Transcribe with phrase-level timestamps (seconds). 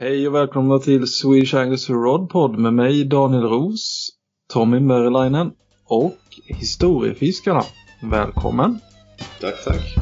[0.00, 4.08] Hej och välkomna till Swedish Anglers Rodpod med mig Daniel Ros,
[4.52, 5.50] Tommy Merilainen
[5.84, 7.62] och Historiefiskarna.
[8.02, 8.78] Välkommen!
[9.40, 9.94] Tack, tack.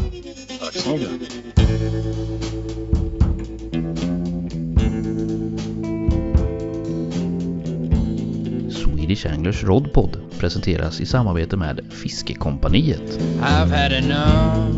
[0.61, 1.11] Tack så mycket.
[8.72, 13.18] Swedish Anglers Rodpod presenteras i samarbete med Fiskekompaniet.
[13.40, 14.70] I've had enough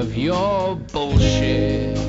[0.00, 2.03] of your bullshit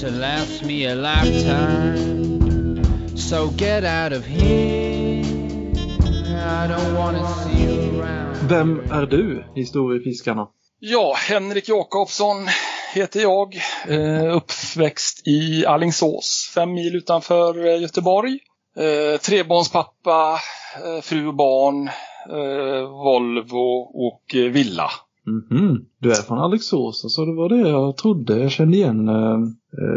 [0.00, 2.82] to last me a lifetime.
[3.16, 5.22] So get out of here.
[6.36, 8.36] I don't wanna see you around.
[8.48, 10.48] Vem är du, Historiefiskarna?
[10.78, 12.36] Ja, Henrik Jakobsson
[12.94, 13.54] heter jag.
[13.88, 18.38] Eh, uppväxt i Allingsås, fem mil utanför eh, Göteborg.
[18.76, 20.38] Eh, trebarnspappa,
[20.84, 21.90] eh, fru och barn,
[23.04, 24.90] Volvo och villa.
[25.26, 28.38] Mhm, du är från Alingsås, alltså det var det jag trodde.
[28.38, 29.08] Jag kände igen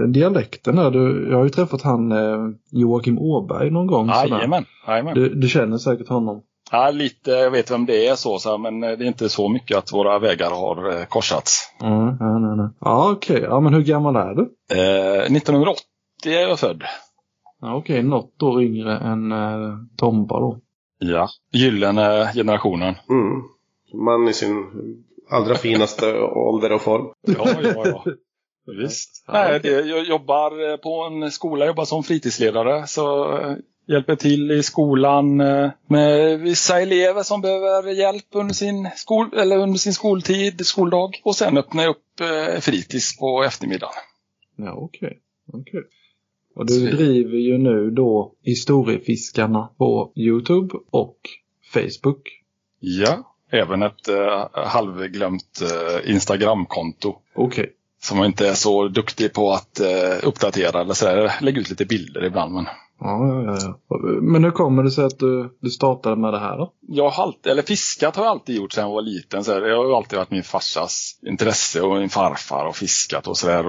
[0.07, 0.91] dialekten där.
[0.91, 4.09] Du, jag har ju träffat han eh, Joakim Åberg någon gång.
[4.09, 4.65] Jajamän.
[5.13, 6.41] Du, du känner säkert honom.
[6.71, 9.29] Ja, lite, jag vet vem det är så, så här, men eh, det är inte
[9.29, 11.73] så mycket att våra vägar har eh, korsats.
[11.81, 12.69] Mm, nej, nej, nej.
[12.79, 13.41] Ja, okej.
[13.41, 14.41] Ja, men hur gammal är du?
[14.71, 15.83] Eh, 1980
[16.25, 16.83] är jag född.
[17.61, 20.59] Ja, okej, något år yngre än eh, Tomba då.
[20.99, 21.29] Ja.
[21.51, 22.95] Gyllene generationen.
[23.09, 23.41] Mm.
[23.93, 24.65] Man i sin
[25.29, 27.05] allra finaste ålder och form.
[27.21, 28.03] Ja, ja, ja.
[28.65, 29.25] Visst.
[29.27, 32.87] Nej, jag jobbar eh, på en skola, jobbar som fritidsledare.
[32.87, 33.55] Så eh,
[33.87, 39.57] hjälper till i skolan eh, med vissa elever som behöver hjälp under sin, skol, eller
[39.57, 41.21] under sin skoltid, skoldag.
[41.23, 42.03] Och sen öppnar jag upp
[42.63, 43.93] fritids på eftermiddagen.
[44.55, 45.19] Ja, okej.
[45.53, 45.81] okej.
[46.55, 51.17] Och du driver ju nu då Historiefiskarna på Youtube och
[51.73, 52.21] Facebook.
[52.79, 53.29] Ja.
[53.51, 57.15] Även ett eh, halvglömt eh, Instagramkonto.
[57.35, 57.73] Okej.
[58.03, 61.29] Som inte är så duktig på att eh, uppdatera eller så.
[61.41, 62.53] Lägga ut lite bilder ibland.
[62.53, 62.65] Men
[62.99, 63.97] Ja, ja, ja.
[64.21, 66.73] Men hur kommer det sig att du, du startade med det här då?
[66.87, 69.43] jag har alltid, eller fiskat har jag alltid gjort sedan jag var liten.
[69.43, 73.37] Så här, det har alltid varit min farsas intresse och min farfar och fiskat och
[73.37, 73.65] sådär.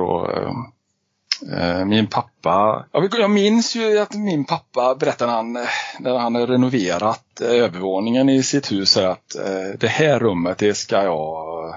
[1.53, 5.53] Eh, min pappa, jag, minns ju att min pappa berättade när han,
[6.01, 11.03] när han renoverat eh, övervåningen i sitt hus att eh, det här rummet det ska
[11.03, 11.75] jag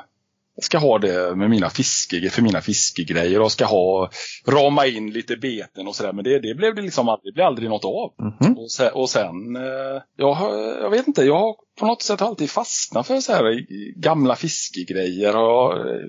[0.62, 4.10] ska ha det med mina fiske, för mina fiskegrejer och ska ha
[4.48, 6.14] rama in lite beten och sådär.
[6.14, 8.14] Men det, det blev det liksom aldrig, det blev aldrig något av.
[8.26, 8.58] Mhm.
[8.58, 12.22] Och sen, och sen eh, jag, har- jag vet inte, jag har på något sätt
[12.22, 13.66] alltid fastnat för så här
[14.02, 15.36] gamla fiskegrejer.
[15.38, 16.00] Och eh,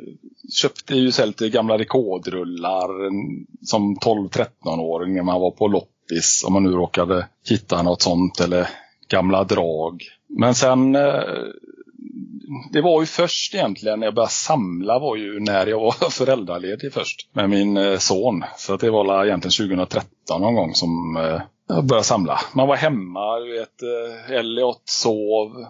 [0.62, 6.44] köpte ju så lite gamla rekordrullar mm, som 12-13-åring när man var på loppis.
[6.47, 8.69] Om man nu råkade hitta något sånt eller
[9.08, 10.03] gamla drag.
[10.38, 11.22] Men sen eh,
[12.72, 16.92] det var ju först egentligen när jag började samla var ju när jag var föräldraledig
[16.92, 18.44] först med min eh, son.
[18.56, 22.41] Så det var egentligen 2013 någon gång som eh, jag började samla.
[22.54, 25.66] Man var hemma, du vet, eh, Elliot sov.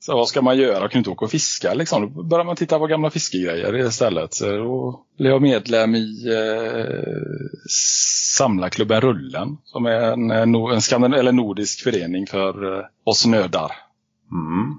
[0.00, 0.80] Så vad ska man göra?
[0.80, 2.14] Jag kunde inte åka och fiska liksom.
[2.14, 4.34] Då började man titta på gamla fiskegrejer istället.
[4.34, 6.94] Så då blev jag medlem i eh,
[8.36, 9.56] samlarklubben Rullen.
[9.64, 10.54] Som är en, en,
[11.04, 13.72] en eller nordisk förening för eh, oss nördar.
[14.32, 14.78] Mm.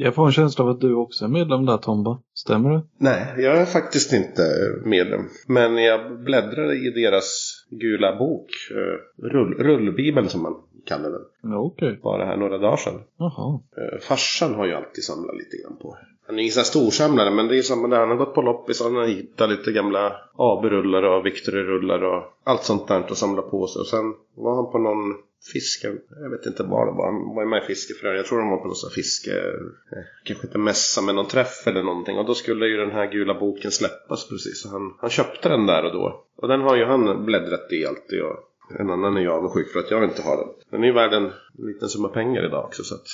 [0.00, 2.18] Jag får en känsla av att du också är medlem där Tomba.
[2.34, 2.82] Stämmer det?
[2.98, 4.42] Nej, jag är faktiskt inte
[4.84, 5.20] medlem.
[5.46, 8.46] Men jag bläddrade i deras gula bok.
[8.70, 10.54] eh, Rull, rullbibeln som man
[10.86, 11.54] kallar den.
[11.54, 12.00] Okej.
[12.02, 13.00] Bara här några dagar sedan.
[13.18, 13.60] Jaha.
[13.76, 15.96] Eh, Farsan har ju alltid samlat lite grann på.
[16.28, 17.98] Han är ingen sån här storsamlare men det är samma där.
[17.98, 22.22] Han har gått på loppis och han har hittat lite gamla AB-rullar och Victory-rullar och
[22.44, 23.80] allt sånt där och samlat på sig.
[23.80, 25.14] Och sen var han på någon
[25.52, 27.06] fiske, jag vet inte vad det var.
[27.12, 28.16] Han var ju med i fiskefrön.
[28.16, 29.30] Jag tror han var på någon sån här fiske,
[29.92, 32.18] eh, kanske inte mässa men någon träff eller någonting.
[32.18, 34.62] Och då skulle ju den här gula boken släppas precis.
[34.62, 36.24] Så han, han köpte den där och då.
[36.36, 38.22] Och den har ju han bläddrat i alltid.
[38.22, 38.36] Och
[38.80, 40.48] en annan är jag avundsjuk för att jag inte har den.
[40.70, 43.08] Den är ju värd en liten summa pengar idag också så att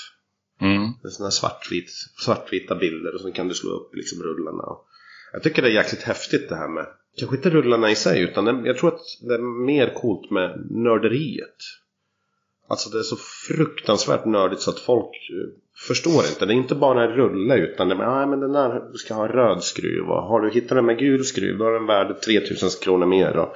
[0.65, 0.93] Mm.
[1.03, 4.63] det är sådana här svartvit, svartvita bilder och så kan du slå upp liksom rullarna.
[4.63, 4.87] Och
[5.33, 6.87] jag tycker det är jäkligt häftigt det här med,
[7.19, 10.67] kanske inte rullarna i sig utan det, jag tror att det är mer coolt med
[10.71, 11.57] nörderiet.
[12.69, 13.17] Alltså det är så
[13.49, 16.47] fruktansvärt nördigt så att folk eh, förstår inte.
[16.47, 19.29] Det är inte bara en rulle utan det är ah, men den här ska ha
[19.29, 22.69] röd skruv och har du hittat den med gul skruv då är den värd 3000
[22.83, 23.37] kronor mer.
[23.37, 23.55] Och,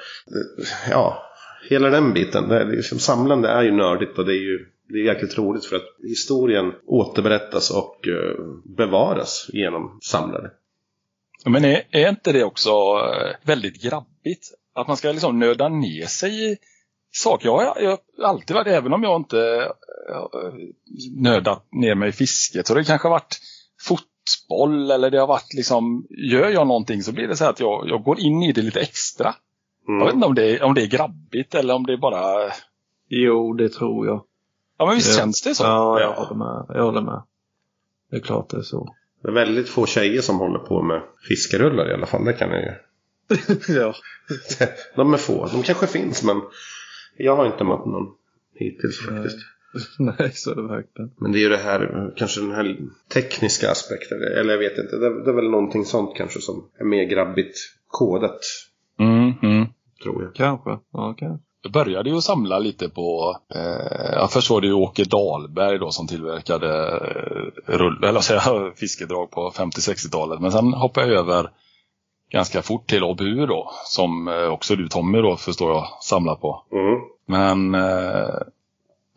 [0.90, 1.22] ja,
[1.69, 2.49] hela den biten.
[2.49, 5.64] Det är liksom, samlande är ju nördigt och det är ju det är jäkligt roligt
[5.64, 8.35] för att historien återberättas och eh,
[8.76, 10.50] bevaras genom samlare.
[11.44, 14.52] Men är, är inte det också eh, väldigt grabbigt?
[14.75, 16.56] Att man ska liksom nöda ner sig i
[17.11, 17.46] saker.
[17.46, 19.73] Jag har, jag har alltid varit, även om jag inte
[20.11, 20.52] eh,
[21.17, 23.40] nördat ner mig i fisket, så det kanske har varit
[23.81, 27.61] fotboll eller det har varit liksom, gör jag någonting så blir det så här att
[27.61, 29.35] jag, jag går in i det lite extra.
[29.88, 29.99] Mm.
[29.99, 32.52] Jag vet inte om det, är, om det är grabbigt eller om det är bara...
[33.11, 34.25] Jo, det tror jag.
[34.78, 35.20] Ja men visst Ja.
[35.22, 35.64] känns det så?
[35.64, 36.14] Ja, jag Ja.
[36.25, 36.76] håller med.
[36.76, 37.22] Jag håller med.
[38.10, 38.94] Det är klart det är så.
[39.22, 42.25] Det är väldigt få tjejer som håller på med fiskerullar i alla fall.
[42.25, 42.72] Det kan jag ju.
[43.75, 43.94] ja.
[44.96, 45.46] De är få.
[45.46, 46.42] De kanske finns men
[47.16, 48.06] jag har inte mött någon
[48.54, 49.36] hittills faktiskt.
[49.98, 51.10] Nej, så är det verkligen.
[51.16, 52.76] Men det är ju det här, kanske den här
[53.14, 54.19] tekniska aspekten.
[54.22, 54.96] Eller jag vet inte.
[54.96, 58.40] Det är, det är väl någonting sånt kanske som är mer grabbigt kodat.
[58.98, 59.66] Mm, mm.
[60.02, 60.34] Tror jag.
[60.34, 60.70] Kanske.
[60.92, 61.44] Ja, kanske.
[61.69, 66.06] Jag började ju samla lite på, eh, först var det ju Åke Dahlberg då som
[66.06, 70.41] tillverkade eh, rull, eller jag, fiskedrag på 50-60-talet.
[70.41, 71.50] Men sen hoppade jag över
[72.31, 76.62] ganska fort till ABU då, som eh, också du Tommy då förstår jag samlar på.
[76.73, 77.00] Mm.
[77.26, 78.38] Men, eh,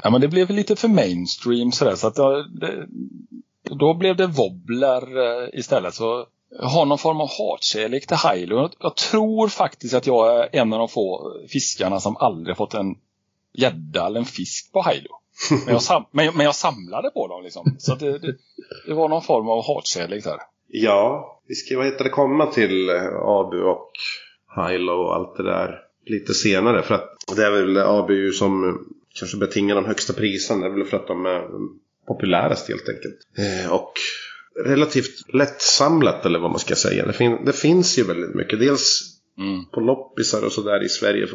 [0.04, 2.88] ja, men det blev lite för mainstream sådär så att jag, det,
[3.63, 5.94] då blev det wobbler eh, istället.
[5.94, 6.25] Så jag
[6.59, 8.69] har någon form av hatkärlek till Hilo.
[8.80, 12.95] Jag, tror faktiskt att jag är en av de få fiskarna som aldrig fått en
[13.53, 15.09] gädda eller en fisk på Hilo.
[15.65, 17.75] Men jag, sam, men, men jag samlade på dem liksom.
[17.80, 18.36] Så det, det,
[18.88, 20.38] det var någon form av hatkärlek där.
[20.68, 23.92] Ja, vi ska vad heter det, komma till eh, ABU och
[24.56, 26.81] Hilo och allt det där lite senare.
[26.81, 28.75] För att det är väl ABU som eh,
[29.19, 30.62] kanske betingar de högsta priserna.
[30.62, 31.69] Det är väl för att de är mm,
[32.07, 33.18] populärast helt enkelt.
[33.38, 33.94] Eh, och
[34.65, 37.06] relativt lättsamlat eller vad man ska säga.
[37.06, 38.59] Det, fin- det finns ju väldigt mycket.
[38.59, 39.07] Dels
[39.38, 39.65] Mm.
[39.65, 41.25] på loppisar och sådär i Sverige.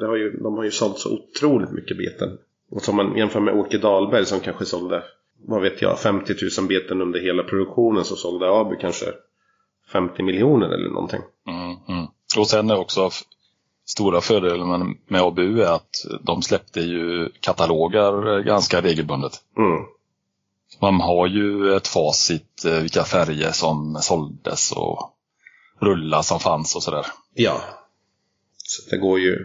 [0.00, 2.38] Det har ju, de har ju sålt så otroligt mycket beten.
[2.70, 5.02] Och som man jämför med Åke Dahlberg som kanske sålde,
[5.46, 8.04] vad vet jag, 50 000 beten under hela produktionen.
[8.04, 9.06] Så sålde Abu kanske
[9.92, 11.20] 50 miljoner eller någonting.
[11.48, 12.06] Mm, mm.
[12.38, 13.10] Och sen är också
[13.86, 15.90] stora fördelen med, med ABU är att
[16.20, 19.32] de släppte ju kataloger eh, ganska regelbundet.
[19.58, 19.82] Mm.
[20.80, 25.12] Man har ju ett facit eh, vilka färger som såldes och
[25.80, 27.06] rullar som fanns och sådär.
[27.34, 27.60] Ja.
[28.56, 29.36] Så det går ju.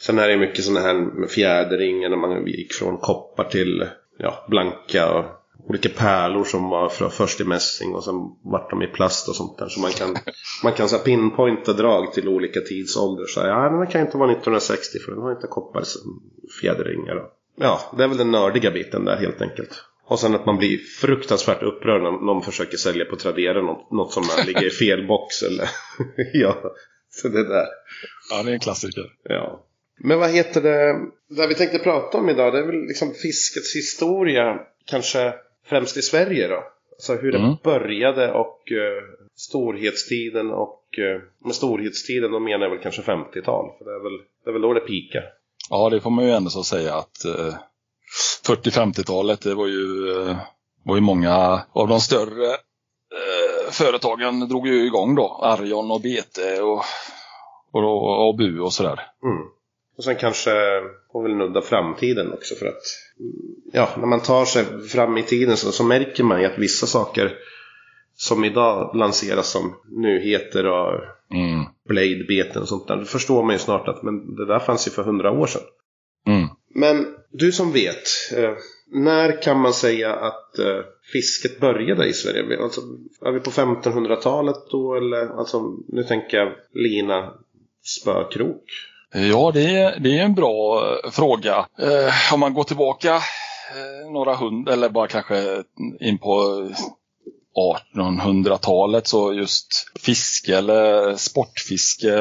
[0.00, 3.88] Sen är det mycket sådana här med fjädringen när man gick från koppar till
[4.18, 5.24] ja, blanka och
[5.68, 9.36] olika pärlor som var för, först i mässing och sen vart de i plast och
[9.36, 9.68] sånt där.
[9.68, 10.16] Så man kan,
[10.62, 13.26] man kan så här pinpointa drag till olika tidsåldrar.
[13.26, 16.22] Så här, ja, den här kan inte vara 1960 för den har inte koppar som
[16.60, 17.24] fjäderringar.
[17.56, 19.84] Ja, det är väl den nördiga biten där helt enkelt.
[20.08, 24.12] Och sen att man blir fruktansvärt upprörd när någon försöker sälja på Tradera något, något
[24.12, 25.68] som ligger i fel box eller
[26.32, 26.74] ja,
[27.10, 27.66] så det där.
[28.30, 29.04] Ja, det är en klassiker.
[29.22, 29.64] Ja.
[30.00, 30.94] Men vad heter det?
[31.36, 34.60] Det vi tänkte prata om idag det är väl liksom fiskets historia.
[34.86, 35.34] Kanske
[35.66, 36.64] främst i Sverige då.
[36.92, 37.56] Alltså hur det Mm.
[37.64, 39.02] började och uh,
[39.36, 43.70] storhetstiden och uh, med storhetstiden då menar jag väl kanske 50-tal.
[43.78, 45.24] För det är väl, det är väl då det pikar.
[45.70, 47.54] Ja, det får man ju ändå så säga att eh,
[48.46, 50.36] 40-50-talet, det var ju, eh,
[50.84, 55.40] var ju många av de större eh, företagen drog ju igång då.
[55.42, 56.82] Arjon och BT och,
[57.72, 59.00] och ABU och sådär.
[59.22, 59.42] Mm.
[59.96, 60.50] Och sen kanske
[61.12, 62.82] får väl nudda framtiden också för att
[63.20, 63.32] mm,
[63.72, 66.86] ja, när man tar sig fram i tiden så, så märker man ju att vissa
[66.86, 67.32] saker
[68.16, 71.00] som idag lanseras som nyheter och
[71.30, 71.64] Mm.
[71.88, 72.96] bladebeten och sånt där.
[72.96, 75.62] Då förstår man ju snart att men det där fanns ju för hundra år sedan.
[76.26, 76.48] Mm.
[76.74, 78.02] Men du som vet,
[78.36, 78.52] eh,
[78.92, 80.80] när kan man säga att eh,
[81.12, 82.62] fisket började i Sverige?
[82.62, 82.80] Alltså,
[83.24, 85.38] är vi på 1500-talet då eller?
[85.38, 87.32] Alltså, nu tänker jag lina,
[87.82, 88.64] spökrok.
[89.12, 91.66] Ja, det är, det är en bra eh, fråga.
[91.78, 95.62] Eh, om man går tillbaka eh, några hundra, eller bara kanske
[96.00, 96.64] in på
[97.94, 102.12] 1800-talet så just fiske eller sportfiske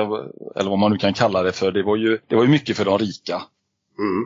[0.55, 1.71] eller vad man nu kan kalla det för.
[1.71, 3.41] Det var ju, det var ju mycket för de rika.
[3.99, 4.23] Mm.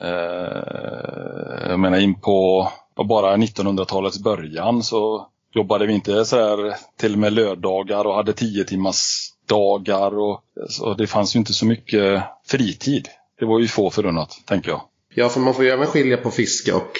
[0.00, 6.76] Eh, jag menar in på, på bara 1900-talets början så jobbade vi inte så här
[6.96, 11.52] till och med lördagar och hade 10 timmars dagar och så det fanns ju inte
[11.52, 13.08] så mycket fritid.
[13.38, 14.80] Det var ju få förunnat, tänker jag.
[15.14, 16.92] Ja, för man får ju även skilja på fiske och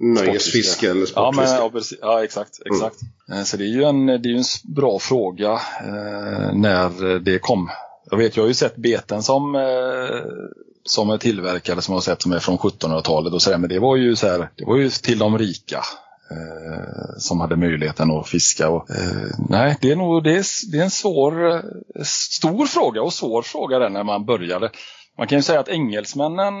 [0.00, 1.62] nöjesfiske eller Ja, men, sportfiske.
[1.62, 1.98] ja, precis.
[2.02, 2.60] ja exakt.
[2.66, 2.96] exakt.
[3.32, 7.70] Eh, Så det är ju en, det är en bra fråga eh, när det kom.
[8.10, 9.62] Jag vet, jag har ju sett beten som, eh,
[10.84, 13.58] som är tillverkade som jag har sett som är från 1700-talet och sådär.
[13.58, 15.80] men det var ju så här, det var ju till de rika.
[16.30, 18.68] Eh, som hade möjligheten att fiska.
[18.68, 21.60] Och, eh, nej, det är nog det är, det är en svår, eh,
[22.04, 24.70] stor fråga och svår fråga där när man började.
[25.18, 26.54] Man kan ju säga att engelsmännen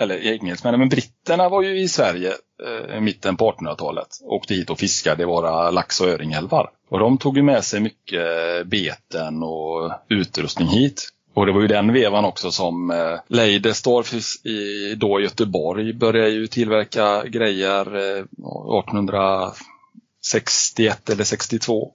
[0.00, 2.32] eller engelsmännen, men britterna var ju i Sverige
[2.66, 4.08] eh, i mitten på 1800-talet.
[4.22, 6.70] Åkte hit och fiskade i våra lax och öringälvar.
[6.90, 11.08] Och de tog ju med sig mycket eh, beten och utrustning hit.
[11.34, 14.14] Och det var ju den vevan också som eh, Leidestorff
[14.44, 21.92] i, då Göteborg började ju tillverka grejer eh, 1861 eller 62.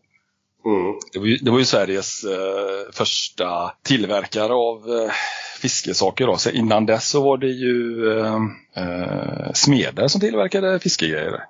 [0.66, 0.94] Mm.
[1.14, 5.12] Det var ju, det var ju Sveriges eh, första tillverkare av eh,
[5.62, 6.28] fiskesaker.
[6.28, 6.38] Då.
[6.38, 8.36] Så innan dess så var det ju eh,
[8.76, 11.44] eh, smeder som tillverkade fiskegrejer.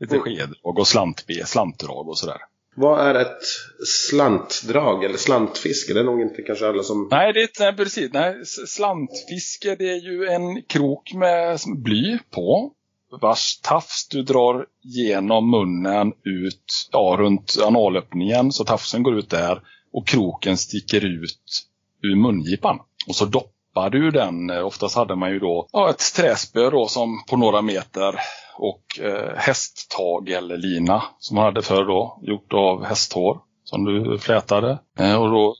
[0.00, 0.24] Lite Mm.
[0.24, 2.38] skeddrag och slantbe, slantdrag och sådär.
[2.78, 3.42] Vad är ett
[3.86, 5.94] slantdrag eller slantfiske?
[5.94, 7.08] Det är nog inte kanske alla som...
[7.10, 8.12] Nej, det är inte, nej, precis.
[8.12, 12.72] Nej, slantfiske det är ju en krok med bly på.
[13.20, 18.52] Vars tafs du drar genom munnen ut, ja, runt analöppningen.
[18.52, 19.60] Så tafsen går ut där
[19.92, 21.66] och kroken sticker ut
[22.02, 22.78] ur mungipan.
[23.08, 23.55] Och så doppar
[23.90, 24.50] du den.
[24.50, 28.14] Oftast hade man ju då ja, ett träspö då som på några meter
[28.58, 34.18] och eh, hästtag eller lina som man hade förr då, gjort av hästhår som du
[34.18, 34.78] flätade.
[34.98, 35.54] Eh, och då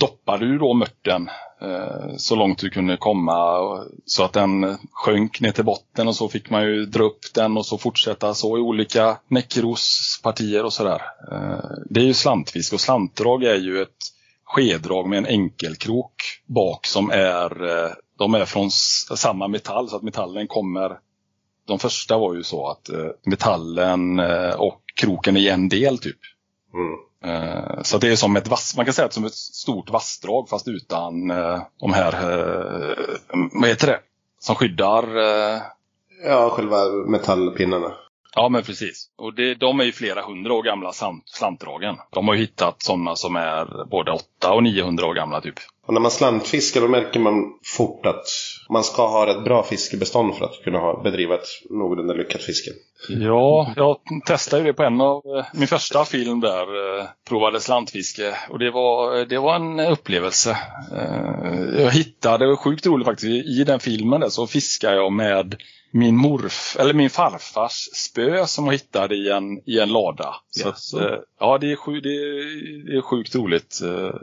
[0.00, 1.30] doppade du då mörten
[1.62, 3.58] eh, så långt du kunde komma
[4.06, 7.56] så att den sjönk ner till botten och så fick man ju dra upp den
[7.56, 11.02] och så fortsätta så i olika näckrospartier och sådär.
[11.32, 13.88] Eh, det är ju slantfisk och slantdrag är ju ett
[14.52, 20.02] skeddrag med en enkelkrok bak som är, eh, de är från samma metall så att
[20.02, 20.98] metallen kommer
[21.66, 26.18] de första var ju så att eh, metallen eh, och kroken är en del typ.
[26.74, 26.98] Mm.
[27.82, 30.68] Så det är som ett vass, man kan säga att som ett stort vassdrag fast
[30.68, 31.28] utan
[31.80, 32.12] de här,
[33.52, 34.00] vad heter det,
[34.40, 35.04] som skyddar.
[36.24, 37.92] Ja, själva metallpinnarna.
[38.34, 39.06] Ja men precis.
[39.18, 41.96] Och det, de är ju flera hundra år gamla slant, slantdragen.
[42.12, 45.54] De har ju hittat sådana som är både 800 och 900 år gamla typ.
[45.86, 47.34] Och när man slantfiskar då märker man
[47.76, 48.24] fort att
[48.70, 52.70] man ska ha ett bra fiskebestånd för att kunna ha, bedriva ett någorlunda lyckat fiske.
[53.08, 53.96] Ja, jag
[54.26, 56.98] testade ju det på en av eh, min första film där.
[56.98, 60.50] Eh, provade slantfiske och det var, det var en upplevelse.
[60.96, 65.12] Eh, jag hittade, det var sjukt roligt faktiskt, i den filmen där så fiskade jag
[65.12, 65.56] med
[65.94, 70.34] min morf, eller min farfars spö som jag hittade i en, i en lada.
[70.50, 74.14] Så att, eh, ja, det är, sju, det, är, det är sjukt roligt eh,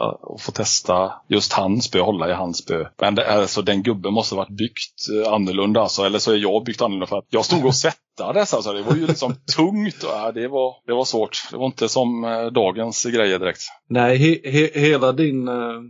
[0.00, 2.84] att få testa just hans spö, hålla i hans spö.
[3.00, 6.36] Men det, alltså, den gubben måste ha varit byggt eh, annorlunda, alltså, eller så är
[6.36, 8.54] jag byggt annorlunda för att jag stod och svettades.
[8.54, 11.48] Alltså, det var ju liksom tungt och ja, det, var, det var svårt.
[11.50, 12.22] Det var inte som
[12.54, 13.62] dagens grejer direkt.
[13.88, 15.80] Nej, he, he, hela din eh,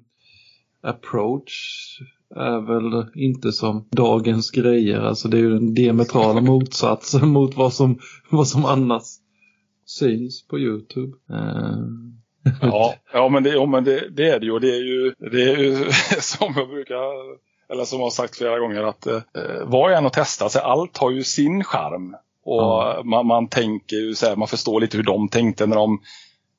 [0.83, 1.53] approach
[2.37, 5.01] är väl inte som dagens grejer.
[5.01, 7.99] Alltså det är ju den diametrala motsatsen mot vad som,
[8.31, 9.03] vad som annars
[9.87, 11.13] syns på Youtube.
[11.31, 11.79] Eh,
[12.63, 14.59] Ja, ja men, det, ja, men det, det är det ju.
[14.59, 15.77] Det är ju, det är ju
[16.21, 17.03] som jag brukar,
[17.73, 19.21] eller som jag har sagt flera gånger, att eh,
[19.67, 22.15] var jag än och testar, så allt har ju sin charm.
[22.45, 23.03] Och Ja.
[23.05, 25.99] man, man tänker ju så här, man förstår lite hur de tänkte när de,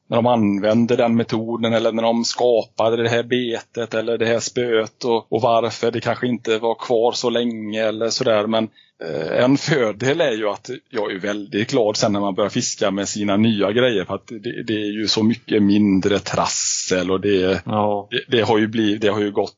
[0.10, 4.40] när de använde den metoden eller när de skapade det här betet eller det här
[4.40, 8.48] spöet och, och varför det kanske inte var kvar så länge eller sådär.
[8.48, 8.70] Men
[9.04, 12.92] eh, en fördel är ju att jag är väldigt glad sen när man börjar fiska
[12.92, 17.22] med sina nya grejer för att det, det är ju så mycket mindre trassel och
[17.22, 19.56] det, ja, det, det, har ju blivit, det har ju gått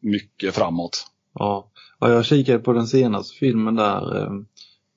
[0.00, 1.06] mycket framåt.
[1.34, 1.70] ja.
[2.00, 4.30] ja, jag kikade på den senaste filmen där eh,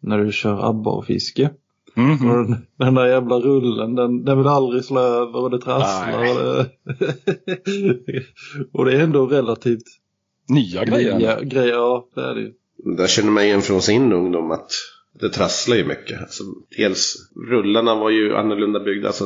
[0.01, 1.49] när du kör abborrfiske.
[1.93, 2.31] Mhm.
[2.31, 6.21] Och den, den där jävla rullen, den, den vill aldrig slå över och det trasslar.
[6.23, 6.65] Och
[7.65, 8.23] det,
[8.73, 9.83] och det är ändå relativt
[10.49, 11.17] Nya grejer.
[11.17, 11.73] nya grejer.
[11.73, 12.53] Ja, det är det ju.
[12.97, 14.71] Där känner man igen från sin ungdom att
[15.19, 16.21] det trasslar ju mycket.
[16.21, 16.43] Alltså,
[16.77, 17.15] dels
[17.49, 19.07] rullarna var ju annorlunda byggda.
[19.07, 19.25] Alltså,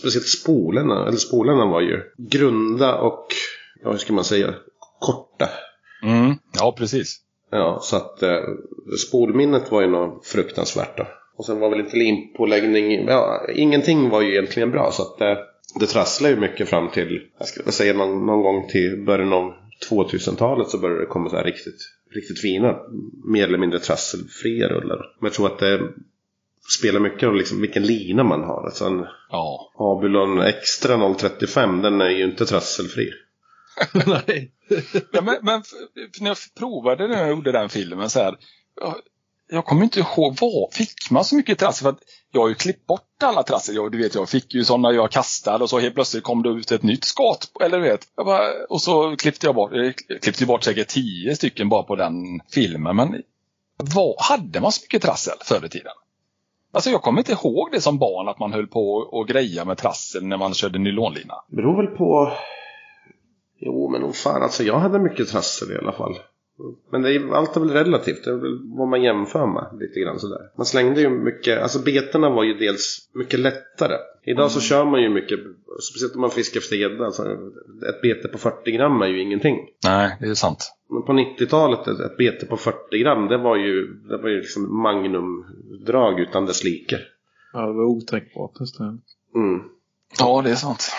[0.00, 1.06] speciellt spolarna.
[1.08, 3.26] Eller spolarna var ju grunda och,
[3.82, 4.54] ja, hur ska man säga,
[5.00, 5.48] korta.
[6.02, 6.34] Mm.
[6.58, 7.20] Ja, precis.
[7.50, 8.38] Ja, så att eh,
[9.08, 11.06] spolminnet var ju något fruktansvärt då.
[11.36, 14.90] Och sen var väl inte limpåläggning, ja, ingenting var ju egentligen bra.
[14.92, 15.36] Så att eh,
[15.80, 19.52] det trasslar ju mycket fram till, jag ska säga någon, någon gång till början av
[19.90, 21.80] 2000-talet så började det komma så här riktigt,
[22.14, 22.76] riktigt fina,
[23.24, 24.98] mer eller mindre trasselfria rullar.
[25.20, 25.80] Men jag tror att det
[26.78, 28.64] spelar mycket roll liksom vilken lina man har.
[28.64, 29.72] Alltså en Ja.
[29.78, 33.10] Abulon Extra 035, den är ju inte trasselfri.
[34.06, 34.52] Nej.
[35.12, 35.62] ja men, men
[36.20, 38.36] när jag provade när jag gjorde den filmen så här.
[39.48, 41.84] Jag, kommer inte ihåg, vad fick man så mycket trassel?
[41.84, 41.98] För att
[42.32, 43.74] jag har ju klippt bort alla trassel.
[43.74, 46.48] Jag, du vet, jag fick ju sådana jag kastade och så helt plötsligt kom det
[46.48, 47.50] ut ett nytt skat.
[47.60, 48.08] Eller du vet.
[48.16, 51.82] Jag bara, och så klippte jag bort, jag klippte ju bort säkert tio stycken bara
[51.82, 52.96] på den filmen.
[52.96, 53.22] Men
[53.94, 55.92] vad, hade man så mycket trassel förr i tiden?
[56.72, 59.78] Alltså jag kommer inte ihåg det som barn att man höll på och greja med
[59.78, 61.34] trassel när man körde nylonlina.
[61.48, 62.32] beror väl på...
[63.58, 66.14] Jo, men nog fan alltså jag hade mycket trassel i alla fall.
[66.90, 68.24] Men det är, allt är väl relativt.
[68.24, 70.40] Det är väl vad man jämför med lite grann sådär.
[70.56, 73.96] Man slängde ju mycket, alltså betorna var ju dels mycket lättare.
[74.24, 75.40] Idag så kör man ju mycket,
[75.82, 77.04] speciellt om man fiskar efter gädda.
[77.04, 77.22] Alltså,
[77.88, 79.56] ett bete på 40 gram är ju ingenting.
[79.84, 80.72] Nej, det är sant.
[80.90, 84.36] Men på 90-talet, ett, ett bete på 40 gram, det var ju, det var ju
[84.36, 86.98] liksom magnumdrag utan dess like.
[87.52, 88.52] Ja, det var otänkbart.
[89.34, 89.60] Mm.
[90.18, 90.92] Ja, det är sant.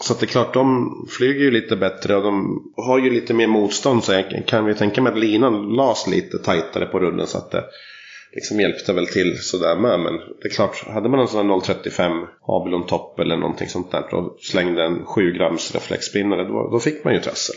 [0.00, 3.34] Så att det är klart, de flyger ju lite bättre och de har ju lite
[3.34, 4.04] mer motstånd.
[4.04, 7.50] Så jag kan vi tänka mig att linan las lite tajtare på rullen så att
[7.50, 7.64] det
[8.32, 10.00] liksom hjälpte väl till sådär med.
[10.00, 12.12] Men det är klart, hade man en sån här 035
[12.42, 17.04] Abilon Top eller någonting sånt där och slängde en 7 grams reflexspinnare, då, då fick
[17.04, 17.56] man ju trassel.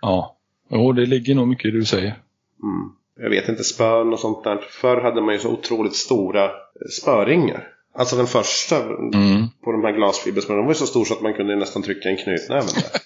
[0.00, 0.36] Ja.
[0.70, 2.18] Jo, det ligger nog mycket i det du säger.
[2.62, 2.92] Mm.
[3.16, 4.58] Jag vet inte, spön och sånt där.
[4.70, 6.50] Förr hade man ju så otroligt stora
[6.90, 7.68] spöringar.
[7.94, 9.48] Alltså den första Mm.
[9.64, 12.08] på de här glasfiberspöna, de var ju så stor så att man kunde nästan trycka
[12.08, 13.00] en knytnäve där.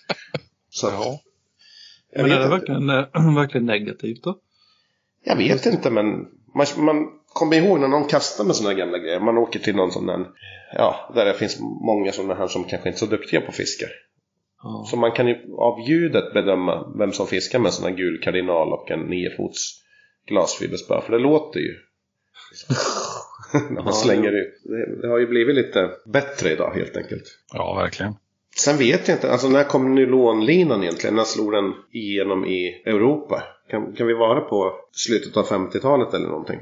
[0.71, 1.21] Så att, Ja.
[2.13, 4.39] jag, Men är det verkligen, eh, verkligen negativt då?
[5.25, 6.07] jag vet inte men
[6.55, 9.21] man, man kommer ihåg när någon kastar med sådana här gamla grejer.
[9.21, 10.27] Man åker till någon sån här,
[10.75, 13.89] ja, där det finns många sådana här som kanske inte är så duktiga på fiskar.
[14.63, 14.87] Ja.
[14.91, 18.21] Så man kan ju av ljudet bedöma vem som fiskar med en sån här gul
[18.23, 19.83] kardinal och en niofots
[20.27, 21.01] glasfiberspö.
[21.01, 21.75] För det låter ju.
[23.71, 24.61] när man slänger ut.
[24.65, 27.25] Det, det har ju blivit lite bättre idag helt enkelt.
[27.53, 28.15] ja, verkligen.
[28.57, 31.17] Sen vet jag inte, alltså när kom nylonlinan egentligen?
[31.17, 33.43] När slog den igenom i Europa?
[33.71, 36.61] Kan, kan vi vara på slutet av 50-talet eller någonting?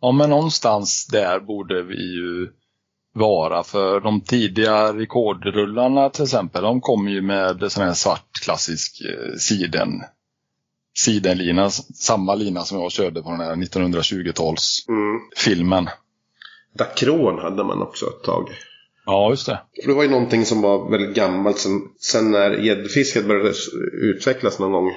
[0.00, 2.48] Ja, men någonstans där borde vi ju
[3.14, 3.62] vara.
[3.62, 9.34] För de tidiga rekordrullarna till exempel, de kom ju med sån här svart klassisk eh,
[9.36, 9.90] siden
[10.98, 15.78] sidenlina, samma lina som jag körde på den här 1920-talsfilmen.
[15.78, 15.90] Mm.
[16.78, 18.50] Dacron hade man också ett tag.
[19.06, 19.60] Ja, just det.
[19.82, 21.58] För det var ju någonting som var väldigt gammalt.
[21.58, 23.52] Sen, sen när gäddfisket började
[23.92, 24.92] utvecklas någon gång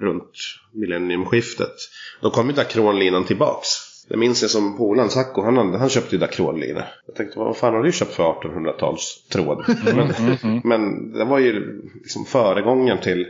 [0.00, 0.32] runt
[0.72, 1.74] millenniumskiftet.
[2.20, 3.68] Då kom ju Dacronlinan tillbaks.
[4.08, 6.84] Det minns jag som polaren Sacco, han, han köpte ju Dacronlina.
[7.06, 9.64] Jag tänkte, vad fan har du köpt för 1800-tals tråd?
[9.84, 10.60] Men, Mm, mm.
[10.64, 13.26] men det var ju liksom föregångaren till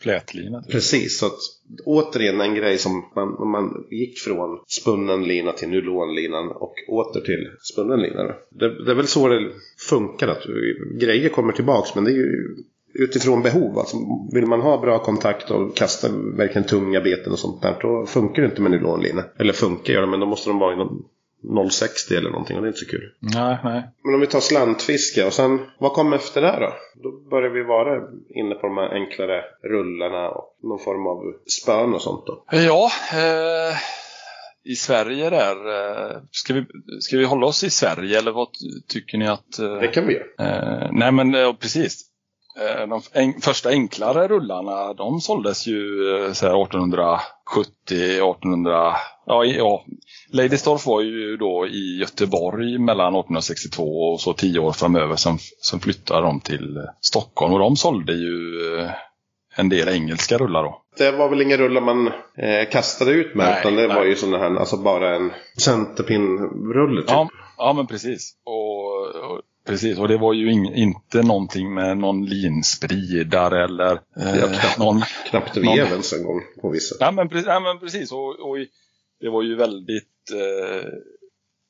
[0.00, 0.62] Flätlina.
[0.70, 1.38] Precis, så att
[1.84, 7.50] återigen en grej som man, man gick från spunnen lina till nylonlinan och åter till
[7.60, 8.22] spunnen lina.
[8.50, 9.50] Det, det är väl så det
[9.88, 10.42] funkar, att
[11.00, 12.56] grejer kommer tillbaks men det är ju
[12.94, 13.78] utifrån behov.
[13.78, 13.96] Alltså,
[14.32, 18.42] vill man ha bra kontakt och kasta verkligen tunga beten och sånt där då funkar
[18.42, 19.24] det inte med nylonlina.
[19.38, 21.02] Eller funkar gör det men då måste de vara i någon
[21.50, 23.12] 0,60 eller någonting och det är inte så kul.
[23.20, 23.82] Nej, nej.
[24.04, 26.72] Men om vi tar slantfiske och sen, vad kom efter det då?
[27.02, 28.02] Då börjar vi vara
[28.34, 31.22] inne på de här enklare rullarna och någon form av
[31.62, 32.44] spön och sånt då.
[32.50, 33.76] Ja, eh,
[34.72, 35.56] i Sverige där.
[35.56, 36.64] Eh, ska, vi,
[37.00, 38.48] ska vi hålla oss i Sverige eller vad
[38.88, 39.58] tycker ni att...
[39.58, 40.24] Eh, Det kan vi göra.
[40.82, 42.00] Eh, nej men eh, precis.
[42.60, 45.86] Eh, de en, första enklare rullarna de såldes ju
[46.32, 48.94] så här 1870, 1800...
[49.26, 49.84] Ja, i- ja.
[50.28, 53.82] Ladystorff var ju då i Göteborg mellan 1862
[54.12, 55.16] och så tio år framöver.
[55.16, 58.90] Sen, sen flyttade de till eh, Stockholm och de sålde ju eh,
[59.56, 60.80] en del engelska rullar då.
[60.98, 62.06] Det var väl inga rullar man
[62.38, 63.96] eh, kastade ut med Nej, utan det nej.
[63.96, 65.30] var ju sådana här, alltså bara en
[65.62, 67.10] centerpinnrulle typ.
[67.10, 68.32] Ja, ja men precis.
[68.44, 69.98] Och, och, precis.
[69.98, 74.78] och det var ju ing, inte någonting med någon linspridare eller eh, Ja, knappt.
[74.78, 76.94] någon Knappt Någon- en gång på vissa.
[77.00, 78.12] Ja men, pre- ja, men precis.
[78.12, 78.68] Och, och i-
[79.20, 80.30] det var ju väldigt...
[80.32, 80.88] Eh,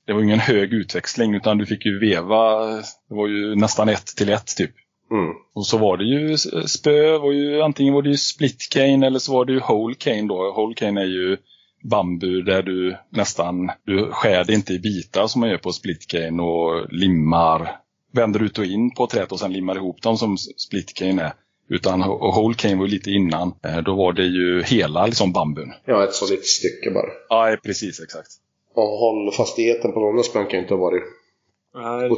[0.06, 2.66] det var ingen hög utväxling utan du fick ju veva.
[3.08, 4.70] Det var ju nästan ett till ett typ.
[5.10, 5.34] Mm.
[5.54, 7.18] Och så var det ju spö.
[7.18, 10.28] Var ju, antingen var det ju split cane eller så var det ju whole cane
[10.28, 10.52] då.
[10.56, 11.36] Whole cane är ju
[11.90, 13.70] bambu där du nästan...
[13.84, 17.80] Du skär det inte i bitar som man gör på split cane och limmar.
[18.12, 21.32] Vänder ut och in på träet och sen limmar ihop dem som split cane är.
[21.68, 23.54] Utan och whole cane var lite innan.
[23.64, 25.72] Eh, Då var det ju hela liksom bambun.
[25.84, 27.06] Ja, ett solitt stycke bara.
[27.28, 28.28] Ja, precis exakt.
[28.74, 31.02] Och hållfastigheten på sådana spön kan ju inte ha varit...
[31.74, 32.08] Nej,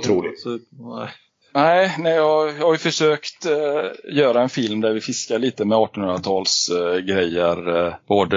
[0.42, 1.08] super- Nej.
[1.54, 5.64] Nej, nej jag, jag har ju försökt eh, göra en film där vi fiskar lite
[5.64, 7.86] med 1800-tals eh, grejer.
[7.86, 8.36] Eh, både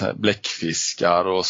[0.00, 1.46] här bläckfiskar och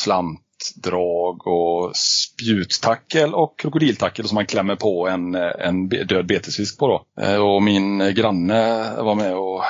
[0.63, 6.87] slantdrag och spjuttackel och krokodiltackel som man klämmer på en, eh, en död betesfisk på.
[6.87, 7.23] Då.
[7.23, 9.65] Eh, och min granne var med och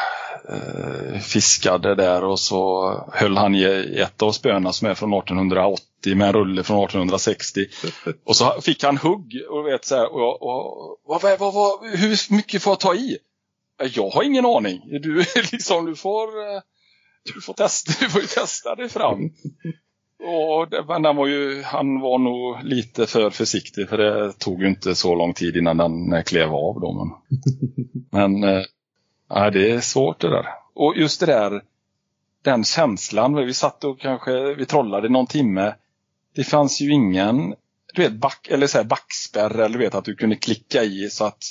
[0.48, 3.62] eh, fiskade där och så höll han i
[3.98, 7.66] ett av spöna som är från 1880 med en rulle från 1860.
[8.26, 11.55] Och så fick han hugg och vet så här, och, jag- och, vad, vad, vad,
[11.55, 13.18] vad, hur mycket får jag ta i?
[13.94, 14.81] Jag har ingen aning.
[15.02, 15.16] Du,
[15.52, 16.61] liksom, du, får, eh,
[17.35, 19.18] du, får testa, du får testa dig fram.
[20.24, 24.62] Och det, men den var ju, han var nog lite för försiktig för det tog
[24.62, 26.80] ju inte så lång tid innan den eh, klev av.
[26.80, 27.11] Då, men
[28.40, 28.64] men
[29.28, 30.46] ja, det är svårt det där.
[30.74, 31.62] Och just det där,
[32.42, 33.35] den känslan.
[33.35, 35.74] Vi satt och kanske, vi trollade någon timme.
[36.35, 37.54] Det fanns ju ingen
[37.94, 41.11] du vet, back, eller så här backspärr eller du vet att du kunde klicka i
[41.11, 41.44] så att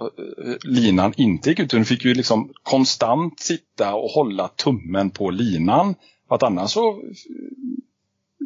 [0.00, 1.70] eh, linan inte gick ut.
[1.70, 5.94] Du fick ju liksom konstant sitta och hålla tummen på linan.
[6.28, 7.02] För att annars så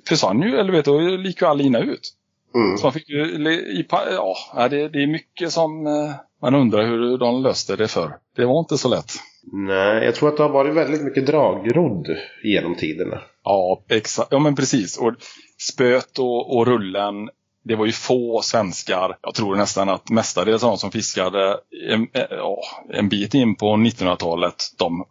[0.09, 2.15] försvann ju, eller vet du, gick ju all lina ut.
[2.55, 2.77] Mm.
[2.77, 7.19] Så man fick ju, i, ja, det, det är mycket som eh, man undrar hur
[7.19, 8.17] de löste det för.
[8.37, 9.13] Det var inte så lätt.
[9.53, 12.07] Nej, jag tror att det har varit väldigt mycket dragrodd
[12.43, 13.21] genom tiderna.
[13.45, 14.33] Ja, exakt.
[14.33, 14.99] Ja, men precis.
[14.99, 15.15] Och
[15.59, 17.31] spöet och, och rullen,
[17.63, 19.17] det var ju få svenskar.
[19.23, 21.59] Jag tror nästan att mestadels av de som fiskade
[21.91, 25.05] en, eh, en bit in på 1900-talet, de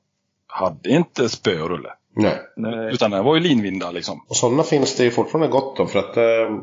[0.48, 1.90] hade inte spö och rulle.
[2.16, 2.36] Nej.
[2.56, 2.94] Nej.
[2.94, 4.26] Utan det var ju linvindar liksom.
[4.30, 6.56] Och sådana finns det ju fortfarande gott om för att eh,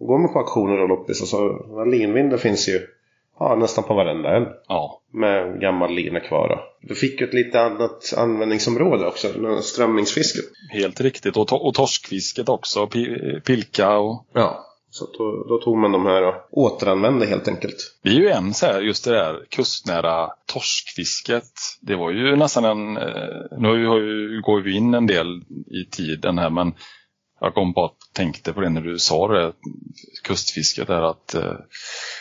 [0.00, 2.80] går man på auktioner och loppis och så linvindar finns ju
[3.38, 4.46] ja, nästan på varenda en.
[4.68, 6.88] Ja, Med gammal lina kvar då.
[6.88, 9.28] Du fick ju ett lite annat användningsområde också,
[9.62, 10.44] strömmingsfisket.
[10.72, 11.36] helt riktigt.
[11.36, 14.24] Och, to- och torskfisket också, pi- pilka och...
[14.32, 14.64] Ja.
[14.98, 17.76] Så att då, då tog man de här och återanvände helt enkelt.
[18.02, 21.50] Vi är ju en här, just det där kustnära torskfisket.
[21.80, 25.26] Det var ju nästan en, eh, nu har ju- ju, går vi in en del
[25.66, 26.72] i tiden här men
[27.40, 29.52] jag kom bara att tänkte på det när du sa det,
[30.24, 31.52] kustfisket där att eh,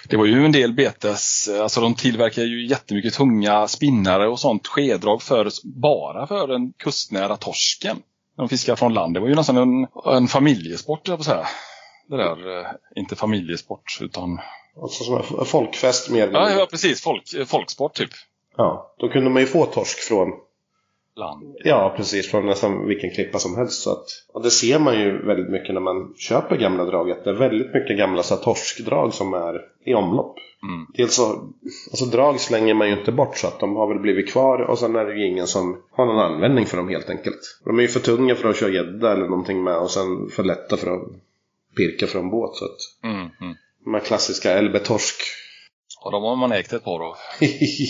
[0.10, 4.40] det var ju en del betes, eh, alltså de tillverkar ju jättemycket tunga spinnare och
[4.40, 5.50] sånt skedrag för,
[5.82, 7.98] bara för den kustnära torsken.
[8.38, 9.14] När de fiskar från land.
[9.14, 11.48] Det var ju nästan en, en familjesport, jag på säga.
[12.08, 14.40] Det där, eh, inte familjesport utan
[14.82, 17.02] Alltså som folkfest mer Ja, ja precis.
[17.04, 18.10] Folk, folksport typ.
[18.58, 18.96] ja.
[19.00, 20.34] Då kunde man ju få torsk från
[21.16, 21.56] Land.
[21.64, 22.32] Ja, precis.
[22.32, 23.82] Från nästan vilken klippa som helst.
[23.82, 27.12] Så att, och det ser man ju väldigt mycket när man köper gamla drag.
[27.12, 30.36] Att det är väldigt mycket gamla så här, torskdrag som är i omlopp.
[30.64, 30.88] Mm.
[30.94, 31.24] Dels så,
[31.92, 34.60] alltså drag slänger man ju inte bort så att de har väl blivit kvar.
[34.60, 37.60] Och sen är det ju ingen som har någon användning för dem helt enkelt.
[37.66, 39.78] De är ju för tunga för att köra gädda eller någonting med.
[39.78, 41.08] Och sen för lätta för att
[41.78, 42.56] pirka från båt.
[42.56, 43.56] Så att Mm, mm.
[43.84, 45.16] de här klassiska LB-torsk.
[46.04, 47.16] Och de har man ägt ett par då.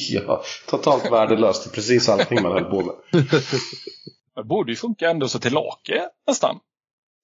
[0.09, 2.95] ja, totalt värdelöst i precis allting man höll på med.
[4.35, 6.59] Det borde ju funka ändå så till lake nästan.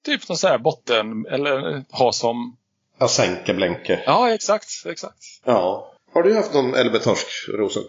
[0.05, 2.57] Typ någon sån här botten eller ha som...
[2.99, 4.03] Ja, sänka blänke.
[4.05, 5.23] Ja, exakt, exakt.
[5.45, 5.93] Ja.
[6.13, 7.83] Har du haft någon LB-torsk, Rosen?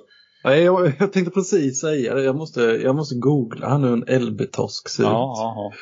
[0.44, 2.22] Nej, jag, jag tänkte precis säga det.
[2.22, 5.08] Jag måste, jag måste googla här nu en LB-torsk ser ut.
[5.08, 5.72] Ja, ja,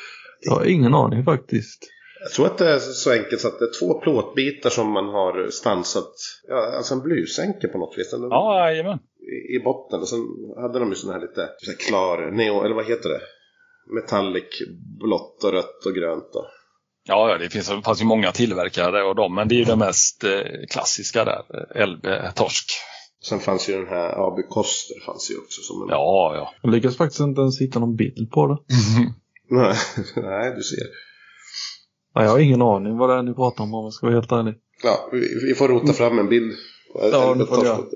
[0.41, 1.89] Jag har ingen aning faktiskt.
[2.23, 5.05] Jag tror att det är så enkelt så att det är två plåtbitar som man
[5.05, 6.13] har stansat.
[6.47, 8.11] Ja, alltså en blysänke på något vis.
[8.11, 8.69] Den- ja.
[8.69, 8.99] jajamän.
[9.19, 9.99] I, I botten.
[10.01, 10.19] Och sen
[10.57, 13.21] hade de ju sån här lite så här klar, neo, eller vad heter det?
[13.95, 14.61] Metallic,
[14.99, 16.45] blått och rött och grönt då.
[17.07, 19.63] Ja, ja, det finns, det fanns ju många tillverkare och dem, men det är ju
[19.65, 21.41] det mest eh, klassiska där.
[21.75, 22.65] eh, LB-torsk.
[23.23, 25.87] Sen fanns ju den här Abu Koster fanns ju också som en...
[25.89, 26.53] Ja, ja.
[26.61, 28.57] Jag lyckas faktiskt inte ens hitta någon bild på det.
[29.49, 29.75] Nej,
[30.15, 30.87] nej, du ser.
[32.15, 34.15] Nej, jag har ingen aning vad det är ni pratar om om jag ska vara
[34.15, 34.55] helt ärlig.
[34.83, 36.53] Ja, vi, vi får rota fram en bild.
[36.93, 37.93] Ja, det får LB-torsk.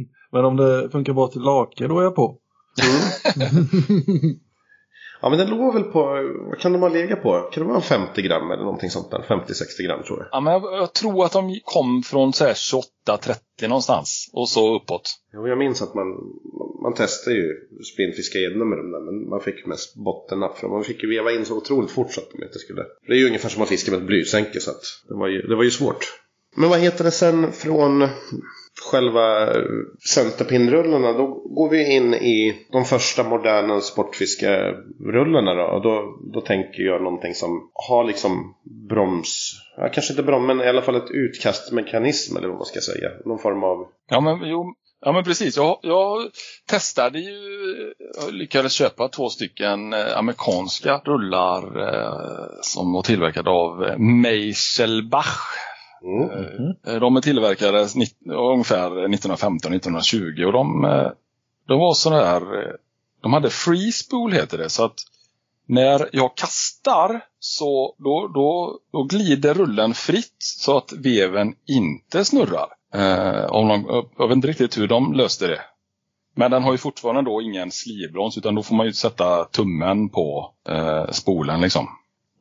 [0.32, 2.38] Men om det funkar bra till lake, då är jag på.
[5.22, 6.02] Ja, men den låg väl på,
[6.48, 7.40] vad kan de ha legat på?
[7.52, 9.24] Kan det vara 50 gram eller någonting sånt där?
[9.28, 10.28] 50-60 gram tror jag.
[10.32, 14.76] ja men jag, jag tror att de kom från så här 28-30 någonstans och så
[14.76, 15.02] uppåt.
[15.32, 16.06] Jo, jag minns att man,
[16.82, 17.56] man testade ju
[17.94, 20.58] spinnfiska gäddor med dem där, men man fick mest bottennapp.
[20.58, 22.82] För man fick ju veva in så otroligt fort så att de inte skulle...
[23.06, 25.42] Det är ju ungefär som att fiska med ett blysänke, så att det var ju,
[25.42, 26.20] det var ju svårt.
[26.56, 28.08] Men vad heter det sen från
[28.80, 29.62] själva eh,
[30.14, 35.62] centerpinrullarna Då går vi in i de första moderna sportfiskerullarna då.
[35.62, 38.54] Och då, då tänker jag någonting som har liksom
[38.88, 39.52] broms...
[39.76, 43.10] Ja, kanske inte broms, men i alla fall ett utkastmekanism eller vad man ska säga.
[43.24, 43.86] Någon form av...
[44.10, 45.56] Ja men, jo, ja, men precis.
[45.56, 46.30] Jag, jag
[46.70, 47.38] testade ju,
[48.20, 55.69] jag lyckades köpa två stycken eh, amerikanska rullar eh, som var tillverkade av eh, Meiselbach.
[56.02, 56.74] Mm.
[56.86, 61.08] Eh, De är tillverkade nitt- ungefär 1915-1920 och de, eh,
[61.68, 62.72] de var sådana här, eh,
[63.22, 64.68] de hade free spool heter det.
[64.70, 64.94] Så att
[65.66, 72.66] när jag kastar så då, då, då glider rullen fritt så att veven inte snurrar.
[72.94, 75.60] Eh, om de, jag vet inte riktigt hur de löste det.
[76.34, 80.08] Men den har ju fortfarande då ingen slivbroms utan då får man ju sätta tummen
[80.08, 81.86] på eh, spolen liksom.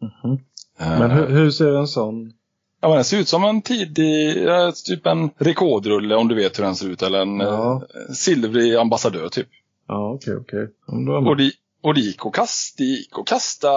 [0.02, 0.34] Mhm.
[0.80, 2.34] Eh, Men hur, hur ser en sån?
[2.82, 4.38] Ja, men den ser ut som en tidig,
[4.86, 7.02] typ en rekordrulle om du vet hur den ser ut.
[7.02, 7.76] Eller en Ja.
[7.76, 9.48] eh, silvrig ambassadör typ.
[9.88, 10.68] Ja, okej, okej.
[10.88, 11.52] Då är man- Och det,
[11.84, 13.68] och det gick att kasta, det gick att kasta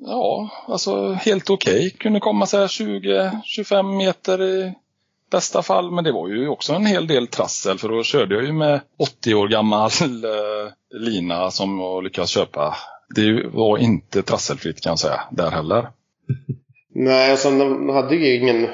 [0.00, 1.90] ja, alltså helt okej.
[1.90, 4.74] Kunde komma så här 20-25 meter i
[5.30, 5.90] bästa fall.
[5.90, 8.80] Men det var ju också en hel del trassel för då körde jag ju med
[8.98, 12.76] 80 år gammal eh, lina som jag lyckades köpa.
[13.14, 15.88] Det var inte trasselfritt kan jag säga, där heller.
[16.94, 18.68] Nej, alltså de hade ju ingen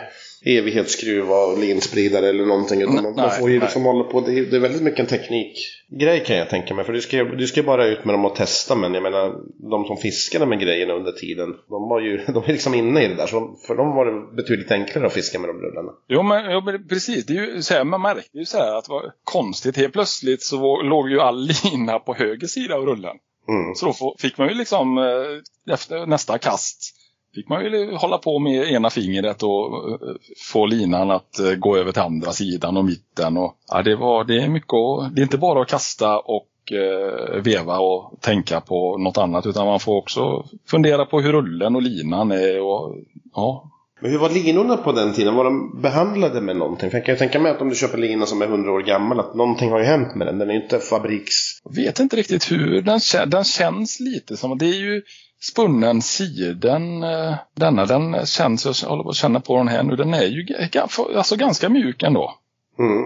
[0.46, 2.82] evighetsskruva och linspridare eller någonting.
[2.82, 3.66] Utan Nej, man, man får ju nej.
[3.66, 4.20] liksom hålla på.
[4.20, 6.84] Det är, det är väldigt mycket en teknikgrej kan jag tänka mig.
[6.84, 8.74] För du ska, du ska bara ut med dem och testa.
[8.74, 9.34] Men jag menar,
[9.70, 11.54] de som fiskade med grejerna under tiden.
[11.68, 13.26] De var ju de är liksom inne i det där.
[13.26, 15.92] Så för dem var det betydligt enklare att fiska med de rullarna.
[16.08, 18.78] Jo men, jo, men precis, det är ju så här, man märkte ju så här
[18.78, 19.76] att det var konstigt.
[19.76, 23.16] Helt plötsligt så låg ju all lina på höger sida av rullen.
[23.48, 23.74] Mm.
[23.74, 26.96] Så då fick man ju liksom eh, efter nästa kast
[27.36, 30.16] fick man ju hålla på med ena fingret och eh,
[30.52, 33.36] få linan att eh, gå över till andra sidan och mitten.
[33.36, 36.72] Och, ja, det, var, det är mycket att, Det är inte bara att kasta och
[36.72, 41.76] eh, veva och tänka på något annat utan man får också fundera på hur rullen
[41.76, 42.60] och linan är.
[42.60, 42.96] Och,
[43.34, 43.70] ja,
[44.00, 45.34] Men hur var linorna på den tiden?
[45.34, 46.90] Var de behandlade med någonting?
[46.90, 48.82] För jag kan ju tänka mig att om du köper lina som är 100 år
[48.82, 50.38] gammal att någonting har ju hänt med den.
[50.38, 51.34] Den är ju inte fabriks...
[51.64, 54.58] Jag vet inte riktigt hur den, den känns lite som.
[54.58, 55.02] Det är ju
[55.40, 57.02] spunnen siden.
[57.02, 59.96] eh, Denna den känns, jag håller på att känna på den här nu.
[59.96, 60.46] Den är ju
[61.16, 62.34] alltså ganska mjuk ändå.
[62.78, 63.02] Mm.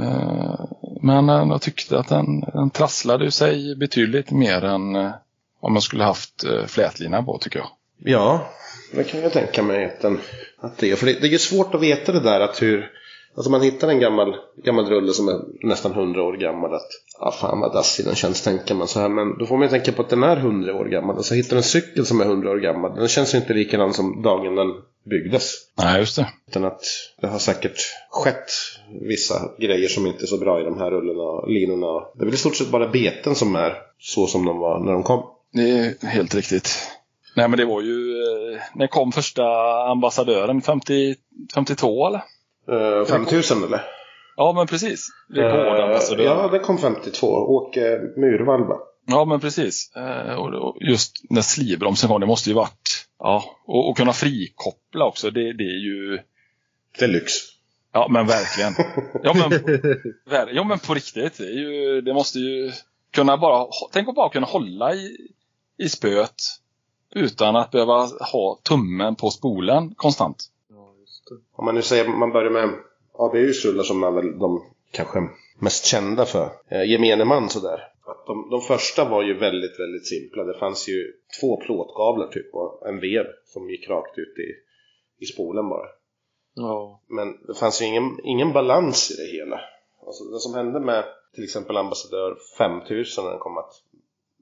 [0.00, 0.60] Eh,
[1.02, 4.96] Men eh, jag tyckte att den, den trasslade sig betydligt mer än
[5.60, 7.68] om man skulle haft flätlina på tycker jag.
[8.04, 8.48] Ja,
[8.92, 10.20] det kan jag tänka mig att, den,
[10.60, 10.96] att det är.
[10.96, 12.90] För det, det är ju svårt att veta det där att hur...
[13.34, 16.74] Alltså man hittar en gammal, gammal rulle som är nästan 100 år gammal.
[16.74, 16.88] Att,
[17.20, 19.08] ja fan vad dassig den känns tänker man så här.
[19.08, 21.16] Men då får man ju tänka på att den är 100 år gammal.
[21.16, 22.94] Alltså hittar en cykel som är 100 år gammal.
[22.94, 24.68] Den känns ju inte likadan som dagen den
[25.10, 25.52] byggdes.
[25.78, 26.28] Nej, just det.
[26.48, 26.80] Utan att
[27.20, 27.76] det har säkert
[28.10, 28.50] skett
[29.00, 32.04] vissa grejer som inte är så bra i de här rullorna och linorna.
[32.14, 34.92] Det är väl i stort sett bara beten som är så som de var när
[34.92, 35.22] de kom.
[35.52, 36.88] Det är helt riktigt.
[37.36, 39.42] Nej men det var ju, eh, när kom första
[39.90, 40.62] ambassadören?
[40.62, 41.14] 50,
[41.54, 42.22] 52 eller?
[42.72, 43.80] Uh, 5000 eller?
[44.36, 45.06] Ja men precis.
[45.34, 46.24] Rekordambassadör.
[46.24, 47.26] Eh, Ja, det kom 52.
[47.26, 48.78] Åke Myrvall va?
[49.06, 49.92] Ja, men precis.
[49.96, 53.06] Eh, och, just när slivbromsen kom, det måste ju varit...
[53.18, 56.18] Ja, och, och kunna frikoppla också, det, det är ju...
[56.98, 57.32] Det är lyx.
[57.92, 58.72] Ja, men verkligen.
[59.22, 59.60] Ja, men,
[60.54, 61.38] ja, men på riktigt.
[61.38, 62.72] Det, är ju, det måste ju
[63.10, 63.66] kunna bara...
[63.92, 65.16] Tänk att bara kunna hålla i,
[65.78, 66.34] i spöet
[67.14, 70.44] utan att behöva ha tummen på spolen konstant.
[71.52, 72.70] Om man nu säger, man börjar med
[73.12, 77.80] ABUs rullar som är väl de kanske mest kända för eh, gemene man sådär.
[78.06, 80.44] Att de, de första var ju väldigt, väldigt simpla.
[80.44, 84.48] Det fanns ju två plåtgavlar typ och en vev som gick rakt ut i,
[85.24, 85.86] i spolen bara.
[86.54, 87.02] Ja.
[87.08, 89.60] Men det fanns ju ingen, ingen balans i det hela.
[90.06, 93.72] Alltså det som hände med till exempel Ambassadör 5000 när den kom att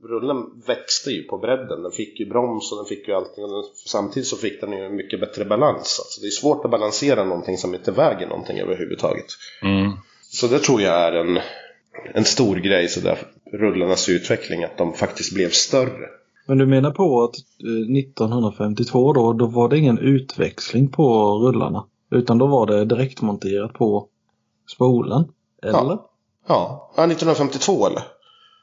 [0.02, 1.82] rullen växte ju på bredden.
[1.82, 3.44] Den fick ju broms och den fick ju allting.
[3.44, 6.00] Och den, samtidigt så fick den ju en mycket bättre balans.
[6.04, 9.26] Alltså det är svårt att balansera någonting som inte väger någonting överhuvudtaget.
[9.62, 9.92] Mm.
[10.22, 11.38] Så det tror jag är en,
[12.14, 13.18] en stor grej sådär.
[13.52, 16.08] Rullarnas utveckling, att de faktiskt blev större.
[16.46, 21.84] Men du menar på att eh, 1952 då, då var det ingen utväxling på rullarna?
[22.10, 24.08] Utan då var det direktmonterat på
[24.66, 25.24] spolen?
[25.62, 25.72] Eller?
[25.72, 26.10] Ja.
[26.48, 28.02] Ja, ja 1952 eller?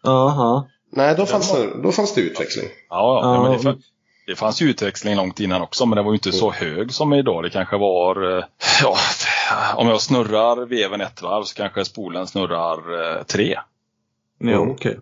[0.03, 0.67] Aha.
[0.95, 2.65] Nej, då fanns, det, då fanns det utväxling.
[2.89, 3.81] Ja, ja, Ja, men det,
[4.27, 7.13] det fanns ju utväxling långt innan också, men det var ju inte så hög som
[7.13, 7.43] idag.
[7.43, 8.43] Det kanske var, eh,
[8.83, 8.95] ja,
[9.75, 13.59] om jag snurrar veven ett varv så kanske spolen snurrar eh, tre.
[14.37, 14.71] Ja, Mm.
[14.71, 14.99] okej.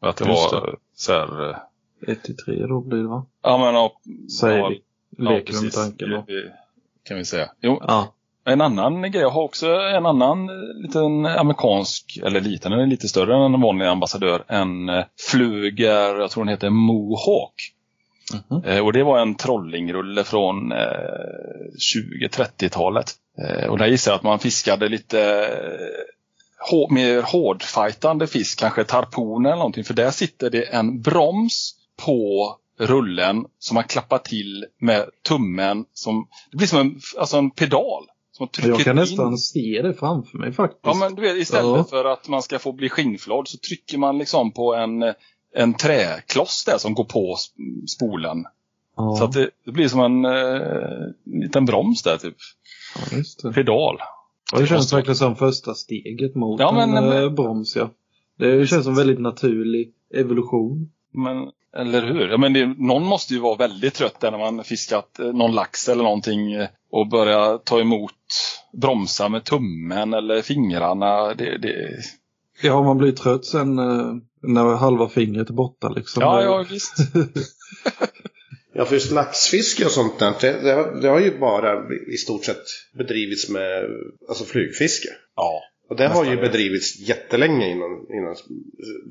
[0.00, 1.56] För att det Just var eh, så här, eh,
[2.08, 3.26] 1 till 3 då blir det va?
[3.42, 3.92] ja men ja,
[4.40, 4.82] Säger ja, vi.
[5.16, 5.74] ja, Leker med precis.
[5.74, 6.24] tanken då.
[6.26, 6.52] Det- det
[7.08, 7.48] Kan vi säga.
[7.60, 8.12] Jo, Ja.
[8.46, 12.86] En annan grej, jag har också en annan eh, liten amerikansk, eller liten, den är
[12.86, 17.72] lite större än en vanlig ambassadör, en eh, Fluger, jag tror den heter Mohawk.
[18.50, 18.64] Mhm.
[18.64, 20.78] Eh, och det var en trollingrulle från eh,
[22.28, 23.12] 20-30-talet.
[23.38, 28.84] Eh, och där gissar jag att man fiskade lite eh, hå- mer hårdfightande fisk, kanske
[28.84, 29.84] tarponer eller någonting.
[29.84, 35.84] För där sitter det en broms på rullen som man klappar till med tummen.
[35.92, 38.06] Som, det blir som en, alltså en pedal.
[38.62, 39.00] Jag kan in.
[39.00, 40.80] nästan se det framför mig faktiskt.
[40.84, 41.84] Ja men du vet istället Ja.
[41.84, 45.02] för att man ska få bli skinnflådd så trycker man liksom på en,
[45.54, 48.44] en träkloss där som går på sp- spolen.
[48.96, 49.16] ja.
[49.18, 52.36] Så att det, det blir som en eh, liten broms där typ.
[53.10, 53.52] ja, just det.
[53.52, 53.96] Pedal.
[54.52, 57.90] Och det känns verkligen som första steget mot Ja, men- en men- eh, broms ja.
[58.38, 60.90] Det känns som väldigt naturlig evolution.
[61.16, 62.28] Men, eller hur?
[62.28, 65.54] Ja, men det, någon måste ju vara väldigt trött där när man fiskat eh, någon
[65.54, 68.12] lax eller någonting eh, och börja ta emot
[68.72, 71.34] bromsa med tummen eller fingrarna.
[71.34, 71.88] Det, det,
[72.62, 76.22] Ja, man blir trött sen eh, när halva fingret är borta liksom.
[76.22, 76.94] ja, ja, visst.
[78.78, 81.82] Ja, för just laxfiske och sånt där, det, det, har, det har ju bara
[82.14, 82.64] i stort sett
[82.98, 83.84] bedrivits med
[84.28, 85.08] alltså flugfiske.
[85.36, 85.62] Ja.
[85.88, 88.36] Och det har ju bedrivits jättelänge innan, innan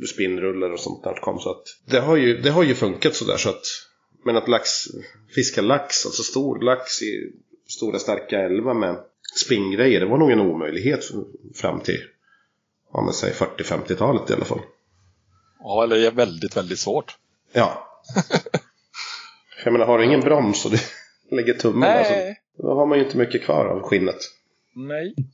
[0.07, 1.39] spinnrullar och sånt där kom.
[1.39, 3.65] Så att det har ju, det har ju funkat sådär så att
[4.25, 4.69] men att lax,
[5.35, 7.31] fiska lax, alltså stor lax i
[7.67, 8.97] stora starka 11 med
[9.35, 9.99] spinngrejer.
[9.99, 11.05] Det var nog en omöjlighet
[11.55, 12.01] fram till
[12.93, 14.61] ja, men säg 40-50-talet i alla fall.
[15.59, 17.17] Ja, eller det är väldigt, väldigt svårt.
[17.51, 17.87] Ja.
[19.63, 20.77] jag menar, har du ingen broms och du
[21.35, 22.39] lägger tummen Nej.
[22.57, 24.19] så då har man ju inte mycket kvar av skinnet.
[24.75, 25.15] Nej.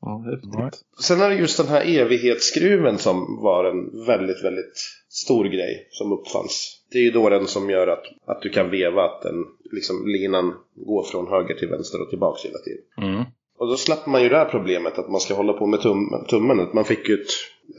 [0.00, 0.80] Ja, häftigt.
[1.00, 6.12] Sen är det just den här evighetsskruven som var en väldigt, väldigt stor grej som
[6.12, 6.82] uppfanns.
[6.90, 10.06] Det är ju då den som gör att, att du kan veva att den, liksom,
[10.06, 13.14] linan går från höger till vänster och tillbaks hela tiden.
[13.14, 13.24] Mm.
[13.58, 16.24] Och då slapp man ju det här problemet att man ska hålla på med tum
[16.28, 16.68] tummen.
[16.74, 17.30] Man fick ju ett,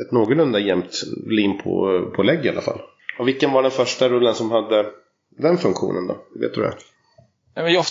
[0.05, 2.81] ett någorlunda jämnt lim på, på lägg i alla fall.
[3.19, 4.85] Och vilken var den första rullen som hade
[5.37, 6.17] den funktionen då?
[6.39, 6.73] Vet du det?
[7.55, 7.85] Jag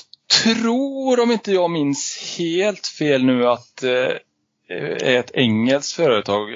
[0.45, 4.21] tror, om inte jag minns helt fel nu, att det
[5.03, 6.49] är ett engelskt företag.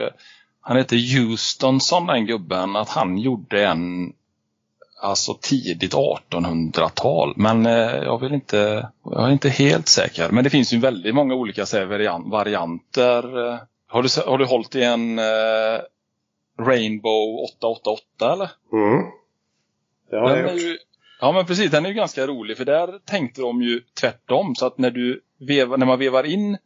[0.60, 4.12] Han heter Houstonson, den gubben, att han gjorde en
[5.02, 7.32] alltså tidigt 1800-tal.
[7.36, 10.28] Men eh, jag vill inte, jag är inte helt säker.
[10.30, 13.52] Men det finns ju väldigt många olika så här, varian- varianter.
[13.52, 15.80] Eh, Har du, har du hållit i en eh,
[16.60, 18.50] Rainbow 888 eller?
[18.72, 19.04] Mm.
[20.10, 20.62] Det har Den jag gjort.
[20.62, 20.78] ju,
[21.20, 24.54] ja men precis, den är ju ganska rolig för där tänkte de ju tvärtom.
[24.54, 26.58] Så att när, du vevar, när man vevar in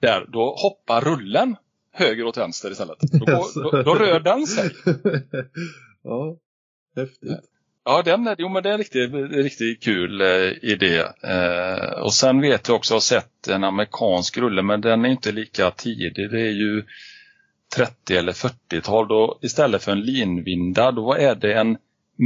[0.00, 1.56] där, då hoppar rullen
[1.92, 2.98] höger åt vänster istället.
[3.00, 4.70] Då, går, då, då rör den sig.
[6.02, 6.36] ja,
[6.96, 7.50] häftigt.
[7.84, 10.98] Ja, den är, jo, men det är riktigt, riktigt kul eh, idé.
[11.22, 15.08] Eh, och sen vet jag också, jag har sett en amerikansk rulle, men den är
[15.08, 16.30] inte lika tidig.
[16.30, 16.84] Det är ju
[17.76, 19.08] 30 eller 40-tal.
[19.08, 21.78] Då istället för en linvinda, då är det en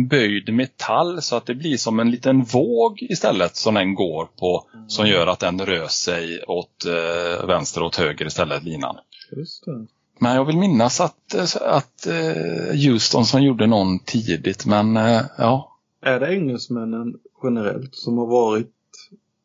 [0.08, 4.66] böjd metall så att det blir som en liten våg istället som den går på.
[4.88, 8.96] Som gör att den rör sig åt eh, vänster och åt höger istället, linan.
[9.36, 9.86] Just det.
[10.18, 15.20] Men jag vill minnas att, eh, att eh, Houston som gjorde någon tidigt, men eh,
[15.38, 15.78] ja.
[16.02, 18.70] Är det engelsmännen generellt som har varit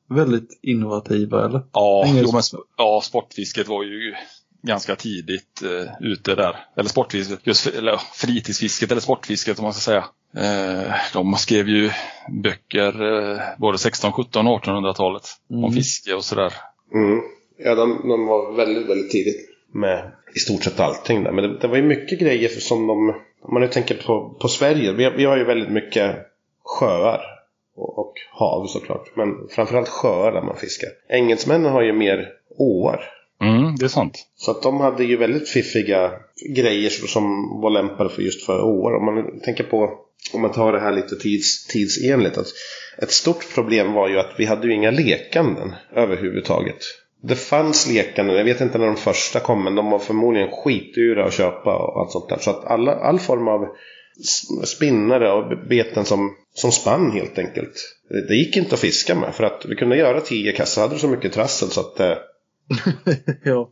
[0.09, 1.61] väldigt innovativa eller?
[1.73, 4.15] Ja, Engelsk- jo, ja, sportfisket var ju
[4.61, 6.55] ganska tidigt eh, ute där.
[6.75, 10.05] Eller sportfisket, just eller, fritidsfisket eller sportfisket om man ska säga.
[10.37, 11.89] Eh, de skrev ju
[12.43, 13.01] böcker
[13.33, 15.71] eh, både 16, 17 och 1800-talet om Mm.
[15.71, 16.53] fiske och sådär.
[16.93, 17.19] Mm.
[17.57, 21.31] Ja, de, de var väldigt, väldigt tidigt med i stort sett allting där.
[21.31, 23.09] Men det, det var ju mycket grejer som de,
[23.41, 26.15] om man nu tänker på, på Sverige, vi, har- vi har ju väldigt mycket
[26.63, 27.21] sjöar
[27.75, 29.11] och, och hav såklart.
[29.15, 30.89] Men framförallt sjöar där man fiskar.
[31.09, 33.03] Engelsmännen har ju mer åar.
[33.41, 34.27] Mm, det är sant.
[34.35, 36.11] Så att de hade ju väldigt fiffiga
[36.55, 37.23] grejer som
[37.61, 38.95] var lämpade för just för år.
[38.95, 39.91] Om man tänker på,
[40.33, 42.37] om man tar det här lite tids, tidsenligt.
[42.37, 42.47] Att
[42.97, 46.77] ett stort problem var ju att vi hade ju inga lekanden överhuvudtaget.
[47.21, 51.25] Det fanns lekanden, jag vet inte när de första kom, men de var förmodligen skitdyra
[51.25, 52.37] att köpa och allt sånt där.
[52.37, 53.67] Så att alla, all form av
[54.65, 57.73] spinnare och beten som, som spann helt enkelt.
[58.09, 60.99] Det, det gick inte att fiska med för att vi kunde göra tio kassar, hade
[60.99, 62.17] så mycket trassel så att eh,
[63.43, 63.71] ja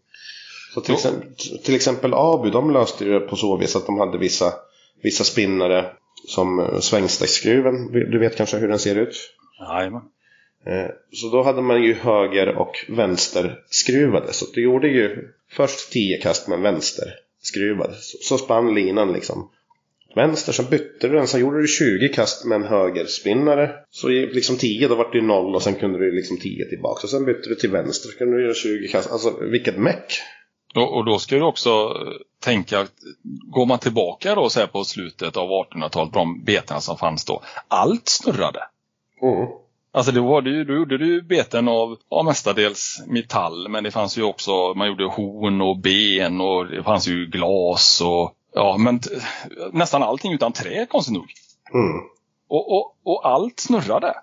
[0.73, 1.29] så till, exempel,
[1.63, 4.53] till exempel Abu, de löste ju det på så vis att de hade vissa,
[5.03, 5.85] vissa spinnare
[6.27, 7.91] som eh, svängstacksskruven.
[7.91, 9.15] Du vet kanske hur den ser ut?
[9.59, 10.01] Jajamän.
[10.65, 14.33] Eh, Så då hade man ju höger och vänster skruvade.
[14.33, 17.07] Så du gjorde ju först 10 kast med vänster
[17.41, 17.95] skruvad.
[17.99, 19.49] Så, spann linan liksom.
[20.15, 23.71] Vänster, så bytte du den, så gjorde du 20 kast med en högerspinnare.
[23.89, 26.99] Så liksom 10, då var det ju 0 och sen kunde du liksom 10 tillbaka.
[27.03, 29.11] Och sen bytte du till vänster, så kunde du göra 20 kast.
[29.11, 30.19] Alltså vilket meck!
[30.77, 32.13] Och, och då ska du också eh,
[32.43, 32.87] tänka,
[33.23, 37.41] går man tillbaka då så här på slutet av 1800-talet, de beten som fanns då,
[37.67, 38.59] allt snurrade.
[39.21, 39.47] Mm.
[39.91, 43.91] Alltså det var det ju, då gjorde du beten av ja, mestadels metall, men det
[43.91, 48.77] fanns ju också, man gjorde horn och ben och det fanns ju glas och ja,
[48.77, 48.99] men
[49.71, 51.33] nästan allting utan trä konstigt nog.
[51.73, 51.99] Mm.
[52.47, 54.13] Och, och, och allt snurrade.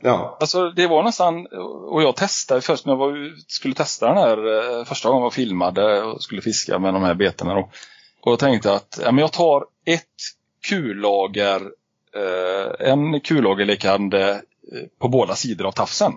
[0.00, 0.36] Ja.
[0.40, 1.46] Alltså det var nästan,
[1.88, 4.38] och jag testade först när jag var, skulle testa den här
[4.78, 7.70] eh, första gången jag filmade och skulle fiska med de här betena då.
[8.20, 10.04] Och jag tänkte att ja, men jag tar ett
[10.68, 11.60] kullager,
[12.14, 14.30] eh, en kullagerlikande
[14.72, 16.12] eh, på båda sidor av tafsen.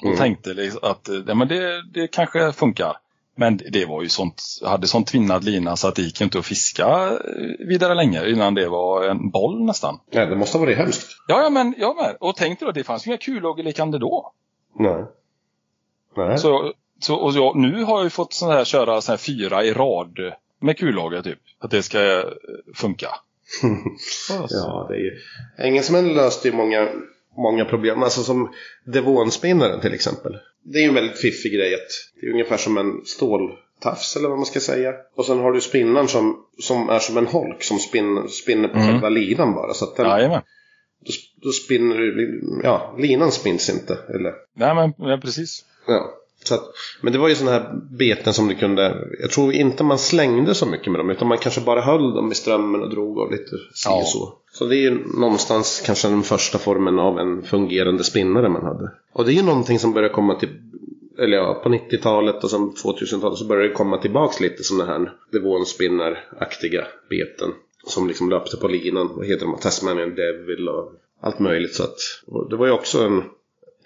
[0.00, 0.18] Och Mm.
[0.18, 2.96] tänkte liksom att eh, ja, men det, det kanske funkar.
[3.38, 6.46] Men det var ju sånt, hade sån tvinnad lina så att det gick inte att
[6.46, 10.00] fiska eh, vidare länge innan det var en boll nästan.
[10.10, 11.10] ja, det måste ha varit hemskt.
[11.28, 12.16] Ja, ja men jag med.
[12.20, 14.32] Och tänkte då, det fanns ju inga kullagerlikande då.
[14.78, 15.04] Nej.
[16.16, 16.38] Nej.
[16.38, 19.64] Så, så, och jag, nu har jag ju fått sån här, köra sån här fyra
[19.64, 20.18] i rad
[20.60, 21.40] med kullager typ.
[21.58, 22.24] Att det ska eh,
[22.74, 23.08] funka.
[24.50, 25.18] Ja, det är ju...
[25.58, 26.88] Engelsmän löste ju många,
[27.42, 28.02] många problem.
[28.02, 28.52] Alltså som
[28.84, 30.36] devonspinnaren till exempel.
[30.64, 31.74] Det är ju en väldigt fiffig grej.
[31.74, 31.80] Att
[32.20, 34.92] det är ungefär som en ståltafs eller vad man ska säga.
[35.16, 38.78] Och sen har du spinnaren som, som är som en holk som spin, spinner på
[38.78, 38.88] Mm.
[38.92, 39.74] själva linan bara.
[39.74, 40.42] Så att den, Jajamän.
[41.06, 41.12] då,
[41.42, 43.98] då spinner du, ja, linan spinns inte.
[44.08, 45.64] Eller, Nej, men ja, precis.
[45.86, 46.14] ja.
[46.44, 46.64] Så att,
[47.00, 50.54] men det var ju sådana här beten som du kunde, jag tror inte man slängde
[50.54, 53.30] så mycket med dem utan man kanske bara höll dem i strömmen och drog av
[53.30, 54.32] lite si och så.
[54.52, 58.92] Så det är ju någonstans kanske den första formen av en fungerande spinnare man hade.
[59.12, 60.48] Och det är ju någonting som börjar komma till,
[61.18, 65.12] eller ja, på 90-talet och sen 2000-talet så börjar det komma tillbaks lite sådana här
[65.32, 67.50] Devon-spinnaraktiga beten.
[67.86, 71.74] Som liksom löpte på linan, vad heter de, Tasmanian Devil och allt möjligt.
[71.74, 71.96] Så att,
[72.50, 73.22] det var ju också en,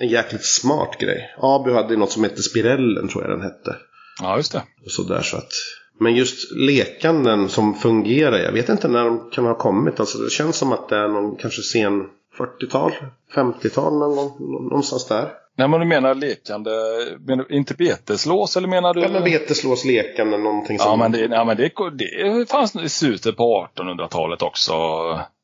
[0.03, 1.35] en jäkligt smart grej.
[1.39, 3.77] Abu hade ju något som hette Spirellen tror jag den hette.
[4.23, 4.63] Ja, just det.
[4.85, 5.53] Och sådär så att.
[6.01, 10.01] Men just lekanden som fungerar, jag vet inte när de kan ha kommit.
[10.01, 12.07] Alltså det känns som att det är någon kanske sen
[12.39, 12.93] 40-tal,
[13.35, 14.37] 50-tal någon gång,
[14.69, 15.29] någonstans där.
[15.57, 16.71] Nej, men du menar lekande,
[17.27, 19.01] menar, inte beteslås eller menar du?
[19.01, 20.91] Ja men beteslås lekande, någonting som...
[20.91, 24.73] Ja, men det, ja, men det, det fanns i slutet på 1800-talet också.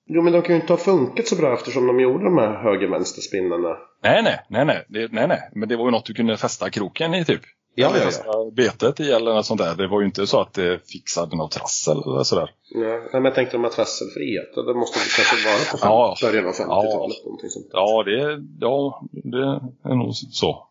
[0.09, 2.63] Jo men de kan ju inte ha funkat så bra eftersom de gjorde de här
[2.63, 3.77] höger-vänster-spinnarna.
[4.03, 5.51] Nej, nej, nej, nej, det, nej, nej.
[5.55, 7.41] Men det var ju något du kunde fästa kroken i typ.
[7.75, 9.75] Ja, Eller ja, fästa betet i eller något sånt där.
[9.77, 12.51] Det var ju inte så att det fixade något trassel eller sådär.
[12.75, 14.55] Ja, nej, men jag tänkte de här trasselfrihet.
[14.55, 15.79] Det måste det kanske vara på
[16.23, 16.29] Ja.
[16.29, 17.17] början av 50-talet.
[17.43, 17.49] Ja.
[17.49, 17.67] Sånt.
[17.73, 20.67] Ja, det, ja, det är nog så.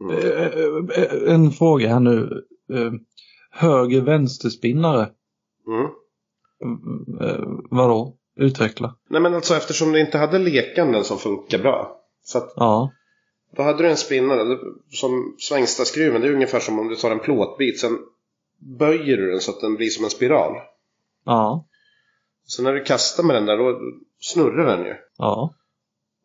[0.00, 0.16] Mm.
[0.18, 2.42] Eh, eh, En fråga här nu.
[2.72, 2.92] Eh,
[3.50, 5.08] Höger vänsterspinnare.
[5.66, 5.84] Mm.
[7.20, 8.14] Eh, Vadå?
[8.38, 8.94] Utveckla.
[9.08, 12.00] Nej men alltså eftersom du inte hade lekanden som funkar bra.
[12.22, 12.92] Så att Ja.
[13.56, 14.58] Då hade du en spinnare
[14.90, 16.20] som svängstaskruven.
[16.20, 17.80] Det är ungefär som om du tar en plåtbit.
[17.80, 17.98] Sen
[18.78, 20.56] böjer du den så att den blir som en spiral.
[21.24, 21.66] Ja.
[22.46, 23.80] Så när du kastar med den där då
[24.20, 24.94] snurrar den ju.
[25.18, 25.54] Ja.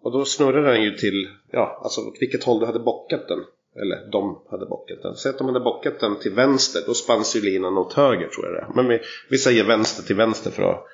[0.01, 3.39] Och då snurrar den ju till, ja alltså åt vilket håll du hade bockat den.
[3.75, 5.15] Eller de hade bockat den.
[5.15, 6.81] Säg att de hade bockat den till vänster.
[6.85, 8.67] Då spanns ju linan åt höger tror jag det.
[8.75, 8.99] Men vi,
[9.29, 10.85] vi säger vänster till vänster för att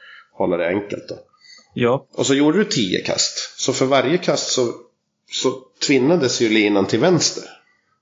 [0.43, 1.15] hålla det enkelt då.
[1.73, 2.07] Ja.
[2.13, 3.59] Och så gjorde du 10 kast.
[3.59, 4.73] Så för varje kast så,
[5.31, 5.53] så
[5.87, 7.43] tvinnades ju linan till vänster.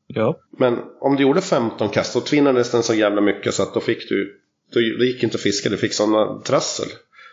[0.07, 0.39] Ja.
[0.57, 3.79] Men om du gjorde 15 kast då tvinnades den så jävla mycket så att då
[3.79, 4.39] fick du
[4.73, 6.88] då, det gick inte att fiska, du fick sådana trassel.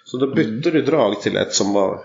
[0.05, 2.01] Så då bytte du drag till ett som var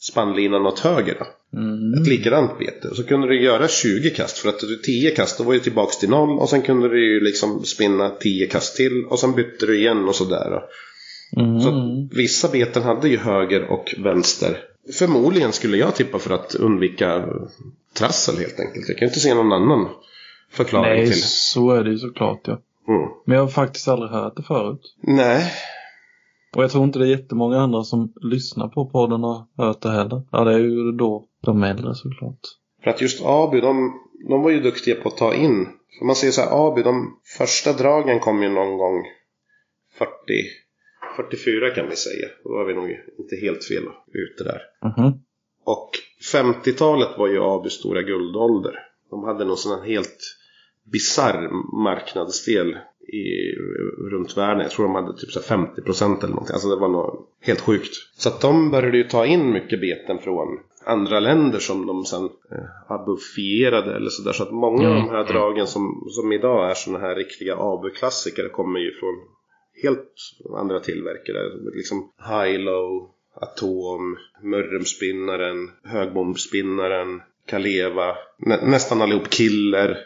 [0.00, 1.58] spannlinan åt höger då.
[1.58, 2.02] Mm.
[2.02, 2.94] Ett likadant bete.
[2.94, 5.98] Så kunde du göra 20 kast för att du 10 kast då var ju tillbaks
[5.98, 9.66] till noll och sen kunde du ju liksom spinna 10 kast till och sen bytte
[9.66, 10.62] du igen och sådär.
[11.36, 11.60] Mm.
[11.60, 11.70] Så
[12.16, 14.58] vissa beten hade ju höger och vänster.
[14.98, 17.24] Förmodligen skulle jag tippa för att undvika
[17.98, 18.88] trassel helt enkelt.
[18.88, 19.88] Jag kan inte se någon annan
[20.50, 21.22] förklaring Nej, till.
[21.22, 22.58] så är det ju såklart ja.
[22.88, 23.08] Mm.
[23.26, 24.80] Men jag har faktiskt aldrig hört det förut.
[25.00, 25.52] Nej,
[26.56, 29.80] Och jag tror inte det är jättemånga andra som lyssnar på podden och har hört
[29.80, 30.22] det heller.
[30.32, 32.38] Ja, det är ju då de äldre såklart.
[32.84, 33.92] för att just Abu, de,
[34.28, 35.66] de var ju duktiga på att ta in.
[35.98, 39.04] För man säger så här, Abu, de första dragen kom ju någon gång
[39.98, 40.10] 40,
[41.18, 42.28] 44 kan vi säga.
[42.44, 44.60] Då var vi nog inte helt fel ute där.
[44.82, 45.12] Mhm.
[45.64, 45.90] Och
[46.32, 48.74] 50-talet var ju Abus stora guldålder.
[49.10, 50.18] De hade någon sån här helt
[50.92, 51.50] bizarr
[51.84, 52.76] marknadsdel
[53.08, 53.54] i,
[54.10, 54.62] runt världen.
[54.62, 56.54] Jag tror de hade typ så här 50% eller någonting.
[56.54, 57.94] Alltså det var något helt sjukt.
[58.16, 62.24] Så att de började ju ta in mycket beten från andra länder som de sen
[62.24, 64.32] eh, abufierade eller sådär.
[64.32, 68.48] Så att många av de här dragen som, som idag är såna här riktiga abu-klassiker
[68.48, 69.14] kommer ju från
[69.82, 70.12] helt
[70.56, 71.72] andra tillverkare.
[71.74, 79.98] Liksom Hilo, Atom, Mörrumspinnaren, Högbombspinnaren, Kaleva, nä, nästan allihop Killer.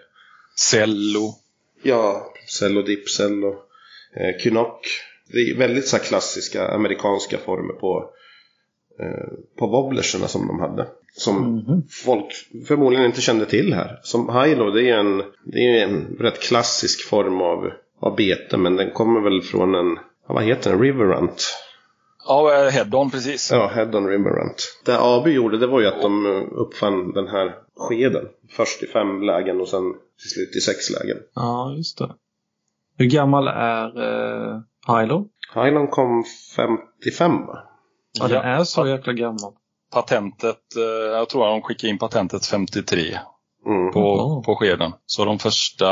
[0.71, 1.35] Cello.
[1.83, 3.49] Ja, Cello Dipcello,
[4.17, 4.87] eh, Kynok.
[5.33, 8.11] Det är väldigt så klassiska amerikanska former på,
[9.01, 10.89] eh, på wobblerserna som de hade.
[11.15, 11.83] Som Mhm.
[12.05, 12.27] folk
[12.69, 14.01] förmodligen inte kände till här.
[14.03, 18.57] Som Hilo, det är en, det är en rätt klassisk form av, av bete.
[18.57, 19.99] Men den kommer väl från en,
[20.29, 21.59] vad heter den, Riverrunt.
[22.29, 23.51] Ja, eh, Head-On precis.
[23.53, 24.81] Ja, Head-on Riverrunt.
[24.85, 28.25] Det AB gjorde det var ju att de eh, uppfann den här skeden.
[28.51, 29.83] Först i fem lägen och sen
[30.21, 31.17] till slut i sex lägen.
[31.35, 32.11] Ja, just det.
[32.99, 34.61] Hur gammal är eh,
[35.01, 35.29] Hilo?
[35.55, 36.25] Highland kom
[36.57, 37.59] 55 va?
[38.21, 39.53] Ja, den är så jäkla gammal.
[39.93, 40.83] Patentet, eh,
[41.13, 43.19] jag tror att de skickade in patentet 53
[43.67, 43.93] Mm.
[43.93, 44.43] på, Jaha.
[44.43, 44.93] på skeden.
[45.07, 45.87] Så de första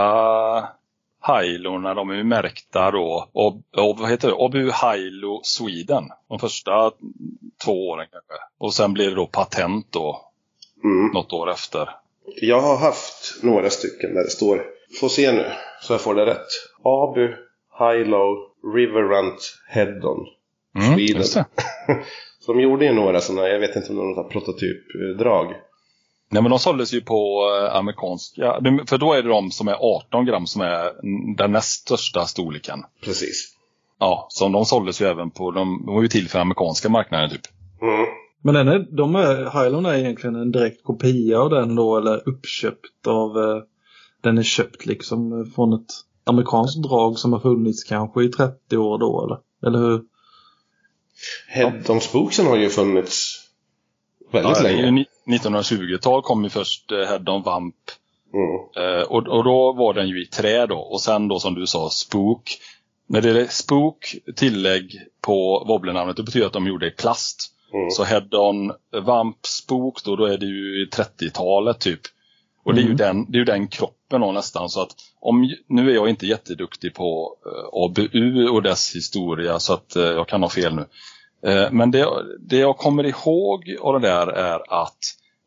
[1.26, 3.28] Hilorna, de är märkta då.
[3.32, 4.34] Och, och vad heter det?
[4.34, 6.04] Obu Hilo Sweden.
[6.28, 6.90] De första
[7.64, 8.34] två åren kanske.
[8.58, 10.26] Och sen blir det då patent då
[10.84, 11.10] Mm.
[11.12, 11.88] något år efter.
[12.40, 14.64] Jag har haft några stycken där det står,
[15.00, 15.44] får se nu
[15.82, 16.46] så jag får det rätt.
[16.84, 17.28] Abu,
[17.78, 18.36] Hilo,
[18.74, 20.26] Riverrunt, Head-on.
[20.76, 21.44] Mm, Sweden.
[22.46, 25.54] de gjorde ju några sådana, jag vet inte om det var något prototypdrag.
[26.32, 29.76] Nej men de såldes ju på eh, amerikanska, för då är det de som är
[29.80, 30.92] 18 gram som är
[31.36, 32.84] den näst största storleken.
[33.04, 33.56] Precis.
[33.98, 37.30] Ja, så de såldes ju även på, de, de var ju till för amerikanska marknaden
[37.30, 37.40] typ.
[37.82, 38.06] Mm.
[38.42, 42.28] Men den är, de är, Highland är egentligen en direkt kopia av den då eller
[42.28, 43.62] uppköpt av eh,
[44.20, 45.90] den är köpt liksom från ett
[46.24, 49.38] amerikanskt drag som har funnits kanske i 30 år då eller?
[49.66, 50.02] Eller hur?
[51.48, 53.46] Head on Spooksen har ju funnits
[54.32, 55.04] väldigt Ja, länge.
[55.32, 57.74] Ju ni- 1920-tal kom ju först eh, Head on Vamp.
[58.34, 58.96] Mm.
[58.96, 60.78] Eh, och, och då var den ju i trä då.
[60.78, 62.58] Och sen då som du sa, Spook.
[63.08, 67.52] När det är Spook tillägg på wobblenamnet, det betyder att de gjorde i plast.
[67.74, 67.90] Mm.
[67.90, 68.72] Så Head on
[69.04, 72.00] Vamp Spook då, då är det ju i 30-talet typ.
[72.64, 72.96] Och det är, ju Mm.
[72.96, 74.68] den, det är ju den kroppen då nästan.
[74.68, 79.72] Så att om, nu är jag inte jätteduktig på eh, ABU och dess historia så
[79.72, 80.86] att eh, jag kan ha fel nu.
[81.50, 82.06] Eh, men det,
[82.40, 84.98] det jag kommer ihåg av det där är att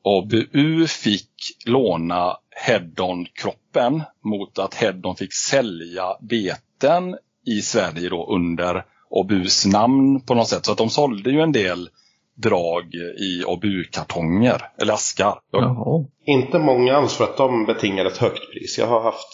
[0.04, 1.30] ABU fick
[1.66, 10.34] låna Head-On-kroppen mot att Head-On fick sälja beten i Sverige då under ABUs namn på
[10.34, 10.66] något sätt.
[10.66, 11.89] Så att de sålde ju en del
[12.36, 15.39] drag i ABU-kartonger, eller askar.
[15.51, 16.06] Jaha.
[16.26, 18.78] Inte många alls för att de betingar ett högt pris.
[18.78, 19.30] Jag har haft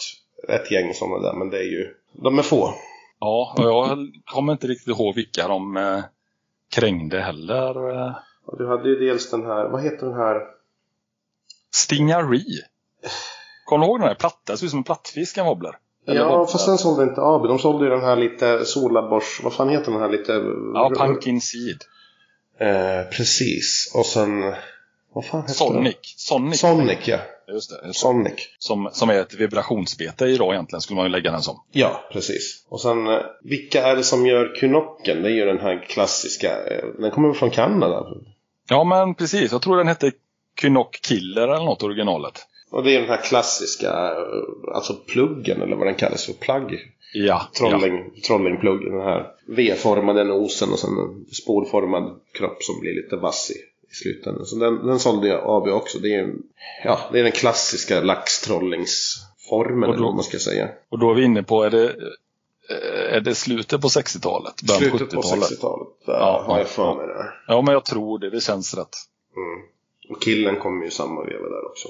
[0.48, 2.74] ett gäng sådana där men det är ju, de är få.
[3.20, 6.00] ja, och jag kommer inte riktigt ihåg vilka de eh,
[6.74, 7.78] krängde heller.
[8.46, 10.59] Och du hade ju dels den här, vad heter den här?
[11.74, 12.44] Stingari.
[13.64, 14.52] Kommer du ihåg den här platta?
[14.52, 15.76] Det ser ut som en plattfisk en wobbler.
[16.08, 17.46] Eller Ja, vad- fast den sålde inte AB.
[17.48, 20.32] De sålde ju den här lite Solabors, vad fan heter den här lite?
[20.74, 21.78] Ja, Pumpkin Seed.
[22.60, 23.92] Eh, precis.
[23.94, 24.40] Och sen,
[25.12, 25.96] vad fan heter Sonic.
[26.16, 26.60] Sonic.
[26.62, 26.76] den?
[26.76, 27.18] Sonic, ja.
[27.48, 27.86] Just det.
[27.86, 28.00] Just.
[28.00, 28.34] Sonic.
[28.58, 31.62] Som, som är ett vibrationsbete idag egentligen, skulle man ju lägga den som.
[31.72, 32.66] Ja, precis.
[32.68, 35.22] Och sen, eh, vilka är det som gör Kunocken?
[35.22, 38.06] Det är ju den här klassiska, eh, den kommer från Kanada?
[38.68, 39.52] Ja, men precis.
[39.52, 40.12] Jag tror den hette
[40.60, 42.46] Kynok Killer eller något originalet.
[42.70, 43.92] Och det är den här klassiska,
[44.74, 46.72] alltså pluggen eller vad den kallas för, plugg.
[47.12, 47.24] Ja.
[47.24, 47.48] ja.
[47.58, 53.50] Trolling, Trollingpluggen, den här V-formade nosen och sen en spolformad kropp som blir lite vass
[53.50, 53.54] i,
[53.90, 54.46] i slutändan.
[54.46, 55.98] Så den, den sålde jag AB också.
[55.98, 56.32] Det är,
[56.84, 60.68] ja, det är den klassiska laxtrollingsformen eller vad man ska säga.
[60.88, 61.84] Och då är vi inne på, är det,
[62.70, 64.62] eh, är det slutet på 60-talet?
[64.62, 65.50] Början på Slutet på 70-talet?
[65.50, 65.88] 60-talet.
[66.06, 66.94] Där Ja, har jag ja, för ja.
[66.94, 67.32] mig det.
[67.46, 68.30] Ja, men jag tror det.
[68.30, 68.96] Det känns rätt.
[69.36, 69.66] Mm.
[70.10, 71.88] Och killen kom ju samma veva där också.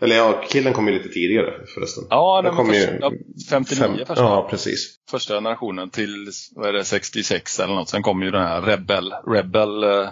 [0.00, 2.04] Eller ja, killen kom ju lite tidigare förresten.
[2.10, 3.12] Ja, Den kom ju först, ja,
[3.50, 4.98] 59 Fem, första, ja, precis.
[5.10, 7.88] första generationen till vad är det, 66 eller något.
[7.88, 9.12] Sen kom ju den här Rebel.
[9.26, 10.08] Rebel eh,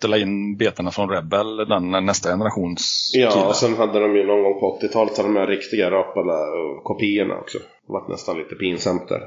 [0.00, 4.26] de la in betarna från Rebel, den nästa generations Ja, och sen hade de ju
[4.26, 7.58] någon gång på 80-talet hade de här riktiga rapala och kopiorna också.
[7.86, 9.20] Det var nästan lite pinsamt där.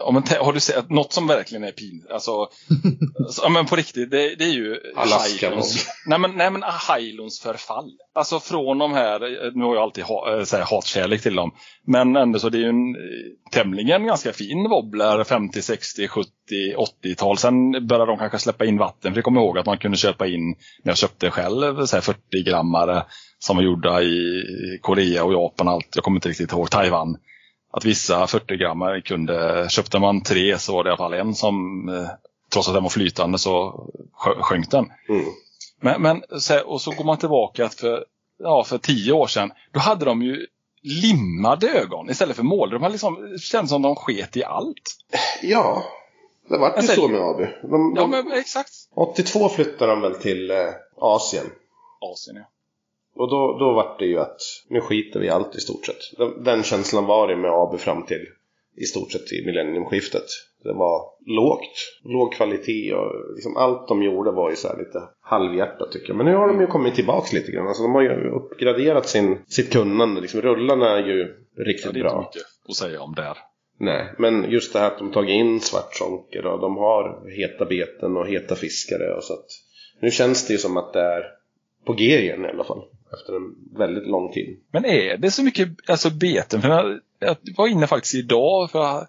[0.00, 2.10] Ja, men har du sett något som verkligen är pinsamt?
[2.12, 2.30] Alltså,
[3.28, 6.62] så- ja, men på riktigt, det, det är ju Alaska Hylons, nej men, nej men
[6.96, 7.90] Hylons förfall.
[8.14, 9.20] Alltså från de här,
[9.58, 11.50] nu har jag alltid ha, så här, hatkärlek till dem,
[11.86, 16.28] men ändå så det är ju en eh, tämligen ganska fin wobbler 50, 60, 70,
[17.04, 17.38] 80-tal.
[17.38, 20.26] Sen började de kanske släppa in vatten, för jag kommer ihåg att man kunde köpa
[20.26, 20.48] in,
[20.84, 23.04] när jag köpte själv, så här 40 grammare
[23.38, 24.44] som var gjorda i
[24.82, 25.88] Korea och Japan och allt.
[25.94, 27.16] Jag kommer inte riktigt ihåg, Taiwan
[27.70, 31.34] att vissa 40 grammar kunde, köpte man tre så var det i alla fall en
[31.34, 32.08] som, eh,
[32.52, 33.84] trots att den var flytande så
[34.24, 34.92] sjö- sjönk den.
[35.08, 35.24] mm.
[35.80, 36.22] Men, men
[36.64, 38.04] och så går man tillbaka för,
[38.38, 40.46] ja, för tio år sedan, då hade de ju
[40.82, 42.70] limmade ögon istället för mål.
[42.70, 44.96] De hade liksom, det kändes som de sket i allt.
[45.42, 45.82] Ja,
[46.48, 47.36] det vart ju så med AB.
[47.70, 48.70] De, Ja de, men exakt.
[48.94, 50.56] 82 flyttade de väl till eh,
[51.00, 51.44] Asien.
[52.00, 52.42] Asien ja.
[53.18, 56.18] Och då, då vart det ju att nu skiter vi i allt i stort sett.
[56.18, 58.26] Den, den känslan var det med AB fram till
[58.76, 60.24] i stort sett till millenniumskiftet.
[60.62, 65.02] Det var lågt, låg kvalitet och liksom allt de gjorde var ju så här lite
[65.20, 66.16] halvhjärtat tycker jag.
[66.16, 67.68] Men nu har de ju kommit tillbaks lite grann.
[67.68, 70.20] Alltså de har ju uppgraderat sin, sitt kunnande.
[70.20, 72.20] Liksom, rullarna är ju ja riktigt det är inte bra.
[72.20, 73.38] mycket att säga om där.
[73.80, 78.16] Nej, men just det här att de tagit in svartsonker och de har heta beten
[78.16, 79.46] och heta fiskare och så att
[80.00, 81.37] nu känns det ju som att det är
[81.88, 82.82] på G igen i alla fall.
[83.12, 84.58] Efter en väldigt lång tid.
[84.72, 86.62] Men är det så mycket alltså beten?
[86.62, 89.06] För jag, jag var inne faktiskt idag för jag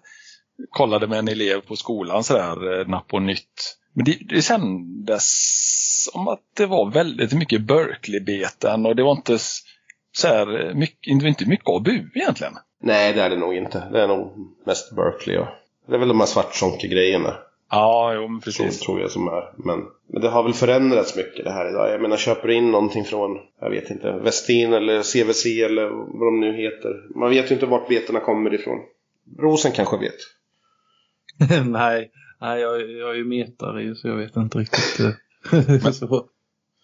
[0.70, 3.76] kollade med en elev på skolan sådär, eh, napp och nytt.
[3.92, 5.24] Men det, det kändes
[6.04, 9.38] som att det var väldigt mycket Berkeley-beten och det var inte
[10.12, 12.54] så här mycket, det var inte mycket ABU egentligen.
[12.82, 13.88] Nej, det är det nog inte.
[13.92, 14.32] Det är nog
[14.66, 15.48] mest Berkeley och
[15.86, 17.36] det är väl de här svartsonker-grejerna.
[17.70, 18.80] Ja, jo men precis.
[18.80, 19.52] tror jag som är.
[19.56, 21.90] Men, men det har väl förändrats mycket det här idag.
[21.90, 26.26] Jag menar, köper du in någonting från, jag vet inte, Westin eller CVC eller vad
[26.28, 27.18] de nu heter.
[27.18, 28.78] Man vet ju inte vart betena kommer ifrån.
[29.38, 30.18] Rosen kanske vet.
[31.66, 32.10] nej,
[32.40, 35.94] nej jag, jag är ju metare så jag vet inte riktigt.
[35.94, 36.26] så.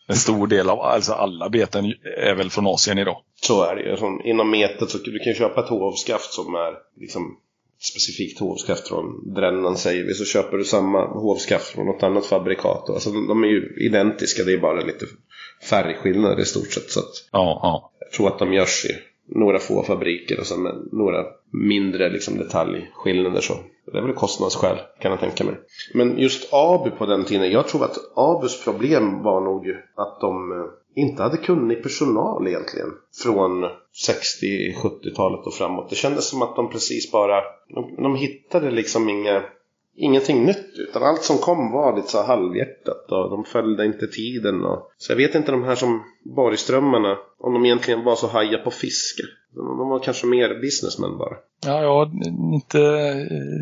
[0.09, 1.85] En stor del av, alltså alla beten
[2.19, 3.23] är väl från Asien idag.
[3.35, 4.31] Så är det ju.
[4.31, 7.37] Inom metet så du kan köpa ett hovskaft som är liksom
[7.93, 12.91] specifikt hovskaft från Drännan säger vi så köper du samma hovskaft från något annat fabrikat.
[12.91, 15.07] Alltså de är ju identiska, det är bara lite
[15.71, 16.91] färgskillnader i stort sett.
[16.91, 17.93] Så att Ja, ja.
[18.01, 18.95] jag tror att de görs i
[19.35, 20.63] några få fabriker och sen
[20.93, 23.41] några mindre liksom, detaljskillnader.
[23.41, 23.55] Så.
[23.93, 25.55] Det är väl kostnadsskäl kan jag tänka mig.
[25.95, 29.67] Men just Abu på den tiden, jag tror att Abus problem var nog
[29.97, 30.59] att de eh,
[30.97, 32.89] inte hade kunnig personal egentligen.
[33.23, 33.65] Från
[34.09, 35.91] 60-70-talet och framåt.
[35.91, 37.41] Det kändes som att de precis bara,
[37.75, 39.43] de, de hittade liksom inga
[39.97, 44.07] ingenting nytt utan allt som kom var lite så här halvhjärtat och de följde inte
[44.07, 44.65] tiden.
[44.65, 46.03] Och, så jag vet inte de här som
[46.37, 49.23] Borgströmmarna om de egentligen var så haja på fiske.
[49.55, 51.37] De, var kanske mer businessmen bara.
[51.67, 52.11] Ja, jag har
[52.55, 52.79] inte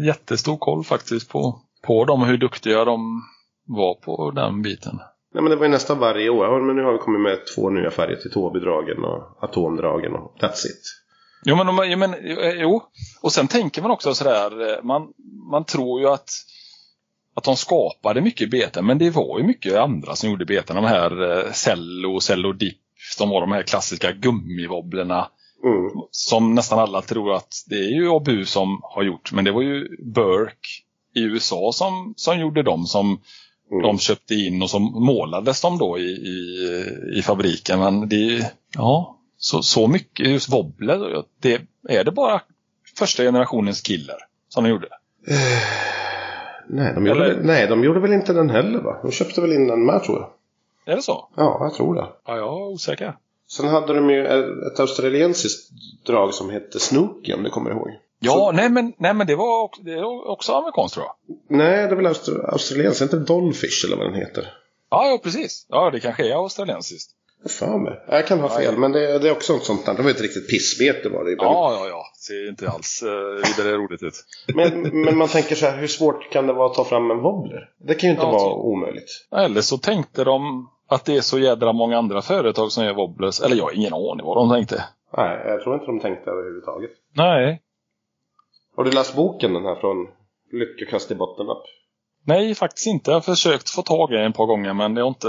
[0.07, 3.22] jättestor koll faktiskt på, på dem och hur duktiga de
[3.66, 4.99] var på den biten.
[5.35, 6.61] Nej men det var ju nästan varje år.
[6.61, 10.66] Men nu har vi kommit med två nya färger till Tåbydragen och Atomdragen och that's
[10.66, 11.01] it.
[11.45, 12.82] Jo, men, ja, men eh, jo.
[13.22, 15.09] Och sen tänker man också sådär, eh, man,
[15.51, 16.30] man tror ju att,
[17.35, 20.76] att de skapade mycket beten, men det var ju mycket andra som gjorde beten.
[20.76, 22.78] De här eh, Cello, Cello Dip,
[23.18, 25.28] de var de här klassiska gummiwobblerna
[25.64, 25.91] Mm.
[26.11, 29.32] som nästan alla tror att det är ju ABU som har gjort.
[29.32, 30.68] Men det var ju Burke
[31.14, 33.20] i USA som, som gjorde dem som
[33.70, 33.82] Mm.
[33.82, 36.38] de köpte in och som målades de då i, i,
[37.18, 37.78] i fabriken.
[37.78, 42.40] Men det, ja, så, så mycket just wobbler, det är det bara
[42.98, 44.16] första generationens killer
[44.48, 44.88] som de gjorde.
[46.68, 48.96] Nej, de gjorde, Eller- väl, nej, de gjorde väl inte den heller va?
[49.02, 50.30] De köpte väl in den med tror jag.
[50.92, 51.28] Är det så?
[51.36, 52.06] Ja, jag tror det.
[52.26, 53.16] Ja, jag är osäker.
[53.48, 54.26] Sen hade de ju
[54.66, 55.70] ett australiensiskt
[56.06, 57.88] drag som hette Snooky om du kommer ihåg.
[58.25, 61.37] Ja, nej men, nej men det var också, det var också amerikanskt tror jag.
[61.59, 64.47] Nej, det är väl austro- australiensiskt, inte Dollfish eller vad den heter.
[64.91, 65.66] Ja, ja precis.
[65.68, 67.11] Ja, det kanske är australiensiskt.
[67.59, 68.05] För mig.
[68.09, 68.79] Jag kan ha fel, ja.
[68.79, 69.95] men det, det är också något sånt där.
[69.95, 71.37] Det var ett riktigt pissbete var det ju.
[71.41, 72.05] Ja, ja, ja.
[72.27, 74.14] Ser inte alls eh, vidare roligt ut.
[74.55, 77.20] men, men man tänker så här, hur svårt kan det vara att ta fram en
[77.22, 77.68] wobbler?
[77.87, 79.27] Det kan ju inte Ja, vara så- omöjligt.
[79.37, 83.41] Eller så tänkte de att det är så jädra många andra företag som gör wobblers.
[83.41, 84.85] Eller jag har ingen aning vad de tänkte.
[85.16, 86.91] Nej, jag tror inte de tänkte överhuvudtaget.
[87.16, 87.61] Nej.
[88.77, 90.09] Har du läst boken den här från
[90.53, 91.62] Lyckokast i bottenlapp?
[92.27, 93.11] Nej, faktiskt inte.
[93.11, 95.29] Jag har försökt få tag i den ett par gånger men det har inte...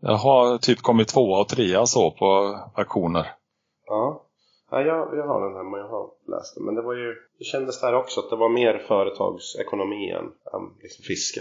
[0.00, 3.26] Jag har typ kommit tvåa och trea så på auktioner.
[3.86, 4.22] Ja.
[4.70, 6.64] ja jag, jag har den hemma, jag har läst den.
[6.64, 10.82] Men det var ju, det kändes där också att det var mer företagsekonomi än, än
[10.82, 11.40] liksom fiske.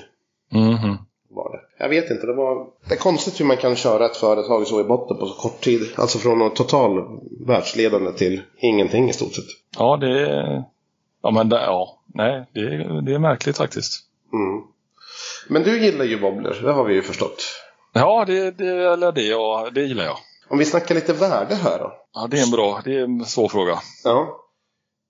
[0.52, 0.98] Mhm.
[1.30, 1.84] Var det.
[1.84, 2.68] Jag vet inte, det var...
[2.90, 5.62] Det är konstigt hur man kan köra ett företag så i botten på så kort
[5.62, 5.82] tid.
[5.98, 9.46] Alltså från total världsledande till ingenting i stort sett.
[9.78, 10.64] Ja, det är...
[11.22, 12.00] Ja, men ja.
[12.14, 14.00] Nej, det är, det är märkligt faktiskt.
[14.34, 14.64] Mm.
[15.48, 17.44] Men du gillar ju wobbler, det har vi ju förstått.
[17.94, 20.18] Ja, det, det, eller det, ja, det gillar jag.
[20.50, 21.94] Om vi snackar lite värde här då.
[22.14, 23.80] Ja, det är en bra, det är en svår fråga.
[24.04, 24.38] Ja.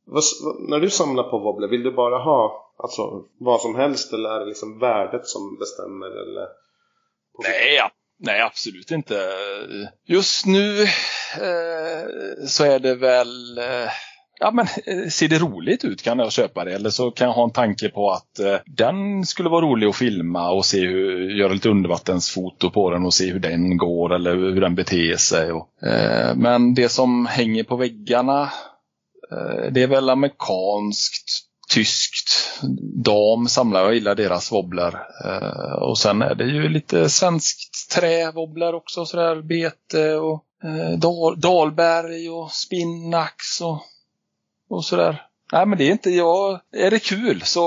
[0.05, 0.23] Vad,
[0.69, 4.39] när du samlar på wobbler, vill du bara ha alltså, vad som helst eller är
[4.39, 6.07] det liksom värdet som bestämmer?
[6.07, 6.47] Eller?
[7.43, 7.91] Nej, ja.
[8.23, 9.29] Nej, absolut inte.
[10.05, 12.03] Just nu eh,
[12.47, 13.57] så är det väl...
[13.57, 13.89] Eh,
[14.41, 16.73] ja, men eh, ser det roligt ut kan jag köpa det.
[16.73, 19.95] Eller så kan jag ha en tanke på att eh, den skulle vara rolig att
[19.95, 24.35] filma och se hur, göra lite undervattensfoto på den och se hur den går eller
[24.35, 25.51] hur den beter sig.
[25.51, 28.41] Och, eh, men det som hänger på väggarna,
[29.31, 32.61] eh, det är väl amerikanskt, tyskt.
[33.05, 34.93] Dam samlar, jag gillar deras wobbler.
[35.25, 41.39] Eh, och sen är det ju lite svenskt träwobbler också, sådär bete och eh, dal,
[41.39, 43.81] dalberg och spinnax och,
[44.71, 45.21] och sådär.
[45.51, 46.59] Nej men det är inte jag.
[46.71, 47.63] Är det kul så,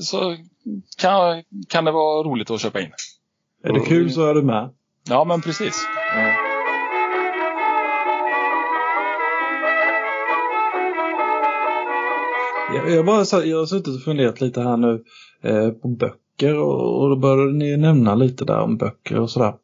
[0.00, 0.36] så
[0.98, 2.90] kan, kan det vara roligt att köpa in.
[3.64, 4.70] Är det kul så är du med.
[5.08, 5.86] Ja men precis.
[6.14, 6.44] Ja.
[12.88, 15.04] Jag, bara, jag har suttit och funderat lite här nu
[15.42, 19.54] eh, på böcker och, och då började ni nämna lite där om böcker och sådär.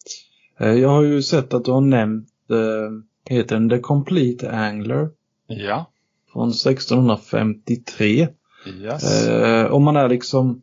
[0.60, 5.08] Eh, jag har ju sett att du har nämnt, eh, heter den The Complete Angler
[5.46, 5.86] Ja.
[6.34, 8.28] Från 1653.
[8.80, 9.28] Yes.
[9.28, 10.62] Eh, om man är liksom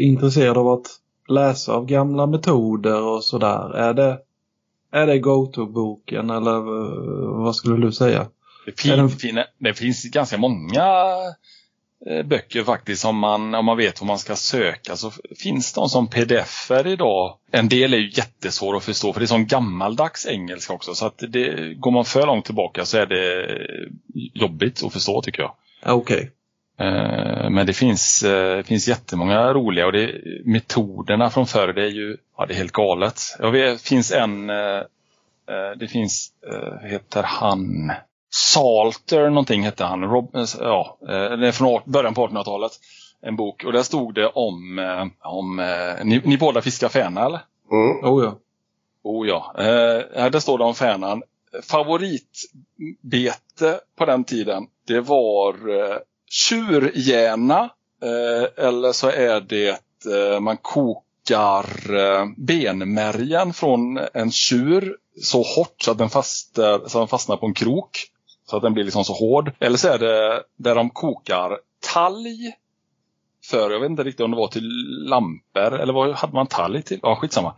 [0.00, 0.86] intresserad av att
[1.28, 3.74] läsa av gamla metoder och sådär.
[3.74, 4.18] Är det,
[4.92, 8.26] är det go-to-boken eller eh, vad skulle du säga?
[8.66, 11.32] Det, Är den- fin, fin, det finns ganska många eh,
[12.24, 14.96] böcker faktiskt om man, om man vet vad man ska söka.
[14.96, 17.36] Så finns de som pdf-er idag.
[17.50, 20.94] En del är ju jättesvår att förstå för det är sån gammaldags engelska också.
[20.94, 23.58] Så att det, går man för långt tillbaka så är det
[24.34, 25.54] jobbigt att förstå tycker jag.
[25.84, 26.30] Ja, Okej.
[26.78, 31.90] Eh, Men det finns, eh, finns jättemånga roliga och det, metoderna från förr det är
[31.90, 33.20] ju ja, det är helt galet.
[33.38, 34.76] Jag vet, det finns en, eh,
[35.48, 37.92] eh, det finns, eh, heter han,
[38.30, 40.04] Salter någonting hette han.
[40.04, 42.72] Rob, eh, ja, eh, det är från början på 1800-talet.
[43.22, 43.64] En bok.
[43.64, 45.56] Och där stod det om, eh, om
[46.04, 47.40] ni, ni båda fiskar fäna eller?
[47.72, 48.04] Mm.
[48.04, 48.38] Oh ja.
[49.02, 49.54] Oh ja.
[49.58, 51.22] Eh, här där står det om fänan.
[51.62, 55.96] Favoritbete på den tiden, det var eh,
[56.30, 57.70] tjurgärna.
[58.02, 59.68] Eh, eller så är det
[60.14, 66.84] eh, man kokar eh, benmärgen från en tjur så hårt så att den fastnar, så
[66.84, 68.06] att den fastnar på en krok.
[68.50, 69.52] Så att den blir liksom så hård.
[69.58, 71.58] Eller så är det där de kokar
[71.92, 72.52] talg
[73.44, 74.68] för, jag vet inte riktigt om det var till
[75.08, 77.00] lampor eller vad hade man talg till?
[77.02, 77.54] Ja, skitsamma.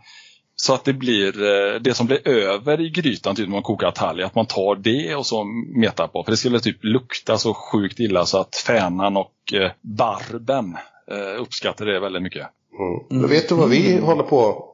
[0.55, 3.91] Så att det blir eh, det som blir över i grytan typ när man kokar
[3.91, 5.43] talg, att man tar det och så
[5.75, 6.23] metar på.
[6.23, 10.77] För det skulle typ lukta så sjukt illa så att fänan och eh, barben
[11.11, 12.47] eh, uppskattar det väldigt mycket.
[12.79, 13.21] Mm.
[13.21, 14.65] Då vet du vad vi håller på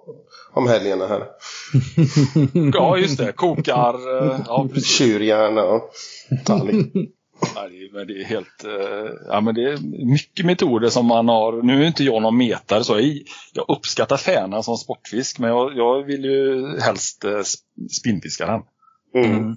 [0.54, 1.24] om helgerna här.
[2.74, 3.32] Ja, just det.
[3.32, 3.94] Kokar.
[4.34, 4.68] eh, Ja.
[4.84, 5.90] Tjurhjärna och
[6.46, 6.74] talg.
[7.56, 8.64] Ja, det, är- men det är helt...
[8.64, 11.64] eh, Ja, men det är mycket metoder som man har.
[11.64, 13.00] Nu är inte jag någon metare så.
[13.00, 13.18] Jag,
[13.54, 18.62] jag uppskattar fänan som sportfisk men jag, jag vill ju helst eh, sp- spinnfiska den.
[19.26, 19.36] Mm.
[19.40, 19.56] Mm.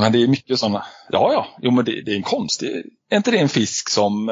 [0.00, 0.84] Men det är mycket sådana.
[1.10, 1.46] Ja, ja.
[1.62, 2.60] Jo, men det, det är en konst.
[2.60, 4.28] Det, är inte det en fisk som...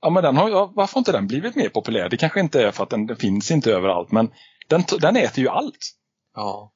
[0.00, 2.08] Ja, men den har, ja, varför har inte den blivit mer populär?
[2.08, 4.30] Det kanske inte är för att den, den finns inte överallt men
[4.68, 5.78] den, den äter ju allt.
[6.34, 6.72] Ja.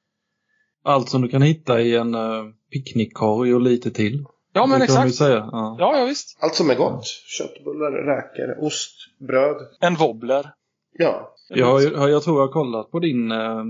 [0.84, 4.24] Allt som du kan hitta i en uh, picknickkorg och lite till.
[4.52, 5.14] Ja, men exakt.
[5.14, 5.48] säga.
[5.52, 5.76] Ja.
[5.78, 6.38] Ja, ja, visst.
[6.42, 7.04] Allt som är gott.
[7.38, 8.92] Köttbullar, räkor, ost,
[9.28, 9.56] bröd.
[9.80, 10.50] En wobbler.
[10.98, 11.34] Ja.
[11.48, 13.62] Jag, har ju- jag tror jag har kollat på din eh,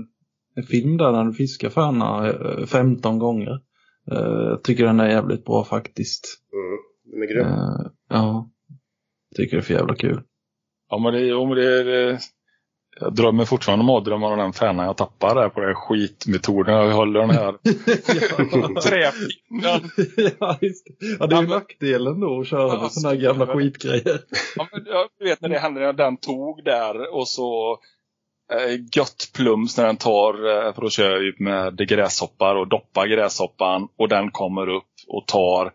[0.69, 3.59] film där när du fiskar färna eh, 15 gånger.
[4.05, 6.25] Jag tycker den är jävligt bra faktiskt.
[6.53, 6.77] Mm.
[7.13, 7.47] Den är grym.
[8.09, 8.49] Ja.
[9.35, 10.21] Tycker det är för jävla kul.
[10.89, 12.19] Ja, men det, men det, det
[12.99, 16.75] Jag drömmer fortfarande mardrömmar om den färnan jag tappar där på den här skitmetoden.
[16.75, 17.51] Jag håller den här
[18.81, 19.89] träpinnen.
[20.39, 21.05] ja, just det.
[21.19, 24.19] ja, det är ju nackdelen då att köra Ja, sådana här gamla skitgrejer.
[24.55, 27.79] Ja, men jag vet när det hände när den tog där och så
[28.53, 32.67] eh, gött plums när den tar, eh, för då kör jag ju med gräshoppar och
[32.67, 35.71] doppar gräshoppan och den kommer upp och tar.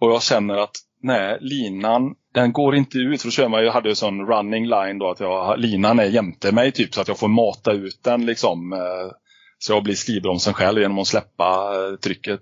[0.00, 3.22] Och jag känner att nej, linan den går inte ut.
[3.22, 6.04] För då kör man, jag hade ju sån running line då att jag, linan är
[6.04, 8.72] jämte mig typ så att jag får mata ut den liksom.
[8.72, 9.12] Eh,
[9.58, 12.40] så jag blir skrivbromsen själv genom att släppa eh, trycket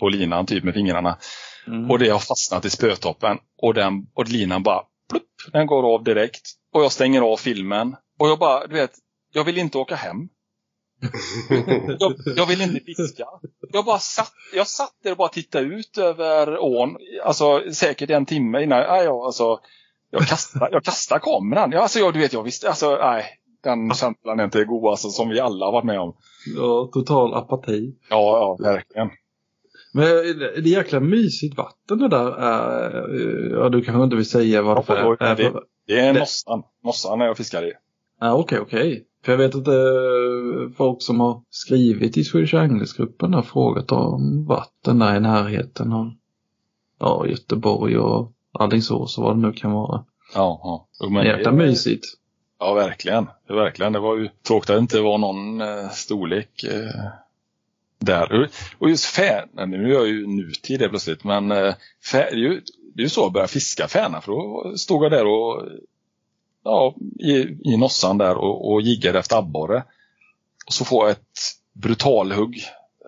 [0.00, 1.18] på linan typ med fingrarna.
[1.66, 1.90] Mm.
[1.90, 3.38] Och det har fastnat i spötoppen.
[3.58, 6.42] Och, den, och linan bara plupp, den går av direkt.
[6.72, 7.96] Och jag stänger av filmen.
[8.18, 8.92] Och jag bara, du vet,
[9.32, 10.28] jag vill inte åka hem.
[11.98, 13.24] Jag, jag vill inte fiska.
[13.72, 16.96] Jag bara satt, jag satt där och bara tittade ut över ån.
[17.24, 19.58] Alltså säkert en timme innan, nej, jag, alltså,
[20.10, 21.72] jag kastar, jag kastar kameran.
[21.72, 23.24] Ja, alltså, jag, du vet, jag visste, alltså, nej.
[23.64, 26.16] Den känslan är inte god alltså, som vi alla har varit med om.
[26.56, 27.94] Ja, total apati.
[28.10, 29.10] Ja, ja, verkligen.
[29.94, 33.08] Men det är jäkla mysigt vatten det där är.
[33.58, 35.52] Ja, du kanske inte vill säga det Ja, det- är.
[35.86, 37.72] Det är mossan, mossan när jag fiskar i.
[38.20, 39.06] Ja, okej, okej.
[39.24, 44.44] För jag vet att är folk som har skrivit i Swedish Anglers-gruppen har frågat om
[44.46, 46.12] vatten där i närheten av
[46.98, 50.04] ja, Göteborg och Alingsås och vad det nu kan vara.
[50.34, 50.60] Ja,
[50.98, 51.08] ja.
[51.10, 52.04] Men Jäkla det- mysigt.
[52.58, 53.26] Ja, verkligen.
[53.48, 53.92] Det, verkligen.
[53.92, 57.04] det var ju tråkigt att det inte var någon eh, storlek eh,
[57.98, 58.50] där.
[58.78, 61.74] Och just färna, nu är jag ju nutid det plötsligt, men eh,
[62.12, 64.20] fär, det, är ju, så att börja fiska färna.
[64.20, 65.62] För då stod jag där och
[66.64, 67.32] ja, i,
[67.72, 69.84] i nossan där och, och jiggade efter abborre.
[70.66, 71.38] Och så får jag ett
[71.72, 72.62] brutalhugg.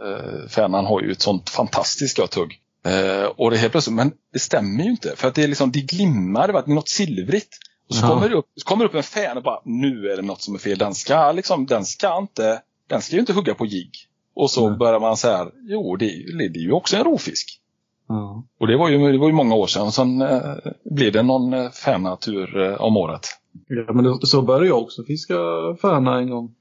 [0.07, 2.61] Eh, färnan har ju ett sånt fantastiskt gött hugg.
[2.87, 5.13] Eh, och det är helt plötsligt, men det stämmer ju inte.
[5.17, 7.59] För att det är liksom, det glimmar, det är något silvrigt.
[7.89, 8.09] Och så Ja.
[8.09, 10.43] kommer det upp, så kommer det upp en färn och bara, nu är det något
[10.43, 10.79] som är fel.
[10.79, 13.91] Den ska liksom, den ska inte, den ska ju inte hugga på jigg.
[14.35, 14.79] Och så Nej.
[14.79, 17.61] börjar man så här, jo det, är ju- det är ju också en rovfisk.
[18.09, 18.45] Ja.
[18.61, 19.93] Och det var ju, det var ju många år sedan.
[19.93, 20.55] Sen eh,
[20.91, 23.27] blev det någon eh, färnatur eh, om året.
[23.69, 25.35] Ja, men det, så började jag också fiska
[25.83, 26.55] färna en gång.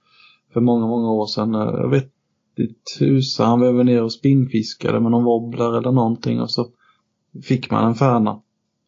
[0.54, 1.54] För många, många år sedan.
[1.54, 2.12] Jag vet
[2.58, 6.68] inte tusan, han var över ner och spinnfiskade med någon wobbler eller någonting och så
[7.44, 8.42] fick man en färna.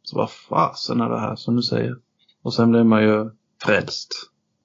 [0.03, 1.95] Så vad fasen är det här som du säger?
[2.43, 3.29] Och sen blev man ju
[3.63, 4.13] frälst.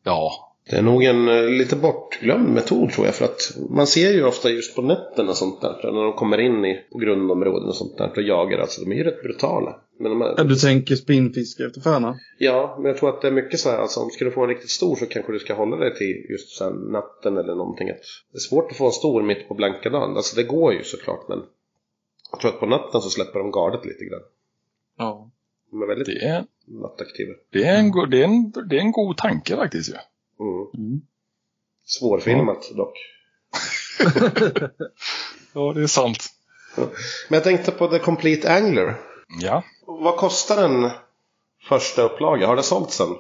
[0.05, 0.30] Ja,
[0.70, 3.14] Det är nog en eh, lite bortglömd metod tror jag.
[3.14, 5.93] För att man ser ju ofta just på nätterna och sånt där.
[5.93, 8.59] När de kommer in i på grundområden och sånt där och jagar.
[8.59, 9.76] Alltså de är ju rätt brutala.
[10.01, 12.18] Men de Ja, är, du tänker spinnfiske efter färna?
[12.38, 13.78] ja, men jag tror att det är mycket så här.
[13.78, 16.26] Alltså om ska du få en riktigt stor så kanske du ska hålla dig till
[16.30, 17.90] just så här natten eller någonting.
[17.90, 17.96] Att
[18.32, 20.16] det är svårt att få en stor mitt på blanka dagen.
[20.16, 21.42] Alltså det går ju såklart men.
[22.32, 24.20] Jag tror att på natten så släpper de gardet lite grann.
[24.98, 25.30] Ja.
[25.70, 27.32] De är väldigt det är, nattaktiva.
[27.53, 29.94] det är, en, go- det är, en, det är en god tanke faktiskt ju.
[29.94, 30.66] Mm.
[30.88, 31.01] Mm.
[31.84, 32.94] Svårfilmat dock.
[35.55, 36.18] Ja, det är sant.
[36.76, 36.88] Men
[37.36, 38.94] jag tänkte på The Complete Angler.
[39.40, 39.62] Ja.
[39.99, 40.91] Vad kostar den
[41.68, 42.47] första upplaga?
[42.47, 43.16] Har det sålts sen?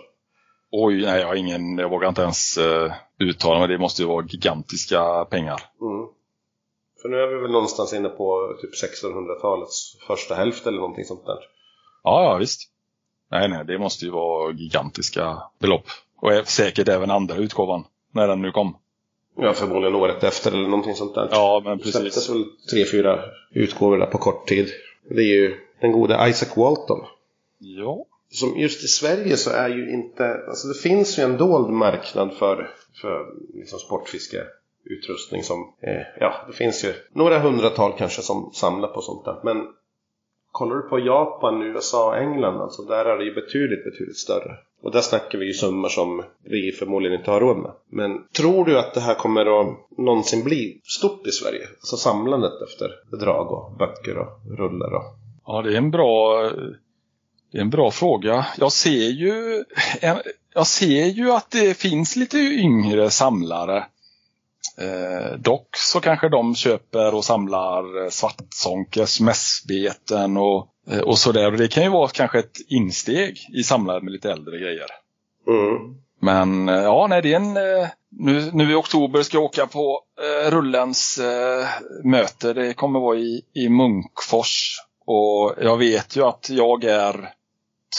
[0.70, 3.68] Oj, nej jag har ingen, jag vågar inte ens uh, uttala mig.
[3.68, 5.60] Det måste ju vara gigantiska pengar.
[5.80, 6.06] Mm.
[7.02, 8.70] För nu är vi väl någonstans inne på typ
[9.04, 11.38] 1600-talets första hälft eller någonting sånt där.
[12.02, 12.60] Ja, ja visst.
[13.30, 15.84] Nej, nej, det måste ju vara gigantiska belopp.
[16.20, 18.76] Och säkert även andra utgåvan, när den nu kom.
[19.36, 21.28] Ja, förmodligen året efter eller någonting sånt där.
[21.30, 22.00] Ja, men Det precis.
[22.00, 24.68] släpptes väl tre, fyra utgåvor där på kort tid.
[25.10, 27.06] Det är ju den gode Isaac Walton.
[27.58, 28.04] Ja.
[28.30, 32.32] Som just i Sverige så är ju inte, alltså det finns ju en dold marknad
[32.32, 32.70] för,
[33.00, 39.00] för liksom sportfiskeutrustning som, eh, ja det finns ju några hundratal kanske som samlar på
[39.00, 39.40] sånt där.
[39.44, 39.66] Men
[40.52, 44.56] kollar du på Japan, USA och England alltså, där är det ju betydligt, betydligt större.
[44.82, 47.72] Och där snackar vi ju summor som vi förmodligen inte har råd med.
[47.90, 51.66] Men tror du att det här kommer att någonsin bli stort i Sverige?
[51.80, 55.19] Alltså samlandet efter drag och böcker och rullar och...
[55.46, 56.42] Ja, det är en bra,
[57.52, 58.46] det är en bra fråga.
[58.58, 59.64] Jag ser ju,
[60.54, 63.86] jag ser ju att det finns lite yngre samlare.
[64.78, 71.50] Eh, dock så kanske de köper och samlar svartsonkers, mässbeten och, eh, och sådär.
[71.50, 74.86] Det kan ju vara kanske ett insteg i samlare med lite äldre grejer.
[75.48, 75.94] Mm.
[76.20, 77.56] Men eh, ja, nej, det är en...
[77.56, 81.66] eh, Nu, nu i oktober ska jag åka på eh, Rullens eh,
[82.04, 82.52] möte.
[82.52, 84.76] Det kommer vara i, i Munkfors.
[85.04, 87.32] Och jag vet ju att jag är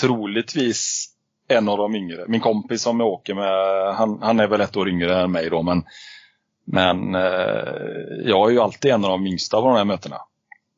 [0.02, 1.08] troligtvis
[1.48, 2.26] en av de yngre.
[2.28, 5.50] Min kompis som jag åker med, han, han är väl ett år yngre än mig
[5.50, 5.62] då.
[5.62, 5.84] Men,
[6.66, 10.18] men eh, jag är ju alltid en av de yngsta på de här mötena.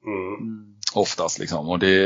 [0.05, 0.76] Mm.
[0.95, 1.69] Oftast liksom.
[1.69, 2.05] Och det,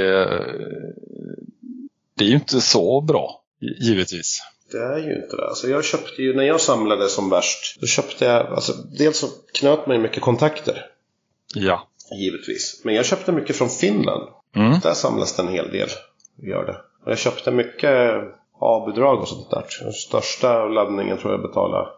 [2.15, 4.41] det är ju inte så bra, givetvis.
[4.71, 5.47] Det är ju inte det.
[5.47, 9.27] Alltså jag köpte ju, när jag samlade som värst, då köpte jag, alltså dels så
[9.53, 10.85] knöt man ju mycket kontakter.
[11.55, 11.87] Ja.
[12.11, 12.81] Givetvis.
[12.83, 14.29] Men jag köpte mycket från Finland.
[14.55, 14.79] Mm.
[14.79, 15.89] Där samlas det en hel del.
[16.43, 16.77] Gör det.
[17.05, 18.21] Och jag köpte mycket
[18.59, 19.65] avbidrag och sånt där.
[19.83, 21.89] Den största laddningen tror jag betalade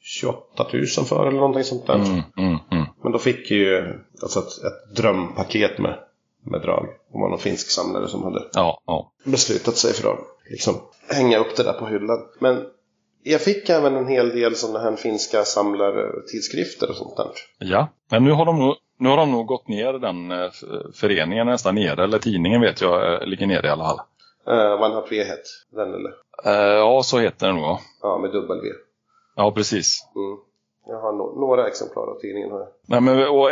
[0.00, 1.94] 28 000 för eller någonting sånt där.
[1.94, 2.84] Mm, mm, mm.
[3.02, 5.98] Men då fick jag ju alltså ett, ett drömpaket med,
[6.44, 6.86] med drag.
[7.12, 9.12] Det var någon finsk samlare som hade Ja, ja.
[9.24, 10.18] beslutat sig för att
[10.50, 10.74] liksom
[11.08, 12.18] hänga upp det där på hyllan.
[12.38, 12.64] Men
[13.22, 17.30] jag fick även en hel del sådana här finska samlartidskrifter och sånt där.
[17.58, 20.50] Ja, men nu har de nu har de nog gått ner den eh,
[20.94, 24.00] föreningen nästan nere, eller tidningen vet jag eh, ligger nere i alla fall.
[24.48, 26.12] Uh, Van har frihet, den eller?
[26.44, 27.78] Eh, ja, så heter den nog.
[28.02, 28.18] ja.
[28.18, 28.68] Med W.
[29.36, 30.06] Ja, precis.
[30.16, 30.38] Mm.
[30.86, 32.50] Jag har no- några exemplar av tidningen.
[32.50, 32.66] Här.
[32.86, 33.50] Nej, men, och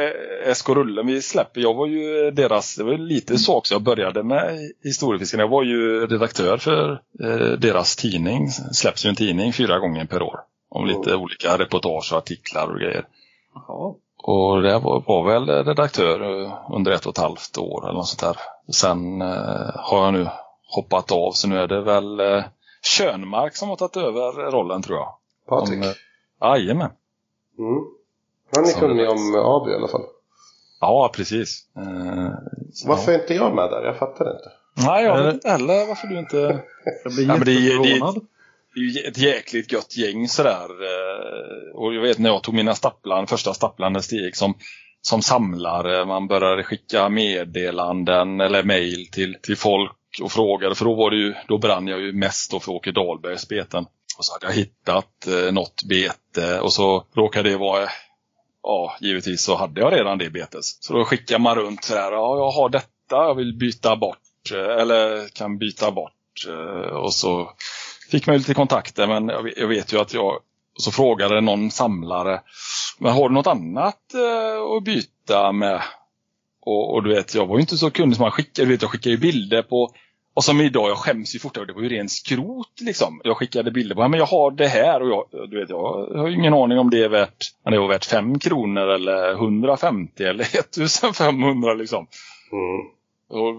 [0.57, 4.22] SK Rullen vi släpper, jag var ju deras, det var lite så också jag började
[4.22, 5.40] med historiefisken.
[5.40, 6.90] Jag var ju redaktör för
[7.20, 10.40] eh, deras tidning, släpps ju en tidning fyra gånger per år.
[10.68, 13.05] Om lite olika reportage och artiklar och grejer.
[13.55, 13.94] Jaha.
[14.22, 18.08] Och det var, var väl redaktör eh, under ett och ett halvt år eller något
[18.08, 18.36] sånt där.
[18.72, 20.28] Sen eh, har jag nu
[20.74, 22.44] hoppat av så nu är det väl eh,
[22.82, 25.14] Könmark som har tagit över rollen tror jag.
[25.48, 25.84] Patrik.
[25.84, 25.90] Eh,
[26.40, 26.90] Jajamän.
[27.58, 27.80] Mm.
[28.56, 30.04] Han är kunnig det om Abu i alla fall.
[30.80, 31.64] Ja, precis.
[31.76, 32.32] Eh,
[32.86, 33.18] Varför ja.
[33.18, 33.82] är inte jag med där?
[33.84, 34.50] Jag fattar inte.
[34.86, 36.62] Nej, jag Eller- vet inte heller varför du inte...
[37.28, 38.26] Jag blir Ja, men
[38.74, 40.68] det är- ju ett jäkligt gött gäng sådär.
[40.84, 44.54] Eh, och jag vet när jag tog mina stapplan, första stapplande steg som,
[45.02, 46.04] som samlare.
[46.04, 50.74] Man började skicka meddelanden eller mejl till, till folk och frågade.
[50.74, 53.84] För då var det ju, då brann jag ju mest då för Åke Dahlbergs beten.
[54.18, 57.88] Och så hade jag hittat eh, något bete och så råkade det vara
[58.62, 60.64] Ja, givetvis så hade jag redan det betet.
[60.64, 64.18] Så då skickar man runt sådär, ja jag har detta, jag vill byta bort,
[64.54, 66.12] eh, eller kan byta bort.
[66.48, 67.50] Eh, och så
[68.11, 70.38] fick man lite kontakter men jag vet- ju att jag
[70.78, 72.40] så frågade någon samlare
[72.98, 75.82] Men har du något annat eh, att byta med?
[76.62, 78.68] Och, och du vet, jag var ju inte så kunnig som man skickade.
[78.68, 79.90] Du vet, jag skickade ju bilder på
[80.34, 81.72] och som idag, jag skäms ju fortfarande.
[81.72, 83.20] Det var ju ren skrot liksom.
[83.24, 86.06] Jag skickade bilder på, ja, men jag har det här och jag, du vet, jag
[86.16, 89.32] har ju ingen aning om det är värt, om det var värt 5 kronor eller
[89.32, 92.06] 150 eller 1500 liksom.
[92.52, 92.80] Mm.
[93.40, 93.54] Och,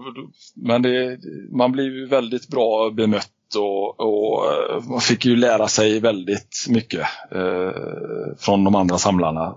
[0.54, 1.18] men det,
[1.52, 6.66] man blir ju väldigt bra bemött och, och eh, man fick ju lära sig väldigt
[6.68, 7.70] mycket eh,
[8.38, 9.54] från de andra samlarna.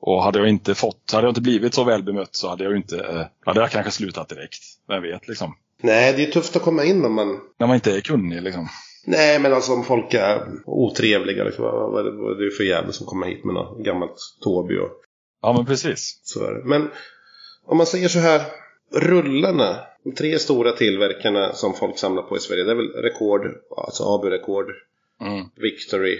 [0.00, 2.76] Och hade jag inte fått, hade jag inte blivit så väl bemött så hade jag
[2.76, 4.62] inte, eh, hade jag kanske slutat direkt.
[4.88, 5.54] Vem vet liksom.
[5.82, 7.40] Nej, det är tufft att komma in om man...
[7.58, 8.68] När man inte är kunnig liksom.
[9.06, 11.44] Nej, men alltså om folk är otrevliga.
[11.44, 14.90] Liksom, vad, är det för jävel som kommer hit med något gammalt Toby och
[15.42, 16.20] Ja men precis.
[16.22, 16.64] så är det.
[16.64, 16.90] Men
[17.66, 18.42] om man säger så här.
[18.90, 19.76] Rullarna.
[20.04, 22.64] De tre stora tillverkarna som folk samlar på i Sverige.
[22.64, 24.66] Det är väl Rekord, alltså Abu-rekord,
[25.20, 25.44] Mm.
[25.54, 26.18] Victory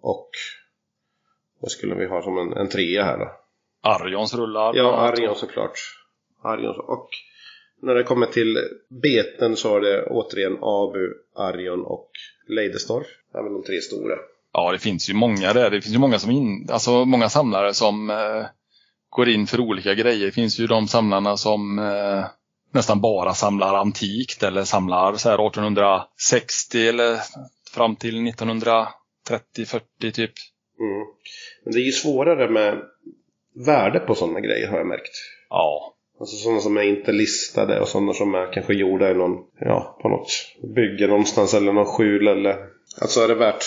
[0.00, 0.30] och
[1.60, 3.32] vad skulle vi ha som en, en trea här då?
[3.80, 4.74] Arions rullar.
[4.76, 5.78] Ja, Arion såklart.
[6.42, 7.08] Arion och
[7.82, 8.58] när det kommer till
[8.88, 12.10] beten så har det återigen Abu, Arion och
[12.48, 13.06] Leidestorff.
[13.32, 14.14] Det är väl de tre stora.
[14.52, 15.70] Ja, det finns ju många där.
[15.70, 18.44] Det finns ju många som in, alltså många samlare som eh,
[19.14, 20.26] går in för olika grejer.
[20.26, 22.24] Det finns ju de samlarna som eh,
[22.72, 27.18] nästan bara samlar antikt eller samlar så här 1860 eller
[27.74, 28.88] fram till 1930-40
[30.00, 30.32] typ.
[30.80, 31.06] Mm.
[31.64, 32.82] Men det är ju svårare med
[33.66, 35.12] värde på sådana grejer har jag märkt.
[35.50, 39.38] Ja, Alltså sådana som är inte listade och sådana som är kanske gjorda i någon,
[39.60, 40.28] ja, på något
[40.74, 42.56] bygge någonstans eller någon skjul eller...
[43.00, 43.64] Alltså är det värt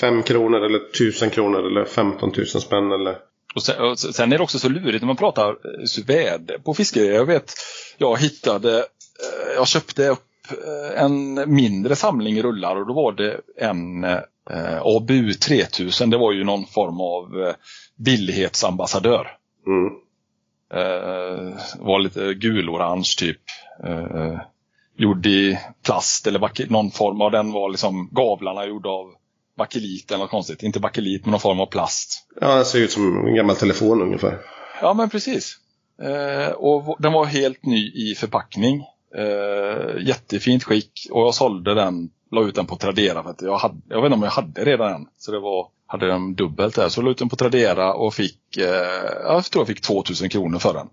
[0.00, 3.16] 5 kronor eller 1000 kronor eller 15 000 spänn eller...
[3.58, 6.74] Och sen, och sen är det också så lurigt när man pratar eh, värde på
[6.74, 7.04] fiske.
[7.04, 7.52] Jag vet,
[7.96, 13.40] jag hittade, eh, jag köpte upp eh, en mindre samling rullar och då var det
[13.56, 16.10] en eh, ABU 3000.
[16.10, 17.54] Det var ju någon form av
[17.96, 19.36] billighetsambassadör.
[19.66, 19.92] Mm.
[20.74, 23.40] Eh, var lite gulorange typ.
[23.84, 24.40] Eh,
[24.96, 29.14] gjord i plast eller någon form av den var liksom gavlarna gjorda av
[29.58, 30.62] bakelit eller något konstigt.
[30.62, 32.26] Inte bakelit men någon form av plast.
[32.40, 34.38] Ja, det ser ut som en gammal telefon ungefär.
[34.80, 35.58] Ja men precis.
[36.02, 38.84] Eh, och den var helt ny i förpackning.
[39.16, 43.58] Eh, jättefint skick och jag sålde den, la ut den på Tradera för att jag,
[43.58, 45.06] hade, jag vet inte om jag hade redan en.
[45.18, 46.88] Så det var, hade den dubbelt där.
[46.88, 48.66] Så jag la ut den på Tradera och fick, eh,
[49.22, 50.88] jag tror jag fick 2000 kronor för den.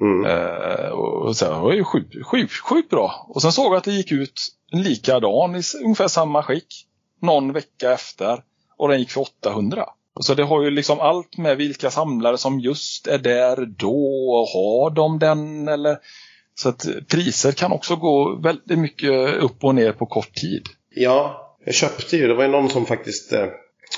[0.00, 0.24] Mm.
[0.24, 3.26] Eh, och så här, det var ju sjukt sjuk, sjuk bra.
[3.28, 4.40] Och sen såg jag att det gick ut
[4.72, 6.86] en likadan i ungefär samma skick.
[7.20, 8.42] Någon vecka efter.
[8.76, 9.86] Och den gick för 800.
[10.20, 14.30] Så det har ju liksom allt med vilka samlare som just är där då.
[14.30, 15.98] Och har de den eller?
[16.54, 20.62] Så att priser kan också gå väldigt mycket upp och ner på kort tid.
[20.94, 22.28] Ja, jag köpte ju.
[22.28, 23.46] Det var ju någon som faktiskt eh,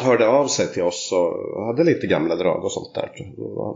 [0.01, 3.11] hörde av sig till oss och hade lite gamla drag och sånt där.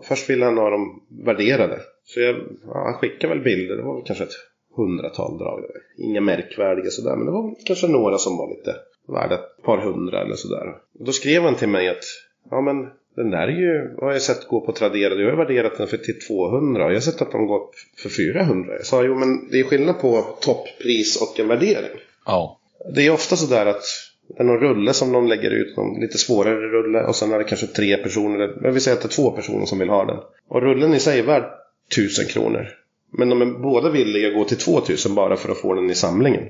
[0.03, 1.81] Först ville han ha dem värderade.
[2.05, 2.37] Så jag,
[2.67, 3.77] ja, han skickade väl bilder.
[3.77, 4.37] Det var väl kanske ett
[4.77, 5.61] hundratal drag.
[5.99, 7.17] Inga märkvärdiga sådär.
[7.17, 8.75] Men det var kanske några som var lite
[9.09, 10.75] värda ett par hundra eller sådär.
[10.99, 12.05] Och då skrev han till mig att
[12.51, 15.15] ja men den där är ju, har jag sett gå på Tradera.
[15.15, 17.75] Du har värderat den för till 200 och jag har sett att de går upp
[17.97, 18.73] för 400.
[18.73, 21.99] Jag sa jo men det är skillnad på topppris och en värdering.
[22.27, 22.61] Ja.
[22.95, 23.83] Det är ofta sådär att
[24.29, 27.39] det är någon rulle som någon lägger ut, någon lite svårare rulle och sen är
[27.39, 30.05] det kanske tre personer, jag vill säga att det är två personer som vill ha
[30.05, 30.19] den.
[30.49, 31.45] Och rullen i sig är värd
[31.93, 32.69] 1000 kronor.
[33.13, 35.95] Men de är båda villiga att gå till 2000 bara för att få den i
[35.95, 36.43] samlingen.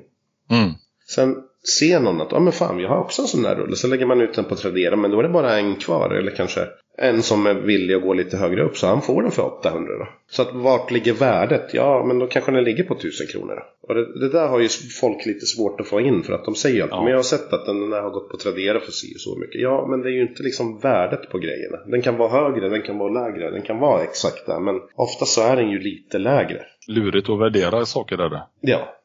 [0.51, 0.71] Mm.
[1.15, 1.37] Sen
[1.79, 3.77] ser någon att, ja men fan, jag har också en sån där rulle.
[3.77, 6.11] Så lägger man ut den på Tradera, men då är det bara en kvar.
[6.11, 6.61] Eller kanske
[6.99, 9.93] en som är villig att gå lite högre upp, så han får den för 800
[9.99, 10.09] då.
[10.31, 11.75] Så att vart ligger värdet?
[11.75, 13.89] Ja, men då kanske den ligger på 1000 kronor då.
[13.89, 14.69] Och det, det där har ju
[15.01, 17.03] folk lite svårt att få in för att de säger alltid, Ja.
[17.03, 19.39] men jag har sett att den där har gått på Tradera för si och så
[19.39, 19.61] mycket.
[19.61, 21.79] Ja, men det är ju inte liksom värdet på grejerna.
[21.87, 25.25] Den kan vara högre, den kan vara lägre, den kan vara exakt där, men ofta
[25.25, 26.63] så är den ju lite lägre.
[26.89, 28.29] Lurigt att värdera saker där.
[28.31, 28.43] det.
[28.61, 28.97] Ja.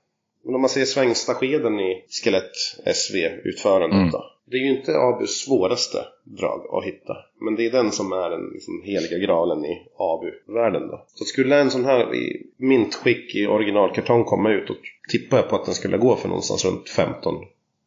[0.46, 4.12] Men om man ser svängstaskeden i skelett-SV-utförandet Mm.
[4.12, 4.32] då.
[4.46, 7.18] Det är ju inte Abus svåraste drag att hitta.
[7.42, 11.06] Men det är den som är den liksom heliga graalen i Abu-världen då.
[11.08, 14.78] Så skulle en sån här i mintskick i originalkartong komma ut och
[15.12, 17.34] tippar jag på att den skulle gå för någonstans runt 15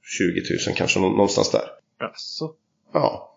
[0.03, 1.63] 20 000 kanske nå- någonstans där.
[2.01, 2.53] Jaså?
[2.93, 3.35] Ja.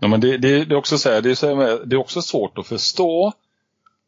[0.00, 1.96] Ja, men det, det, det, är också så här, det, är så här med, det
[1.96, 3.32] är också svårt att förstå.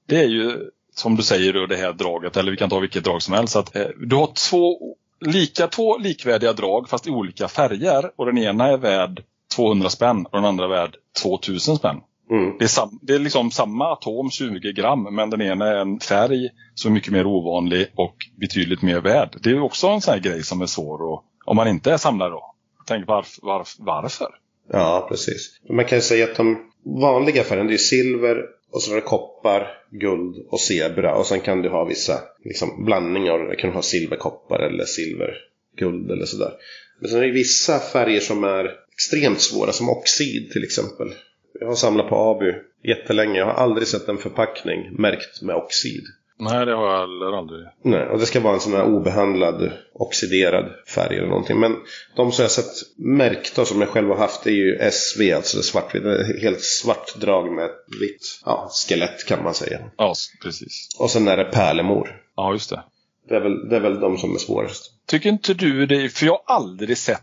[0.07, 3.05] Det är ju som du säger då, det här draget, eller vi kan ta vilket
[3.05, 3.57] drag som helst.
[3.57, 4.78] Att, eh, du har två,
[5.20, 9.22] lika, två likvärdiga drag fast i olika färger och den ena är värd
[9.57, 11.96] 200 spänn och den andra är värd 2000 spänn.
[12.30, 12.59] Mm.
[12.59, 16.01] Det är, sam, det är liksom samma atom, 20 gram, men den ena är en
[16.01, 19.36] färg som är mycket mer ovanlig och betydligt mer värd.
[19.42, 21.96] Det är också en sån här grej som är svår att, om man inte är
[21.96, 22.55] samlare då.
[22.86, 24.28] Tänk varf, varf, varför?
[24.72, 25.61] Ja, precis.
[25.70, 29.07] Man kan ju säga att de vanliga färgerna, det är silver och så var det
[29.07, 31.14] koppar, guld och zebra.
[31.14, 33.39] Och sen kan du ha vissa liksom, blandningar.
[33.39, 36.53] Du kan ha silverkoppar eller silverguld eller sådär.
[37.01, 41.14] Men sen är det vissa färger som är extremt svåra, som oxid till exempel.
[41.61, 42.55] Jag har samlat på Abu
[42.85, 43.39] jättelänge.
[43.39, 46.05] Jag har aldrig sett en förpackning märkt med oxid.
[46.41, 47.66] Nej, det har jag heller aldrig.
[47.82, 51.61] Nej, och det ska vara en sån här obehandlad oxiderad färg eller någonting.
[51.61, 51.76] Men
[52.16, 55.62] de som jag sett märkta som jag själv har haft är ju SV, alltså det
[55.62, 56.03] svartvitt.
[56.43, 59.78] Helt svart drag med ett vitt ja, skelett kan man säga.
[59.97, 60.97] Ja, precis.
[60.99, 62.22] Och sen är det pärlemor.
[62.36, 62.82] Ja, just det.
[63.28, 64.93] Det är väl, det är väl de som är svårast.
[65.07, 66.09] Tycker inte du det?
[66.09, 67.22] För jag har aldrig sett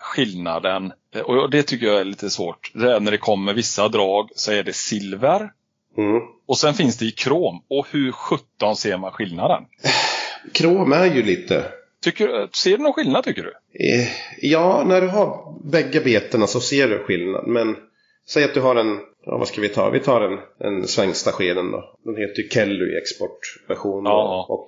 [0.00, 0.92] skillnaden.
[1.24, 2.70] Och det tycker jag är lite svårt.
[2.74, 5.50] Det är när det kommer vissa drag så är det silver.
[5.98, 6.22] Mm.
[6.46, 7.62] Och sen finns det i krom.
[7.68, 9.62] Och hur sjutton ser man skillnaden?
[10.52, 11.64] Krom är ju lite...
[12.02, 13.52] Tycker, ser du någon skillnad tycker du?
[13.86, 14.08] Eh,
[14.40, 17.46] ja, när du har bägge betena så ser du skillnad.
[17.46, 17.76] Men
[18.28, 19.90] säg att du har en Ja, vad ska vi ta?
[19.90, 21.96] Vi tar en, en svängsta skeden då.
[22.04, 24.04] Den heter ju Kelly i exportversion.
[24.04, 24.46] Ja.
[24.48, 24.66] Och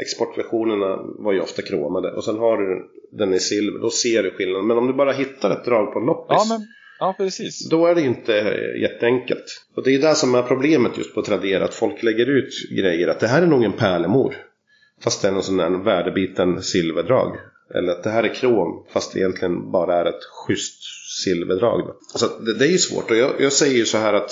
[0.00, 2.12] exportversionerna var ju ofta kromade.
[2.12, 4.66] Och sen har du den i silver, då ser du skillnaden.
[4.66, 6.36] Men om du bara hittar ett drag på en loppis.
[6.38, 6.60] Ja, men,
[6.98, 7.68] ja precis.
[7.68, 8.32] Då är det inte
[8.82, 9.66] jätteenkelt.
[9.76, 11.64] Och det är det som är problemet just på Tradera.
[11.64, 13.08] Att folk lägger ut grejer.
[13.08, 14.34] Att det här är nog en pärlemor.
[15.02, 17.36] Fast det är någon sån där värdebiten silverdrag.
[17.74, 18.86] Eller att det här är krom.
[18.92, 20.82] Fast det egentligen bara är ett schysst
[21.24, 21.94] silverdrag.
[22.14, 23.10] Så det, det är ju svårt.
[23.10, 24.30] Och jag, jag säger ju så här att.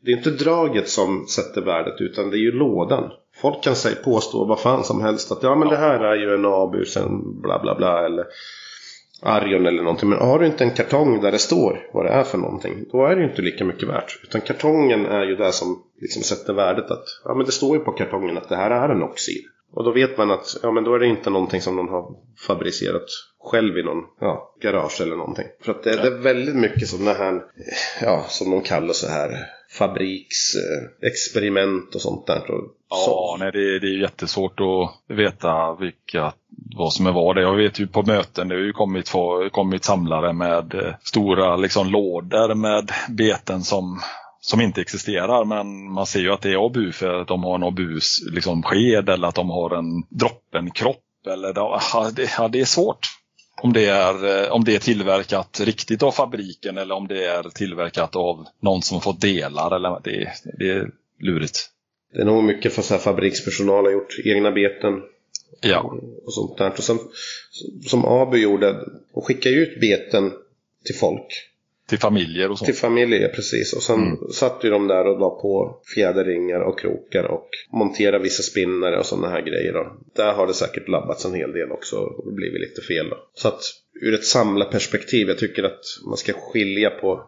[0.00, 2.00] Det är inte draget som sätter värdet.
[2.00, 3.10] Utan det är ju lådan.
[3.36, 5.32] Folk kan säga, påstå vad fan som helst.
[5.32, 8.06] Att ja men det här är ju en Abu sen bla bla bla.
[8.06, 8.24] Eller
[9.22, 10.08] Arion eller någonting.
[10.08, 12.84] Men har du inte en kartong där det står vad det är för någonting.
[12.92, 14.20] Då är det ju inte lika mycket värt.
[14.22, 16.90] Utan kartongen är ju det som liksom sätter värdet.
[16.90, 19.42] att Ja men det står ju på kartongen att det här är en oxid.
[19.72, 22.14] Och då vet man att ja, men då är det inte någonting som någon har
[22.46, 23.06] fabricerat
[23.40, 25.46] själv i någon ja, garage eller någonting.
[25.60, 27.42] För att det, det är väldigt mycket sådana här,
[28.00, 32.42] ja, som de kallar så här fabriksexperiment och sånt där.
[32.90, 36.32] Ja, nej, det, det är jättesvårt att veta vilka,
[36.76, 37.36] vad som är vad.
[37.36, 37.42] det.
[37.42, 39.12] Jag vet ju på möten, det har ju kommit,
[39.52, 44.00] kommit samlare med eh, stora liksom, lådor med beten som,
[44.40, 45.44] som inte existerar.
[45.44, 48.62] Men man ser ju att det är ABU för att de har en ABUs liksom,
[48.62, 51.02] sked eller att de har en droppenkropp.
[51.26, 53.17] Eller, ja, det, ja, det är svårt.
[53.62, 57.42] Om det, är, eh, om det är tillverkat riktigt av fabriken eller om det är
[57.42, 59.76] tillverkat av någon som fått delar.
[59.76, 60.90] Eller, det, det är
[61.20, 61.70] lurigt.
[62.12, 65.02] Det är nog mycket för så här fabrikspersonal har gjort egna beten
[65.60, 65.94] Ja.
[66.26, 66.70] och sånt där.
[66.70, 66.98] Och sen,
[67.86, 68.84] som Abu gjorde,
[69.14, 70.32] de skickade ut beten
[70.84, 71.26] till folk.
[71.88, 72.64] Till familjer och så.
[72.64, 73.72] Till familjer, precis.
[73.72, 74.18] Och sen Mm.
[74.32, 79.06] satt ju de där och la på fjäderringar och krokar och monterade vissa spinnare och
[79.06, 79.72] sådana här grejer.
[79.72, 79.96] Då.
[80.16, 83.08] Där har det säkert labbats en hel del också och blivit lite fel.
[83.10, 83.16] Då.
[83.34, 83.60] Så att
[84.02, 87.24] ur ett samlarperspektiv, jag tycker att man ska skilja på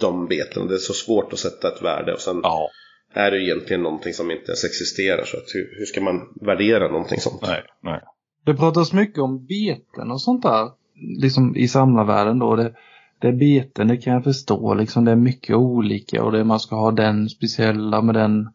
[0.00, 0.66] de beten.
[0.68, 2.68] Det är så svårt att sätta ett värde och sen Ja,
[3.12, 5.24] är det egentligen någonting som inte ens existerar.
[5.24, 7.42] Så att hur, hur ska man värdera någonting sånt?
[7.42, 8.00] nej, nej.
[8.46, 10.70] Det pratas mycket om beten och sånt där.
[11.22, 12.56] Liksom i samlarvärlden då.
[12.56, 12.74] Det,
[13.18, 14.74] det är beten, det kan jag förstå.
[14.74, 18.48] Liksom det är mycket olika och det man ska ha den speciella med den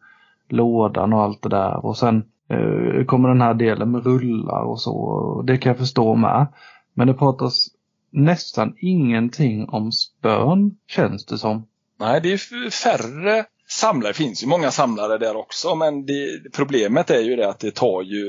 [0.48, 1.86] lådan och allt det där.
[1.86, 4.92] Och sen eh, kommer den här delen med rullar och så.
[4.92, 6.46] Och det kan jag förstå med.
[6.94, 7.68] Men det pratas
[8.10, 11.66] nästan ingenting om spön känns det som.
[12.00, 14.10] Nej, det är färre samlare.
[14.10, 15.74] Det finns ju många samlare där också.
[15.74, 18.24] Men det, problemet är ju det att det tar ju,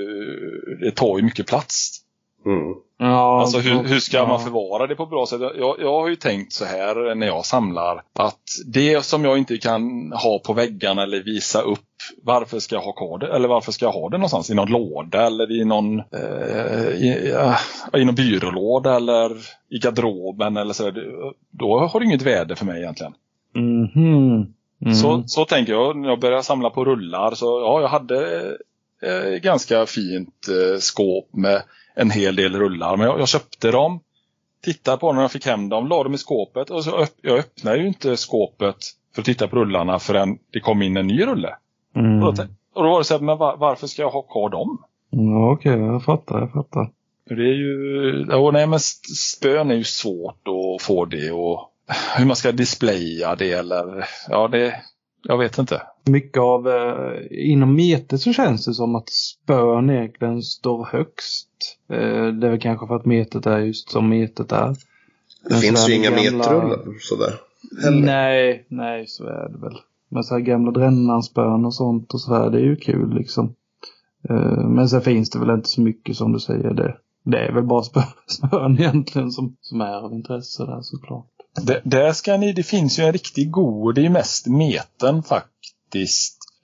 [0.82, 2.00] det tar ju mycket plats.
[2.46, 2.74] Mm.
[3.06, 4.28] Ja, Alltså hur, hur ska ja.
[4.28, 5.42] man förvara det på bra sätt?
[5.42, 9.58] Jag, jag har ju tänkt så här när jag samlar att det som jag inte
[9.58, 11.80] kan ha på väggarna eller visa upp
[12.24, 13.28] varför ska jag ha kvar det?
[13.36, 14.50] Eller varför ska jag ha det någonstans?
[14.50, 17.56] I någon låda eller i någon, eh, i, ja,
[18.00, 19.32] i någon byrålåda eller
[19.70, 20.92] i garderoben eller så.
[21.52, 23.14] Då har det inget värde för mig egentligen.
[23.56, 24.54] Mhm.
[24.86, 24.96] Mm.
[24.96, 27.36] Så, så tänker jag när jag började samla på rullar.
[27.36, 28.42] Så ja, jag hade
[29.02, 31.62] eh, ganska fint eh, skåp med
[31.96, 32.98] en hel del rullar.
[32.98, 34.00] Men jag, jag köpte dem,
[34.64, 37.14] tittade på dem när jag fick hem dem, la dem i skåpet och så öpp,
[37.22, 38.76] jag öppnade ju inte skåpet
[39.16, 41.56] för att titta på rullarna förrän det kom in en ny rulle.
[41.96, 42.24] Mm.
[42.24, 44.50] Och, då, och då var det så här, men var, varför ska jag ha kvar
[44.50, 44.84] dem?
[45.10, 46.90] Ja, okej, jag fattar, jag fattar.
[47.26, 51.70] Det är ju, ja, nej men spön är ju svårt att få det och
[52.18, 54.82] hur man ska displaya det eller, ja det,
[55.24, 55.82] jag vet inte.
[56.06, 61.50] Mycket av, eh, inom meter så känns det som att spön egentligen står högst.
[61.90, 64.76] Eh, det är väl kanske för att metet är just som metet är.
[65.50, 67.34] Det finns ju inga gamla- metrullar sådär.
[67.84, 68.06] Heller.
[68.06, 69.78] Nej, nej så är det väl.
[70.10, 73.56] Men så här gamla Drännanspön och sånt och sådär, det är ju kul liksom.
[74.30, 76.74] Eh, men sen finns det väl inte så mycket som du säger.
[76.74, 81.26] Det, det är väl bara spön, spön egentligen som, som är av intresse där såklart.
[81.66, 85.24] Det, där ska ni, det finns ju en riktigt god, det är ju mest meten
[85.24, 85.73] faktiskt.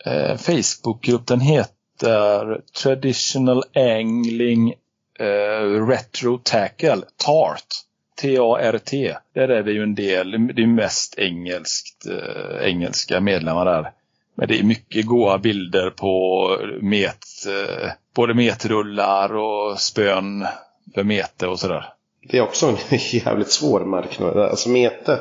[0.05, 4.73] Eh, Facebookgrupp, den heter Traditional Angling
[5.19, 7.85] eh, Retro Tackle, TART.
[8.21, 9.15] T-A-R-T.
[9.33, 13.91] Där är det ju en del, det är mest engelskt, eh, engelska medlemmar där.
[14.35, 20.47] Men det är mycket goa bilder på met, eh, både metrullar och spön
[20.93, 21.85] för mete och sådär.
[22.29, 22.77] Det är också en
[23.11, 24.37] jävligt svår marknad.
[24.37, 25.19] Alltså mete.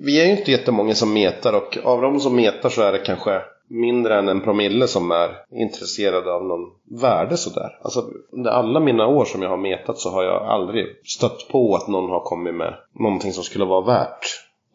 [0.00, 2.98] Vi är ju inte jättemånga som metar och av de som metar så är det
[2.98, 6.70] kanske mindre än en promille som är intresserade av någon
[7.00, 7.78] värde sådär.
[7.82, 11.74] Alltså under alla mina år som jag har metat så har jag aldrig stött på
[11.76, 14.26] att någon har kommit med någonting som skulle vara värt.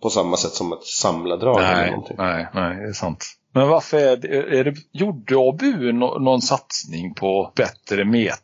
[0.02, 2.16] På samma sätt som ett samlardrag eller Nej, någonting.
[2.20, 3.26] nej, nej, det är sant.
[3.54, 4.28] Men varför är det,
[4.60, 8.40] är det gjorde ABU nå- någon satsning på bättre met,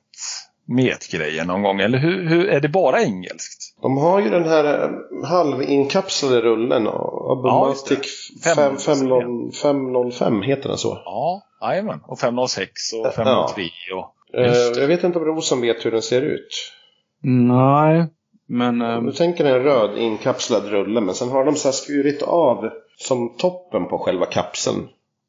[0.66, 1.80] metgrejer någon gång?
[1.80, 3.61] Eller hur, hur, är det bara engelskt?
[3.82, 6.88] De har ju den här eh, halvinkapslade rullen.
[6.88, 9.58] Abumatic Ja, ja, just det.
[9.64, 11.02] 505 heter den så.
[11.06, 12.00] Ja, jajamän.
[12.08, 13.12] Och 506 och Ja.
[13.12, 13.64] 503
[13.96, 14.40] och...
[14.40, 14.82] Eh, Just det.
[14.82, 16.72] jag vet inte om Rosen vet hur den ser ut.
[17.24, 18.06] Nej,
[18.48, 19.06] men...
[19.06, 23.36] Du tänker en röd inkapslad rulle men sen har de så här skurit av som
[23.38, 24.88] toppen på själva kapseln.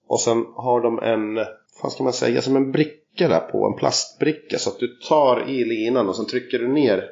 [0.09, 1.35] Och sen har de en,
[1.83, 4.59] vad ska man säga, som en bricka där på, en plastbricka.
[4.59, 7.05] Så att du tar i linan och sen trycker du ner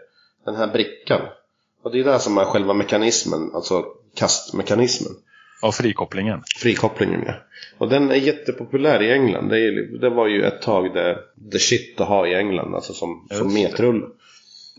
[0.44, 1.20] den här brickan.
[1.82, 3.84] Och det är där som är själva mekanismen, alltså
[4.14, 5.12] kastmekanismen.
[5.62, 6.42] Och frikopplingen.
[6.58, 7.34] Frikopplingen ja.
[7.78, 9.48] Och den är jättepopulär i England.
[9.48, 11.18] Det, är, det var ju ett tag det,
[11.52, 13.62] the shit att ha i England, alltså som, som Just det.
[13.62, 14.06] metrulle.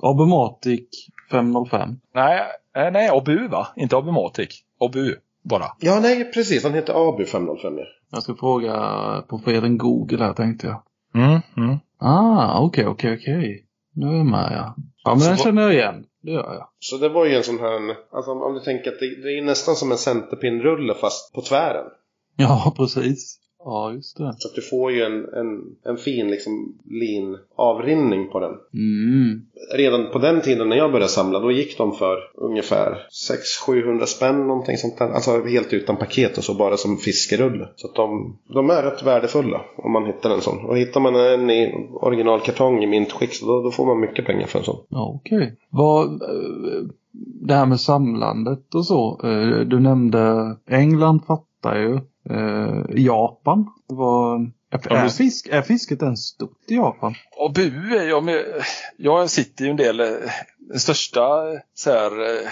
[0.02, 0.88] Abumatic
[1.32, 1.90] 505.
[2.16, 2.40] Nej,
[2.76, 3.68] eh, nej, Obu va?
[3.76, 4.64] Inte Obumatic.
[4.78, 5.66] Obu bara.
[5.80, 6.64] Ja, nej precis.
[6.64, 7.86] Han heter Abu 505 ja.
[8.12, 8.74] Jag ska fråga
[9.30, 10.82] profeten Google här tänkte jag.
[11.16, 11.80] Mm, mm.
[11.98, 13.66] Ah, okej, okej, okej.
[13.94, 14.76] Nu är jag med ja.
[15.04, 16.06] Ja, men den känner jag igen.
[16.22, 16.68] Det gör jag.
[16.80, 19.42] Så det var ju en sån här, alltså om du tänker att det, det är
[19.42, 21.86] nästan som en centerpinnrulle fast på tvären.
[22.36, 23.40] Ja, precis.
[23.66, 24.34] Ja, just det.
[24.38, 28.52] Så att du får ju en, en, en fin liksom lin avrinning på den.
[28.74, 29.42] Mm.
[29.76, 33.08] Redan på den tiden när jag började samla då gick de för ungefär
[33.68, 35.10] 600-700 spänn någonting sånt där.
[35.10, 37.68] Alltså helt utan paket och så bara som fiskerulle.
[37.76, 40.66] Så att de, de är rätt värdefulla om man hittar en sån.
[40.66, 44.48] Och hittar man en i originalkartong i mintskick så då, då får man mycket pengar
[44.48, 44.86] för en sån.
[44.90, 45.58] Ja, okej.
[45.70, 46.88] Vad, eh,
[47.42, 49.20] det här med samlandet och så.
[49.24, 52.00] eh, Du nämnde England fattar ju.
[52.30, 53.68] Eh, Japan.
[53.90, 57.16] Är, Ja, är, men- fisk, är fisket ens stort i Japan?
[57.38, 58.46] Och bu är jag med.
[58.98, 60.08] Jag sitter ju en del, eh,
[60.60, 61.22] den största
[61.74, 62.48] så här, eh,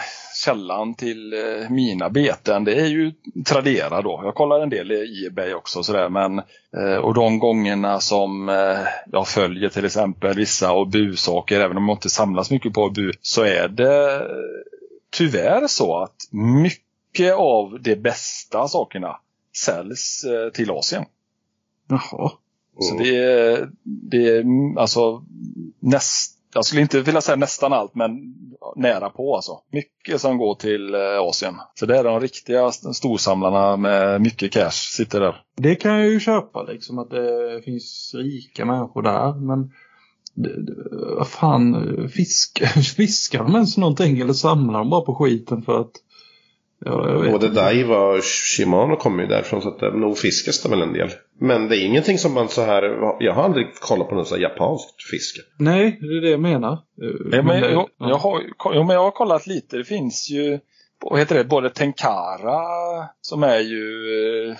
[0.45, 3.11] källan till eh, mina beten det är ju
[3.45, 4.21] Tradera då.
[4.23, 6.41] Jag kollar en del i Ebay också sådär men
[7.03, 8.47] och de gångerna som
[9.11, 13.43] jag följer till exempel vissa Obu-saker även om jag inte samlas mycket på Obu så
[13.43, 14.21] är det
[15.11, 19.19] tyvärr så att mycket av de bästa sakerna
[19.65, 21.05] säljs eh, till Asien.
[21.89, 22.31] Jaha.
[22.79, 23.03] Så Mm.
[23.03, 25.23] det är, det är mm, alltså
[25.79, 28.11] näst, jag skulle inte vilja säga nästan allt men
[28.75, 29.51] nära på alltså.
[29.71, 31.55] Mycket som går till eh, Asien.
[31.75, 35.35] Så det är de riktiga st- storsamlarna med mycket cash sitter där.
[35.57, 39.71] Det kan jag ju köpa liksom att det finns rika människor där men
[41.17, 41.75] vad fan,
[42.13, 42.61] fisk,
[42.95, 45.91] fiskar de ens någonting eller samlar de bara på skiten för att
[46.85, 47.49] ja, Både.
[47.49, 51.09] Daiwa och Shimano kommer ju därifrån så att det nog fiskas det väl en del.
[51.39, 52.83] Men det är ingenting som man så här,
[53.19, 55.41] jag har aldrig kollat på något så här japanskt fiske.
[55.59, 56.71] Nej, det är det jag menar.
[56.73, 56.77] Eh,
[57.31, 58.09] Ja, men, det- jag, ja.
[58.09, 59.77] jag, har, men jag har kollat lite.
[59.77, 60.59] Det finns ju
[61.01, 62.61] vad heter det, både Tenkara
[63.21, 63.85] som är ju,
[64.49, 64.55] eh,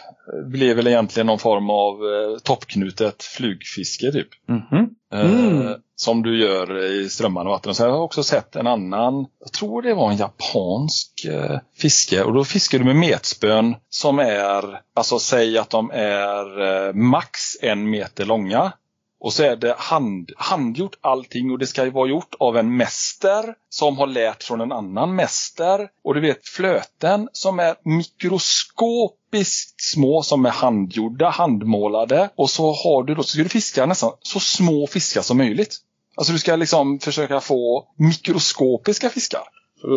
[0.50, 4.28] blir väl egentligen någon form av eh, toppknutet flugfiske typ.
[4.48, 4.90] Mhm.
[5.14, 5.74] Eh, Mm.
[6.00, 7.70] Som du gör i strömmande vatten.
[7.70, 11.60] Och sen har jag också sett en annan, jag tror det var en japansk eh,
[11.78, 12.24] fiske.
[12.24, 17.58] Och då fiskar du med metspön som är, alltså säg att de är eh, max
[17.62, 18.72] en meter långa.
[19.20, 22.78] Och så är det hand, handgjort allting och det ska ju vara gjort av en
[22.78, 25.90] mäster som har lärt från en annan mäster.
[26.04, 32.30] Och du vet flöten som är mikroskopiskt små som är handgjorda, handmålade.
[32.36, 35.78] Och så har du då, så ska du fiska nästan så små fiskar som möjligt.
[36.20, 39.42] Alltså du ska liksom försöka få mikroskopiska fiskar.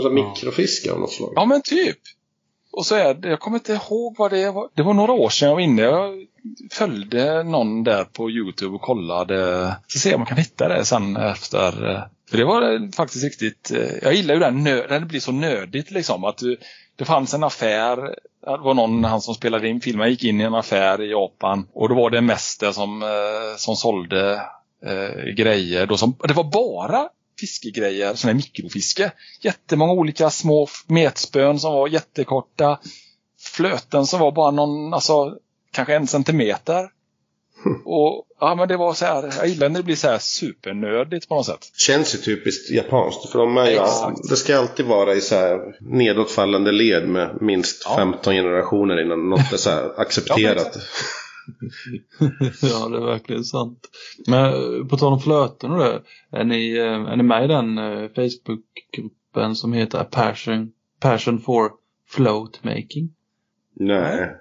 [0.02, 1.32] Så mikrofiske av något slag.
[1.36, 1.98] Ja men typ.
[2.72, 4.68] Och så är det, jag kommer inte ihåg vad det var.
[4.74, 5.82] Det var några år sedan jag var inne.
[5.82, 6.26] Jag
[6.72, 9.66] följde någon där på Youtube och kollade.
[9.86, 11.72] Så ser jag om man kan hitta det sen efter.
[12.30, 13.70] För det var faktiskt riktigt.
[13.70, 16.24] eh, Jag gillar ju nö- när det blir så nödigt liksom.
[16.24, 16.56] Att du,
[16.96, 17.96] det fanns en affär.
[18.44, 21.66] Det var någon, han som spelade in filmen, gick in i en affär i Japan.
[21.72, 23.08] Och då var det en mäster som, eh,
[23.56, 24.42] som sålde
[24.86, 25.86] eh, grejer.
[25.86, 27.08] Då som, det var bara
[27.40, 29.12] fiskegrejer, sådana här mikrofiske.
[29.40, 32.78] Jättemånga olika små metspön som var jättekorta.
[33.40, 35.36] Flöten som var bara någon, alltså
[35.72, 36.88] kanske en centimeter.
[37.84, 41.28] Och ja men det var så här, jag gillar när det blir så här supernördigt
[41.28, 41.70] på något sätt.
[41.76, 43.30] Känns ju typiskt japanskt.
[43.30, 44.28] För de är Exakt.
[44.28, 47.96] det ska alltid vara i så här nedåtfallande led med minst Ja.
[47.96, 50.70] 15 generationer innan något är så accepterat.
[50.74, 50.80] ja,
[52.90, 53.88] det är verkligen sant.
[54.26, 56.02] Men eh, på tal om flöten och det.
[56.30, 61.70] Är ni, eh, är ni med i den eh, Facebookgruppen som heter Passion, Passion for
[62.08, 63.14] Float Making?
[63.74, 64.36] Nej.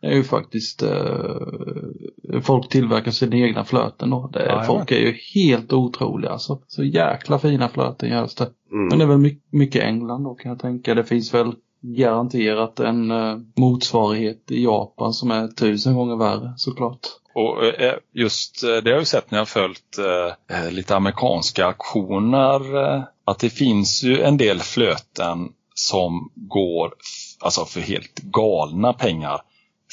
[0.00, 4.30] Det är ju faktiskt eh, folk tillverkar sina egna flöten då.
[4.32, 6.60] Det, Ja, folk är ju helt otroliga alltså.
[6.66, 8.50] Så jäkla fina flöten görs det.
[8.70, 9.00] Men det Mm.
[9.00, 10.94] är väl my- mycket England då kan jag tänka.
[10.94, 17.06] Det finns väl garanterat en eh, motsvarighet i Japan som är tusen gånger värre såklart.
[17.34, 20.56] Och eh, eh just eh, det har jag ju sett när jag har följt eh,
[20.58, 22.84] eh lite amerikanska auktioner.
[22.84, 26.94] Eh, att det finns ju en del flöten som går
[27.40, 29.40] alltså för helt galna pengar.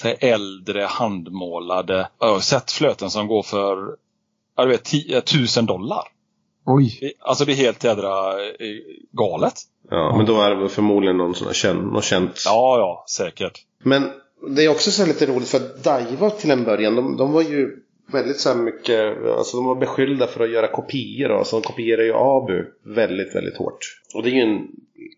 [0.01, 2.09] Så äldre handmålade.
[2.19, 3.95] Jag har sett flöten som går för
[4.57, 5.21] jag vet, 10
[5.57, 6.03] 000 dollar.
[6.65, 7.13] Oj.
[7.19, 8.75] Alltså det är helt jädra eh,
[9.11, 9.53] galet.
[9.89, 12.43] Ja, men då är det väl förmodligen någon sån här känd, känt.
[12.45, 13.61] Ja, ja, säkert.
[13.83, 14.11] Men
[14.55, 17.31] det är också så här lite roligt för att Daiwa till en början, de, de
[17.31, 21.47] var ju väldigt så här mycket, alltså de var beskyllda för att göra kopior och
[21.47, 23.79] så de kopierar ju Abu väldigt, väldigt hårt.
[24.15, 24.67] Och det är ju en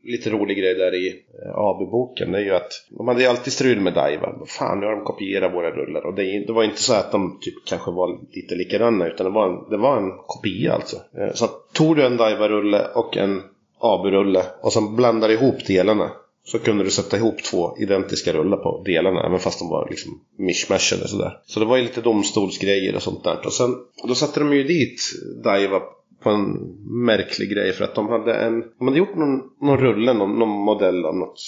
[0.04, 3.54] lite rolig grej där i eh, Abu-boken, det är ju att de hade ju alltid
[3.54, 4.36] strul med Daiwa.
[4.46, 6.06] Fan, nu har de kopierat våra rullar.
[6.06, 9.32] Och det, det var inte så att de typ kanske var lite likadana, utan det
[9.32, 10.98] var en, det var en kopia alltså.
[11.18, 13.42] Eh, så tog du en Daiwa-rulle och en
[13.80, 16.12] Abu-rulle och sen blandade ihop delarna
[16.48, 20.22] så kunde du sätta ihop två identiska rullar på delarna, även fast de var liksom
[20.38, 21.40] mishmashade sådär.
[21.46, 23.46] Så det var ju lite domstolsgrejer och sånt där.
[23.46, 23.76] Och sen,
[24.08, 25.02] då satte de ju dit
[25.44, 25.82] Daiwa
[26.24, 26.58] på en
[27.06, 30.50] märklig grej för att de hade en, de hade gjort någon, någon rulle, någon, någon
[30.50, 31.40] modell av något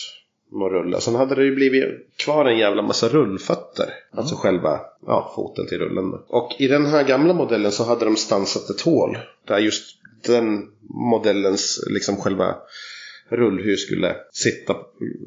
[0.52, 1.02] någon rulle.
[1.02, 3.94] Sen hade det ju blivit kvar en jävla massa rullfötter.
[4.12, 6.12] Alltså själva ja, foten till rullen.
[6.12, 6.26] då.
[6.28, 9.18] Och i den här gamla modellen så hade de stansat ett hål.
[9.48, 9.96] Där just
[10.28, 12.56] den modellens liksom själva
[13.30, 14.76] rullhus skulle sitta,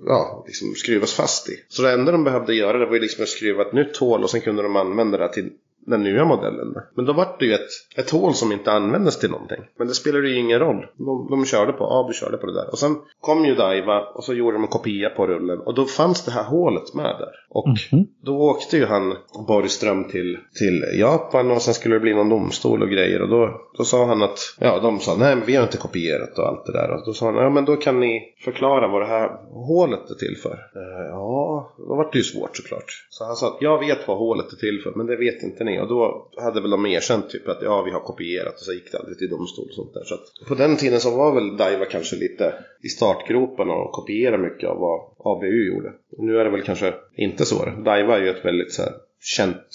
[0.07, 1.53] ja, liksom skruvas fast i.
[1.69, 4.23] Så det enda de behövde göra det var ju liksom att skruva ett nytt hål
[4.23, 5.51] och sen kunde de använda det till
[5.87, 6.75] den nya modellen.
[6.95, 9.59] Men då var det ju ett, ett hål som inte användes till någonting.
[9.79, 10.87] Men det spelade ju ingen roll.
[10.97, 12.71] De, de körde på, Abu körde på det där.
[12.73, 15.59] Och sen kom ju Daiwa och så gjorde de en kopia på rullen.
[15.59, 17.29] Och då fanns det här hålet med där.
[17.49, 18.07] Och Mhm.
[18.25, 19.17] då åkte ju han
[19.49, 23.23] Borgström till, till Japan och sen skulle det bli någon domstol och grejer.
[23.23, 26.39] Och då, då sa han att, ja de sa nej men vi har inte kopierat
[26.39, 26.91] och allt det där.
[26.91, 30.15] Och då sa han, ja men då kan ni förklara vad det här hålet är
[30.15, 30.53] till för.
[30.53, 33.07] Eh, ja, då var det ju svårt såklart.
[33.11, 35.65] Så han sa att jag vet vad hålet är till för men det vet inte
[35.65, 35.81] ni.
[35.81, 38.93] Och då hade väl de erkänt typ att ja vi har kopierat och så gick
[38.93, 40.05] det aldrig till domstol och sånt där.
[40.05, 44.43] Så att på den tiden så var väl Daiwa kanske lite i startgroparna och kopierade
[44.43, 45.93] mycket av vad ABU gjorde.
[46.17, 47.65] Och nu är det väl kanske inte så.
[47.85, 48.93] Daiwa är ju ett väldigt så här,
[49.25, 49.67] känt,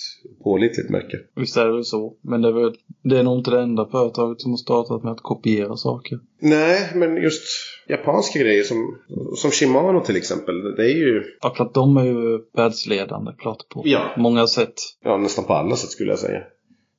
[0.44, 1.18] pålitligt märke.
[1.36, 2.14] Visst är det så.
[2.22, 5.12] Men det är, väl, det är nog inte det enda företaget som har startat med
[5.14, 6.20] att kopiera saker.
[6.40, 7.44] Nej, men just
[7.88, 8.98] japanska grejer som,
[9.36, 10.76] som Shimano till exempel.
[10.76, 14.02] Det är ju Ja, klart de är ju världsledande, klart på Ja.
[14.18, 14.74] många sätt.
[15.04, 16.42] ja, nästan på alla sätt skulle jag säga.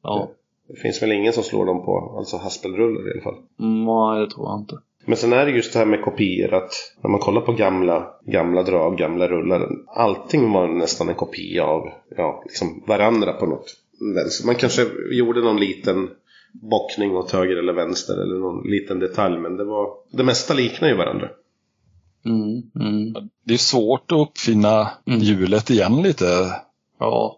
[0.03, 0.31] Ja,
[0.69, 3.43] Det finns väl ingen som slår dem på alltså haspelrullar i alla fall.
[3.59, 4.79] nej det tror jag inte.
[5.09, 6.73] Men sen är det just det här med kopior att
[7.03, 9.69] när man kollar på gamla, gamla drag, gamla rullar.
[9.87, 13.77] Allting var nästan en kopia av ja, liksom varandra på något
[14.15, 14.47] vänster.
[14.47, 16.09] Man kanske gjorde någon liten
[16.53, 19.39] bockning åt höger eller vänster eller någon liten detalj.
[19.39, 21.29] Men det var det mesta liknar ju varandra.
[22.25, 23.29] Mm, mm.
[23.45, 25.21] Det är svårt att uppfinna Mm.
[25.21, 26.25] hjulet igen lite.
[26.99, 27.38] Ja,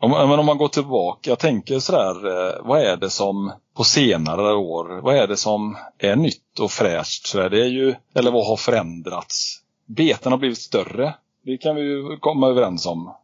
[0.00, 3.84] Om, men om man går tillbaka, jag tänker sådär, eh, vad är det som på
[3.84, 7.26] senare år, vad är det som är nytt och fräscht?
[7.26, 9.62] Sådär, det är ju, eller vad har förändrats?
[9.86, 11.14] Beten har blivit större.
[11.44, 13.14] Det kan vi ju komma överens om.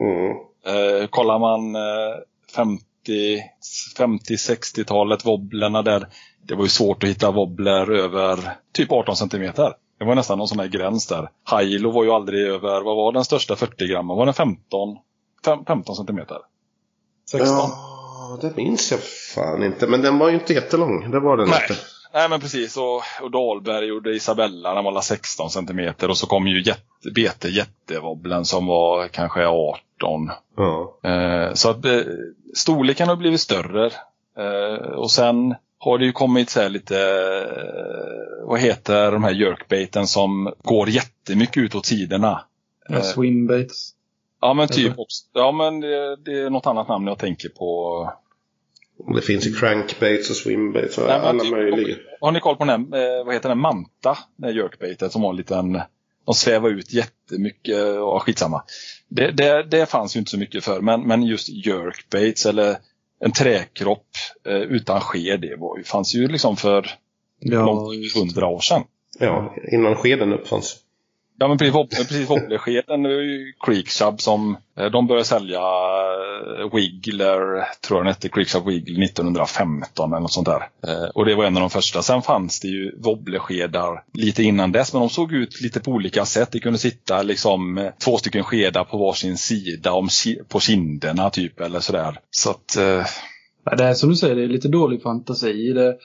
[0.00, 0.36] Mm.
[0.66, 2.16] Eh, kollar man eh,
[2.56, 2.82] 50,
[3.98, 6.06] 50-60-talet, wobblerna där.
[6.42, 8.38] Det var ju svårt att hitta wobbler över
[8.72, 9.72] typ 18 centimeter.
[9.98, 11.28] Det var nästan någon sån här gräns där.
[11.60, 14.08] Hilo var ju aldrig över, vad var den största 40 gram?
[14.08, 14.98] Var den 15?
[15.44, 16.38] Fem, 15 centimeter?
[17.30, 17.48] 16?
[17.48, 19.00] Ja, det minns jag
[19.34, 19.86] fan inte.
[19.86, 21.10] Men den var ju inte jättelång.
[21.10, 21.60] Det var den Nej.
[21.70, 21.80] inte.
[22.14, 26.26] Nej men precis och, och Dahlberg gjorde Isabella, den var alla 16 centimeter och så
[26.26, 29.80] kom ju jätte, BT jättewobblen som var kanske 18.
[30.56, 30.98] Ja.
[31.02, 32.00] Eh, så att eh,
[32.54, 33.86] storleken har blivit större.
[34.38, 39.32] Eh, och sen har det ju kommit så här lite, eh, vad heter de här
[39.32, 42.44] jerkbaiten som går jättemycket ut åt sidorna.
[42.88, 43.93] ja Eh, swimbaits.
[44.46, 44.92] Ja men typ,
[45.34, 48.12] ja men det, det är något annat namn jag tänker på.
[49.14, 51.96] Det finns ju crankbaits och swimbaits och Nej, alla typ- möjliga.
[52.20, 54.18] Har ni koll på den här, eh, vad heter den, Manta?
[54.36, 55.80] Den här jerkbaitet som var en liten,
[56.26, 58.62] de svävar ut jättemycket och skitsamma.
[59.08, 62.76] Det, det, det fanns ju inte så mycket för men, men just jerkbaits eller
[63.20, 64.06] en träkropp
[64.46, 66.90] eh, utan sked, det var, fanns ju liksom för
[67.38, 68.82] Ja, långt hundra år sedan.
[69.18, 70.76] Ja, innan skeden uppfanns.
[71.38, 76.74] Ja men precis, precis wobbleskeden, det var ju Creekshub som, eh, de började sälja eh,
[76.74, 77.36] Wiggler,
[77.80, 80.68] tror jag den hette, Creekshub Wiggler 1915 eller något sånt där.
[80.86, 82.02] Eh, och det var en av de första.
[82.02, 86.24] Sen fanns det ju wobbleskedar lite innan dess men de såg ut lite på olika
[86.24, 86.48] sätt.
[86.52, 90.08] Det kunde sitta liksom två stycken skedar på varsin sida om,
[90.48, 92.18] på kinderna typ eller sådär.
[92.30, 93.06] Så att, eh,
[93.76, 95.72] Det är som du säger, det är lite dålig fantasi.
[95.72, 95.96] Det,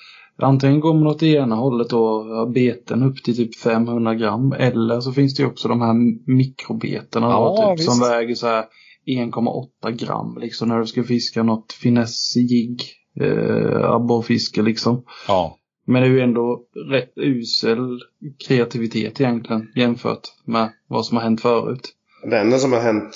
[0.42, 4.52] antingen går man åt det ena hållet och beten upp till typ 500 gram.
[4.52, 5.94] Eller så finns det ju också de här
[6.32, 8.66] mikrobetena Ja, då, typ, som väger så här
[9.08, 12.84] 1,8 gram liksom när du ska fiska något finessjigg.
[13.22, 15.04] Eh, abborrfiske liksom.
[15.28, 15.56] Ja.
[15.86, 18.00] Men det är ju ändå rätt usel
[18.48, 21.90] kreativitet egentligen jämfört med vad som har hänt förut.
[22.30, 23.16] Det enda som har hänt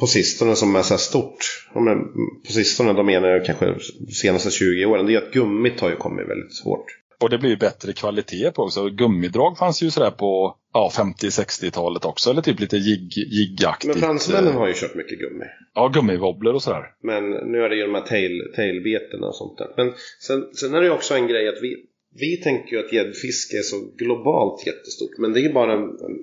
[0.00, 1.66] på sistone som är så här stort.
[1.74, 2.14] jag-
[2.46, 3.66] På sistone då menar jag kanske
[4.00, 5.06] de senaste 20 åren.
[5.06, 6.84] Det är att gummit har ju kommit väldigt hårt.
[7.20, 8.88] Och det blir ju bättre kvalitet på också.
[8.88, 12.30] Gummidrag fanns ju sådär på ja, 50-60-talet också.
[12.30, 13.92] Eller typ lite jigg, jiggaktigt.
[13.94, 15.44] Men fransmännen har ju kört mycket gummi.
[15.74, 16.84] Ja, gummiwobbler och sådär.
[17.02, 19.68] Men nu är det ju de här tail, tailbetena och sånt där.
[19.76, 21.76] Men sen, sen är det ju också en grej att vi,
[22.20, 25.18] vi tänker ju att gäddfiske är så globalt jättestort.
[25.18, 26.16] Men det är ju bara en, en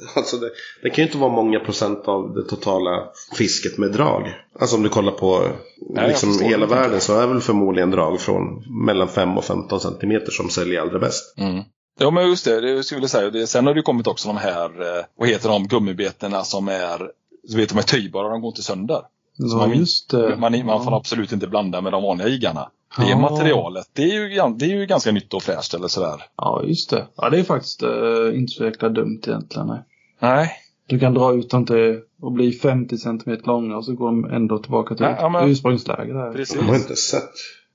[0.16, 0.50] Alltså det,
[0.82, 3.08] det kan ju inte vara många procent av det totala
[3.38, 4.34] fisket med drag.
[4.60, 5.48] Alltså om du kollar på
[5.94, 10.30] jag liksom hela världen så är väl förmodligen drag från mellan 5 och 15 centimeter
[10.30, 11.38] som säljer allra bäst.
[11.38, 11.62] Mm.
[11.98, 13.46] Ja men just det, det skulle jag säga.
[13.46, 14.64] Sen har det ju kommit också de här,
[14.98, 17.10] eh, vad heter de, gummibetena som är,
[17.48, 19.02] så vet de är töjbara, de går inte sönder.
[19.36, 20.36] Ja, man- just det.
[20.36, 22.70] Man, man får absolut inte blanda med de vanliga jiggarna.
[22.96, 23.18] Det Ja.
[23.18, 24.28] materialet, det är, ju,
[24.58, 26.22] det är ju ganska nytt och fräscht eller sådär.
[26.36, 27.06] Ja, just det.
[27.16, 27.90] Ja, det är faktiskt eh,
[28.34, 29.66] inte så jäkla dumt egentligen.
[29.66, 29.78] Nej.
[30.20, 30.50] Nej,
[30.86, 34.24] Du kan dra ut dem till och bli 50 centimeter långa och så går de
[34.24, 36.32] ändå tillbaka till Ja, men- ursprungsläge där.
[36.32, 36.56] precis.
[36.58, 37.30] De har inte sett.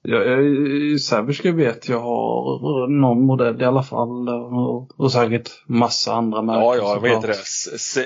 [0.09, 6.13] Ja, jag- Savage vet jag har någon modell i alla fall och, och säkert massa
[6.13, 6.63] andra märken.
[6.63, 7.33] Ja, ja, vad heter det?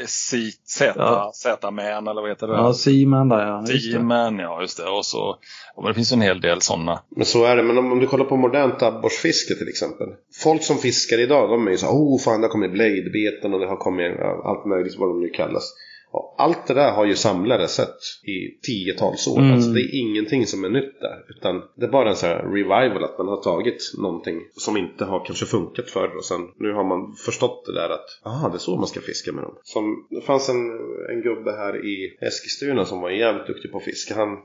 [0.08, 2.54] Z-man eller vad heter det?
[2.54, 3.64] Ja, Seaman där ja.
[3.66, 4.90] T-man, ja just det.
[4.90, 5.36] Och så,
[5.78, 7.00] men det finns en hel del sådana.
[7.16, 7.64] Men så är det.
[7.64, 10.08] Men om, om du kollar på modernt abborrsfiske till exempel.
[10.44, 13.54] Folk som fiskar idag, de är ju så här, oh fan det har kommit bladebeten
[13.54, 15.74] och det har kommit allt möjligt vad de nu kallas.
[16.14, 19.40] Och allt det där har ju samlare sett i tiotals år.
[19.40, 19.54] Mm.
[19.54, 21.26] Alltså det är ingenting som är nytt där.
[21.30, 25.06] Utan det är bara en sån här revival att man har tagit någonting som inte
[25.06, 26.18] har kanske funkat förr.
[26.18, 29.02] Och sen nu har man förstått det där att aha, det är så man ska
[29.02, 29.56] fiska med dem.
[29.64, 30.72] Som, det fanns en,
[31.10, 34.16] en gubbe här i Eskilstuna som var jävligt duktig på att fiska.
[34.16, 34.38] Han,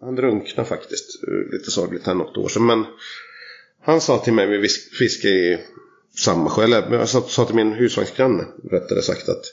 [0.00, 1.22] han drunknade faktiskt.
[1.28, 2.66] eh, Lite sorgligt här något år sedan.
[2.66, 2.84] Men
[3.82, 5.58] han sa till mig vis- fiske i
[6.16, 9.44] samma sjö, eller jag sa, sa till min husvagnsgranne rättare sagt att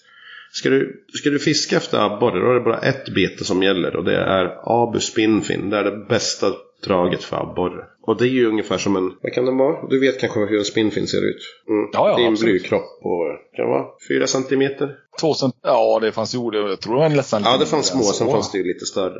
[0.57, 3.95] Ska du, ska du fiska efter abborre då är det bara ett bete som gäller
[3.95, 5.69] och det är Abu Spinfin.
[5.69, 6.47] Det är det bästa
[6.85, 7.83] draget för abborre.
[8.01, 9.87] Och det är ju ungefär som en, vad kan den vara?
[9.89, 11.41] Du vet kanske hur en spinfin ser ut?
[11.69, 11.89] Mm.
[11.93, 14.95] Ja, ja, det är en blykropp på, kan det vara, 4 centimeter?
[15.21, 18.03] Två cent- ja, det fanns ju, jag tror det var nästan Ja, det fanns små,
[18.03, 18.33] sen så.
[18.33, 19.19] fanns det ju lite större.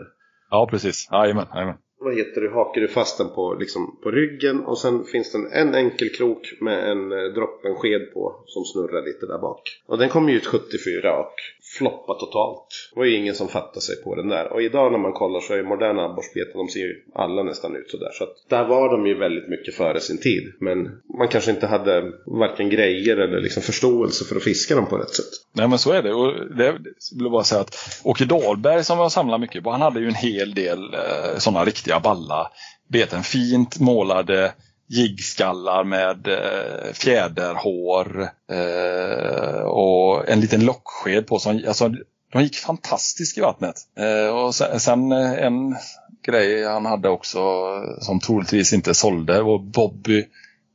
[0.50, 1.08] Ja, precis.
[1.12, 5.04] Jajamän, jajamän vad heter det, hakar du fast den på, liksom, på ryggen och sen
[5.04, 9.82] finns det en, enkel krok med en eh, sked på som snurrar lite där bak.
[9.86, 11.34] Och den kom ju ut 74 och
[11.78, 12.68] Floppa totalt.
[12.94, 14.54] Det var ju ingen som fattade sig på den där.
[14.54, 17.92] Och idag när man kollar så är moderna abborrspeten, de ser ju alla nästan ut
[17.92, 18.12] sådär.
[18.14, 20.54] Så att där var de ju väldigt mycket före sin tid.
[20.60, 20.78] Men
[21.18, 25.16] man kanske inte hade varken grejer eller liksom förståelse för att fiska dem på rätt
[25.16, 25.32] sätt.
[25.54, 26.14] Nej men så är det.
[26.14, 29.82] Och det vill jag bara säga att Åke Dahlberg som jag samlar mycket på, han
[29.82, 32.52] hade ju en hel del eh, sådana riktiga balla
[32.88, 33.24] beten.
[33.24, 34.54] Fint målade
[34.88, 41.40] jiggskallar med eh, fjäderhår eh, och en liten locksked på.
[41.40, 41.92] Som, alltså,
[42.34, 43.76] de gick fantastiskt i vattnet.
[44.00, 45.76] Eh, och sen, sen eh, en
[46.26, 50.26] grej han hade också eh, som troligtvis inte sålde var Bobby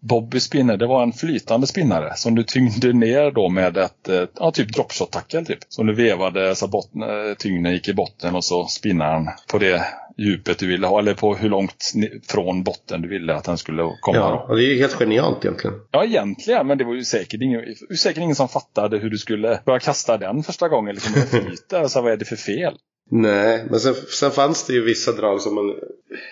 [0.00, 4.24] Bobby spinner, det var en flytande spinnare som du tyngde ner då med ett, eh,
[4.38, 5.58] ja typ dropshot-tackel typ.
[5.68, 7.02] Som du vevade så att botten,
[7.38, 9.84] tyngden gick i botten och så spinnaren på det
[10.16, 10.98] djupet du ville ha.
[10.98, 11.92] Eller på hur långt
[12.28, 14.18] från botten du ville att den skulle komma.
[14.18, 15.76] Ja, och det är ju helt genialt egentligen.
[15.90, 17.60] Ja, egentligen, men det var ju säkert ingen,
[17.98, 20.94] säkert ingen som fattade hur du skulle börja kasta den första gången.
[20.94, 22.74] Liksom, det flyter, alltså, vad är det för fel?
[23.10, 25.74] Nej, men sen, sen fanns det ju vissa drag som man...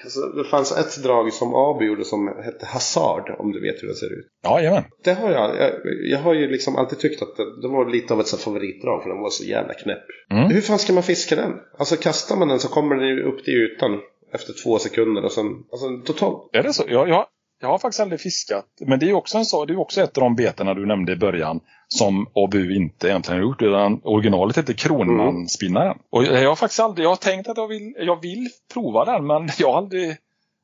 [0.05, 3.89] Alltså, det fanns ett drag som Abu gjorde som hette Hazard, om du vet hur
[3.89, 4.27] det ser ut.
[4.43, 4.85] Ja, jajamän.
[5.05, 5.71] Det har jag, jag,
[6.11, 9.03] jag har ju liksom alltid tyckt att det, det var lite av ett så favoritdrag
[9.03, 10.03] för den var så jävla knäpp.
[10.31, 10.51] Mm.
[10.51, 11.53] Hur fan ska man fiska den?
[11.79, 14.01] Alltså kastar man den så kommer den ju upp till ytan
[14.33, 16.51] efter två sekunder och sen, alltså totalt.
[16.53, 16.85] Är det så?
[16.89, 17.27] Jag, jag,
[17.61, 18.67] jag har faktiskt aldrig fiskat.
[18.87, 20.87] Men det är ju också, en, så- det är också ett av de betena du
[20.87, 21.61] nämnde i början
[21.95, 23.63] som ABU inte egentligen har gjort.
[23.63, 25.99] Utan originalet heter Kronmanspinnaren.
[26.11, 29.27] Och jag har faktiskt aldrig, jag har tänkt att jag vill, jag vill prova den
[29.27, 30.09] men jag har aldrig,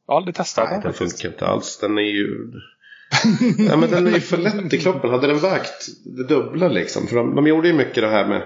[0.07, 0.83] jag har aldrig testat Nej, den.
[0.83, 1.79] den funkar inte alls.
[1.79, 2.53] Den är ju...
[3.69, 5.11] ja, men den är ju för lätt i kroppen.
[5.11, 7.07] Hade den vägt det dubbla liksom.
[7.07, 8.43] För de, de gjorde ju mycket det här med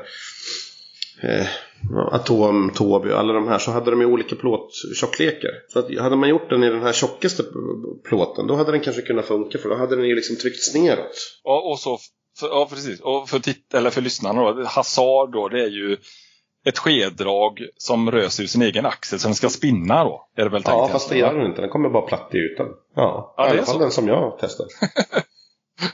[1.23, 1.47] eh,
[2.13, 3.59] Atom, Toby och alla de här.
[3.59, 5.51] Så hade de ju olika plåttjocklekar.
[5.69, 7.43] Så att, hade man gjort den i den här tjockaste
[8.09, 8.47] plåten.
[8.47, 9.59] Då hade den kanske kunnat funka.
[9.59, 11.41] För då hade den ju liksom tryckts neråt.
[11.45, 11.99] Och, och så,
[12.41, 13.01] för, ja precis.
[13.01, 15.97] Och för, titt, eller för lyssnarna då, Hazard då, det är ju
[16.67, 20.27] ett skeddrag som rör sig ur sin egen axel så den ska spinna då.
[20.37, 21.61] Är det väl Ja, fast det gör den inte.
[21.61, 22.67] Den kommer bara platt i ytan.
[22.97, 23.79] Ja, Ja, i alla fall så.
[23.81, 24.67] den som jag testar.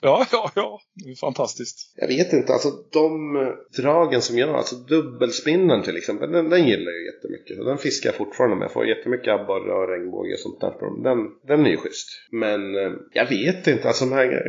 [0.03, 0.81] Ja, ja, ja.
[0.95, 1.95] Det är fantastiskt.
[1.97, 6.51] Jag vet inte, alltså de eh, dragen som jag har, alltså dubbelspinnaren till exempel, den,
[6.51, 7.65] den gillar jag jättemycket.
[7.65, 8.65] Den fiskar jag fortfarande med.
[8.65, 11.03] Jag får jättemycket abborre och regnbåge och sånt där på dem.
[11.03, 12.09] Den, den är ju schysst.
[12.31, 14.45] Men eh, jag vet inte, alltså de här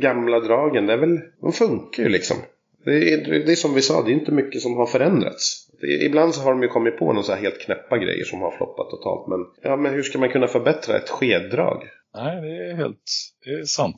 [0.00, 2.36] gamla dragen, det är väl, de funkar ju liksom.
[2.84, 5.70] Det är, det är som vi sa, det är inte mycket som har förändrats.
[5.80, 8.90] Det, ibland så har de ju kommit på några helt knäppa grejer som har floppat
[8.90, 9.28] totalt.
[9.28, 11.88] Men, ja, men hur ska man kunna förbättra ett skeddrag?
[12.14, 13.04] Nej, det är helt
[13.44, 13.96] det är sant.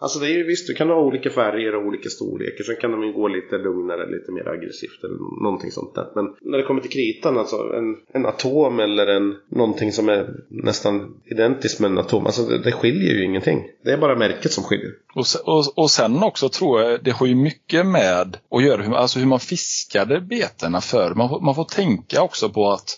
[0.00, 2.64] Alltså det är ju visst, du kan ha olika färger och olika storlekar.
[2.64, 6.06] Sen kan de ju gå lite lugnare, lite mer aggressivt eller någonting sånt där.
[6.14, 10.34] Men när det kommer till kritan, alltså en, en atom eller en, någonting som är
[10.48, 12.26] nästan identiskt med en atom.
[12.26, 13.62] Alltså det, det skiljer ju ingenting.
[13.84, 14.92] Det är bara märket som skiljer.
[15.14, 18.94] Och, och, och sen också tror jag, det har ju mycket med att göra hur,
[18.94, 21.14] alltså hur man fiskade betena förr.
[21.14, 22.96] Man, man får tänka också på att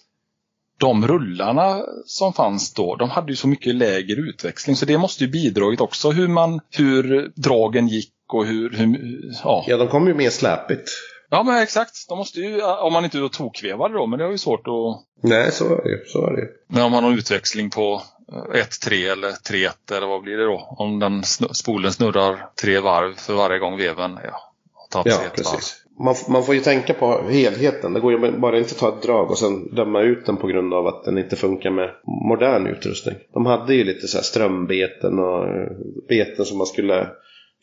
[0.82, 4.76] de rullarna som fanns då, de hade ju så mycket lägre utväxling.
[4.76, 9.64] Så det måste ju bidragit också hur man, hur dragen gick och hur, hur ja.
[9.66, 10.90] Ja, de kommer ju mer släpigt.
[11.30, 14.30] Ja men exakt, de måste ju, om man inte är tokvevade då, men det är
[14.30, 16.08] ju svårt att Nej, så är det.
[16.08, 16.48] Så är det.
[16.68, 18.02] Men om man har utväxling på
[18.32, 20.76] eh, 1-3 eller 3-1 eller vad blir det då?
[20.78, 21.22] Om den
[21.52, 25.60] spolen snurrar tre varv för varje gång veven ja, har tagit Ja, ett varv.
[26.04, 27.92] Man, man får ju tänka på helheten.
[27.92, 30.46] Det går ju bara inte att ta ett drag och sen döma ut den på
[30.46, 31.90] grund av att den inte funkar med
[32.28, 33.14] modern utrustning.
[33.34, 35.68] De hade ju lite så här strömbeten och eh,
[36.08, 37.08] beten som man skulle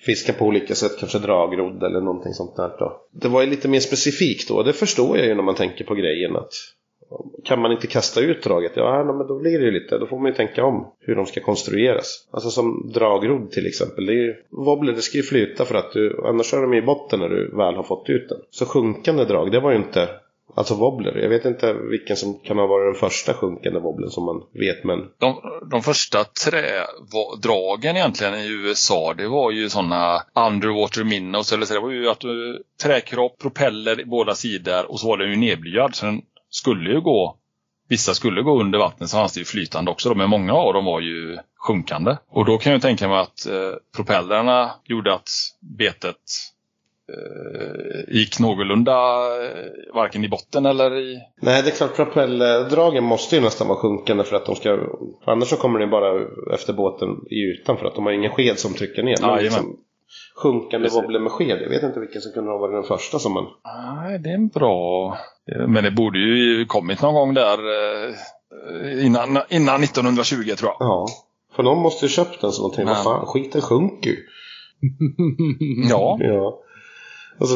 [0.05, 0.99] fiska på olika sätt.
[0.99, 3.01] Kanske dragrodd eller någonting sånt där då.
[3.21, 4.63] Det var ju lite mer specifikt då.
[4.63, 6.53] Det förstår jag ju när man tänker på grejen att
[7.43, 10.07] kan man inte kasta ut draget, ja nej, men då blir det ju lite, då
[10.07, 12.27] får man ju tänka om hur de ska konstrueras.
[12.31, 15.91] Alltså som dragrodd till exempel, det är ju, wobbler det ska ju flyta för att
[15.93, 18.37] du, annars är de i botten när du väl har fått ut den.
[18.49, 20.09] Så sjunkande drag, det var ju inte,
[20.55, 24.25] alltså wobbler, jag vet inte vilken som kan ha varit den första sjunkande wobblen som
[24.25, 25.41] man vet men De,
[25.71, 31.79] de första trädragen egentligen i USA, det var ju sådana underwater minnows, eller så det
[31.79, 35.95] var ju att du, träkropp, propeller i båda sidor och så var den ju nedblyad.
[35.95, 37.35] Så den skulle ju gå,
[37.89, 40.73] vissa skulle gå under vattnet, så fanns det ju flytande också då, men många av
[40.73, 42.17] dem var ju sjunkande.
[42.29, 45.29] Och då kan jag tänka mig att eh, propellrarna gjorde att
[45.77, 46.15] betet
[47.09, 48.93] eh, gick någorlunda
[49.43, 51.19] eh, varken i botten eller i...
[51.41, 54.79] Nej, det är klart propelldragen måste ju nästan vara sjunkande för att de ska...
[55.25, 58.59] Annars så kommer den bara efter båten i ytan för att de har ingen sked
[58.59, 59.15] som trycker ner.
[59.21, 59.43] Jajamän.
[59.43, 59.77] liksom,
[60.35, 61.61] sjunkande wobbler med sked.
[61.61, 63.47] Jag vet inte vilken som kunde ha varit den första som man...
[63.63, 65.17] Nej, det är en bra...
[65.67, 70.77] Men det borde ju kommit någon gång där eh, innan, innan 1920 tror jag.
[70.79, 71.07] Ja.
[71.55, 74.17] För någon måste ju köpt den så de tänkte, vad fan, skiten sjunker ju.
[75.89, 76.63] Ja, Ja.
[77.39, 77.55] Alltså,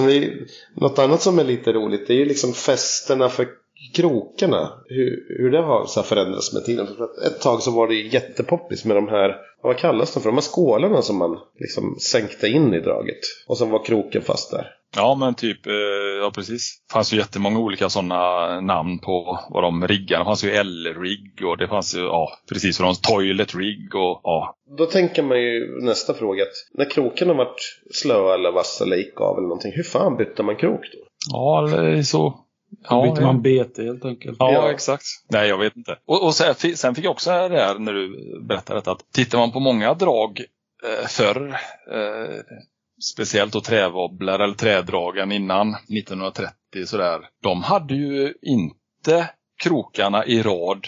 [0.76, 3.48] något annat som är lite roligt det är ju liksom fästena för
[3.96, 4.74] krokarna.
[4.86, 6.88] Hur, hur det har så förändrats med tiden.
[6.88, 10.30] För ett tag så var det jättepoppis med de här, vad kallas de för?
[10.30, 13.20] De här skålarna som man liksom sänkte in i draget.
[13.48, 14.68] Och så var kroken fast där.
[14.96, 15.74] Ja men typ, eh,
[16.22, 16.82] ja precis.
[16.88, 20.20] Det fanns ju jättemånga olika sådana namn på vad de riggar.
[20.20, 24.22] Det fanns ju L-rigg och det fanns ju, ja precis, och de toilet rigg och
[24.24, 24.56] ja.
[24.78, 28.98] Då tänker man ju nästa fråga att när kroken har varit slöa eller vassa eller
[28.98, 29.72] gick av eller någonting.
[29.76, 31.00] Hur fan bytte man krok då?
[31.32, 32.40] Ja, eller så.
[32.90, 33.26] Då byter ja.
[33.26, 34.38] man bete helt enkelt.
[34.40, 34.72] Ja, Ja.
[34.72, 35.04] exakt.
[35.30, 35.98] Nej, jag vet inte.
[36.06, 38.16] Och, och sen fick jag också det här när du
[38.48, 40.40] berättade detta att tittar man på många drag
[40.84, 41.50] eh, förr,
[41.92, 42.36] eh,
[43.02, 46.54] speciellt då trävobblar eller trädragen innan 1930
[46.86, 49.30] sådär, de hade ju inte
[49.64, 50.88] krokarna i rad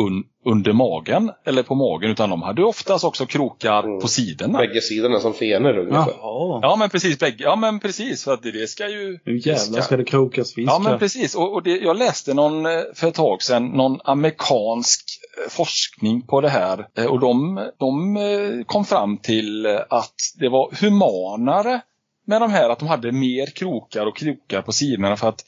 [0.00, 4.00] un, under magen eller på magen utan de hade oftast också krokar Mm.
[4.00, 4.58] på sidorna.
[4.58, 6.12] Bägge sidorna som fenor ungefär.
[6.20, 6.58] Jaha.
[6.62, 7.44] Ja men precis, bägge.
[7.44, 9.18] Ja men precis, för att det, det ska ju...
[9.24, 11.34] Nu jävlar ska det krokas fisk Ja men precis.
[11.34, 15.17] Och, och det, jag läste någon, eh, för ett tag sedan någon amerikansk
[15.48, 16.88] forskning på det här.
[16.94, 21.80] Eh, och de, de eh, kom fram till eh, att det var humanare
[22.26, 25.44] med de här, att de hade mer krokar och krokar på sidorna för att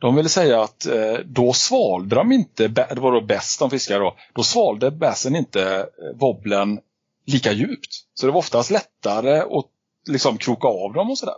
[0.00, 4.00] de ville säga att eh, då svalde de inte, det var då bäst de fiskade
[4.00, 6.80] då, då svalde bässen inte wobblen
[7.26, 7.90] lika djupt.
[8.14, 9.66] Så det var oftast lättare att
[10.08, 11.34] liksom kroka av dem och sådär.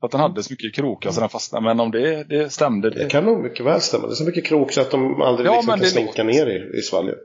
[0.00, 1.64] Att den hade så mycket krokar så den fastnade.
[1.64, 2.90] Men om det, det stämde.
[2.90, 4.06] Det, Det kan nog mycket väl stämma.
[4.06, 6.46] Det är så mycket krok så att de aldrig Ja, liksom kan det slinka ner
[6.46, 7.18] i, i svalget.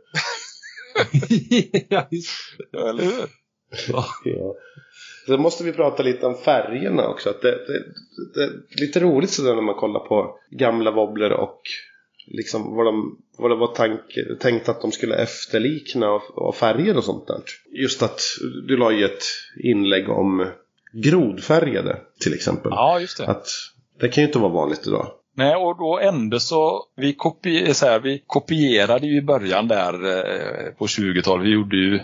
[1.89, 2.07] ja,
[2.89, 3.25] eller hur?
[3.87, 4.55] Ja.
[5.25, 7.29] Sen måste vi prata lite om färgerna också.
[7.29, 7.83] Att det, det,
[8.33, 11.61] det är lite roligt sådär när man kollar på gamla wobbler och
[12.27, 14.01] liksom vad, de, vad det var tank,
[14.39, 17.41] tänkt att de skulle efterlikna och, och färger och sånt där.
[17.81, 18.21] Just att
[18.67, 19.23] du la ju ett
[19.63, 20.47] inlägg om
[20.93, 22.71] grodfärgade till exempel.
[22.75, 23.27] Ja, just det.
[23.27, 23.47] Att
[23.99, 25.07] det kan ju inte vara vanligt idag.
[25.35, 29.93] Nej, och då ändå så, vi, kopi, så här, vi kopierade ju i början där
[29.93, 31.45] eh, på 20-talet.
[31.45, 31.99] Vi gjorde ju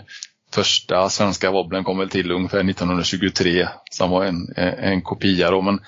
[0.52, 3.68] första svenska wobblen kom väl till ungefär 1923.
[3.90, 5.80] Som var en, en, en kopia då, men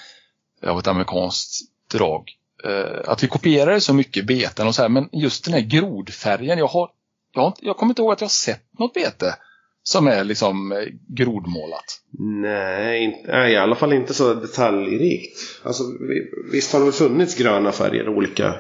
[0.67, 1.61] av ett amerikanskt
[1.93, 2.25] drag.
[2.65, 6.59] Eh, att vi kopierade så mycket beten och så här, men just den här grodfärgen.
[6.59, 6.91] Jag, har,
[7.35, 9.35] jag, har, jag kommer inte ihåg att jag har sett något bete
[9.83, 10.79] som är liksom eh,
[11.09, 11.85] grodmålat.
[12.19, 15.39] Nej, inte, nej, i alla fall inte så detaljrikt.
[15.63, 18.55] Alltså, vi- visst har det väl funnits gröna färger olika.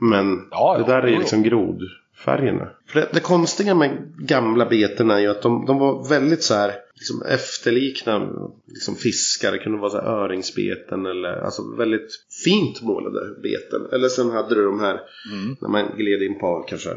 [0.00, 2.68] Men Ja, det ja, där är ju jo, liksom grodfärgerna.
[2.88, 6.54] För det, det konstiga med gamla beten är ju att de, de var väldigt så
[6.54, 8.28] här liksom efterlikna
[8.66, 9.52] liksom fiskar.
[9.52, 12.08] Det kunde vara så här öringsbeten eller alltså väldigt
[12.44, 13.86] fint målade beten.
[13.92, 15.00] Eller sen hade du de här
[15.32, 15.56] Mm.
[15.60, 16.90] när man gled in på kanske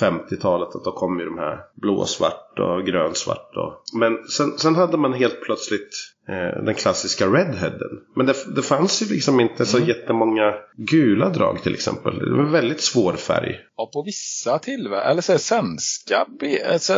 [0.00, 3.56] 50-talet att då kom ju de här blåsvart och grönsvart.
[3.56, 5.90] Och, men sen, sen hade man helt plötsligt
[6.28, 7.90] eh, den klassiska redheaden.
[8.16, 12.18] Men det, det fanns ju liksom inte så jättemånga gula drag till exempel.
[12.18, 13.56] Det var en väldigt svår färg.
[13.76, 16.26] Ja, på vissa tillverkare, eller så här, svenska
[16.72, 16.94] alltså,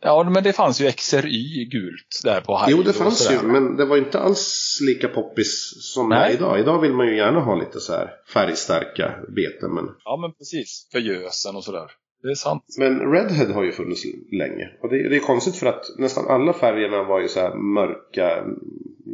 [0.00, 3.76] Ja, men det fanns ju XRY gult där på Haido Jo, det fanns ju, men
[3.76, 6.34] det var inte alls lika poppis som det är Nej.
[6.34, 6.60] idag.
[6.60, 9.74] Idag vill man ju gärna ha lite så här färgstarka beten.
[9.74, 10.88] Men, Ja, men precis.
[10.92, 11.90] För gösen och sådär.
[12.22, 12.64] Det är sant.
[12.78, 14.70] men Redhead har ju funnits länge.
[14.80, 18.44] Och det, det är konstigt för att nästan alla färgerna var ju så här mörka,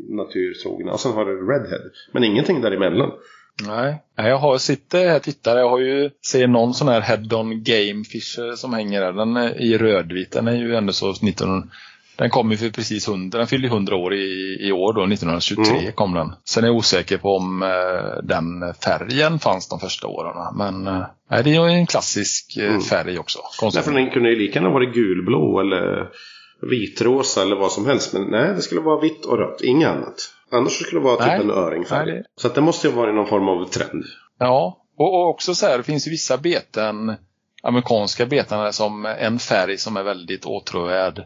[0.08, 0.92] naturtrogna.
[0.92, 1.90] Och sen har du Redhead.
[2.12, 3.10] Men ingenting däremellan.
[3.66, 4.02] Nej.
[4.18, 5.56] Nej, jag har, sitter här och tittar.
[5.58, 9.12] Jag har ju, ser någon sån här Head-On Gamefish som hänger där.
[9.12, 10.32] Den är i rödvit.
[10.32, 11.70] Den är ju ändå så 19...
[12.18, 13.38] Den kom ju för precis 100.
[13.38, 15.02] Den fyllde 100 år i, i år då.
[15.12, 15.92] 1923 Mm.
[15.92, 16.32] kom den.
[16.44, 20.56] Sen är jag osäker på om eh, den färgen fanns de första åren.
[20.56, 22.80] Men eh, nej, det är ju en klassisk eh, Mm.
[22.80, 23.38] färg också.
[23.38, 23.94] Därför Konstigt.
[23.94, 26.08] den kunde ju lika gärna varit gulblå eller
[26.70, 28.12] vitrosa eller vad som helst.
[28.12, 29.60] Men nej, det skulle vara vitt och rött.
[29.60, 30.14] Inget annat.
[30.52, 31.40] Annars skulle det vara typ Nej.
[31.40, 32.06] en öringfärg.
[32.12, 34.04] Nej, det- Så det måste ju vara någon form av trend.
[34.38, 37.14] Ja, och, och också så här, det finns ju vissa beten,
[37.62, 41.24] amerikanska beten som en färg som är väldigt åtråvärd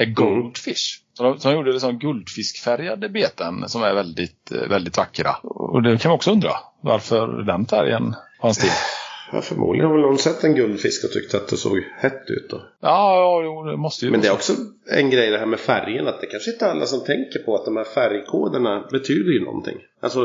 [0.00, 1.00] är goldfish.
[1.14, 5.34] Så de, så de gjorde liksom guldfiskfärgade beten som är väldigt, eh, väldigt vackra.
[5.42, 8.70] Och det kan man också undra varför den färgen fanns till.
[9.32, 12.50] Ja, förmodligen har väl någon sett en guldfisk och tyckt att det såg hett ut
[12.50, 12.56] då.
[12.80, 14.52] Ja, ja jo, det måste ju Men det är också
[14.90, 16.06] en grej det här med färgen.
[16.06, 19.44] Att det kanske inte är alla som tänker på att de här färgkoderna betyder ju
[19.44, 19.76] någonting.
[20.00, 20.24] Alltså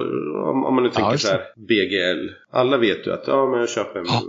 [0.52, 2.32] om, om man nu tänker just så här BGL.
[2.52, 4.22] Alla vet ju att ja, men jag köper en, Ja.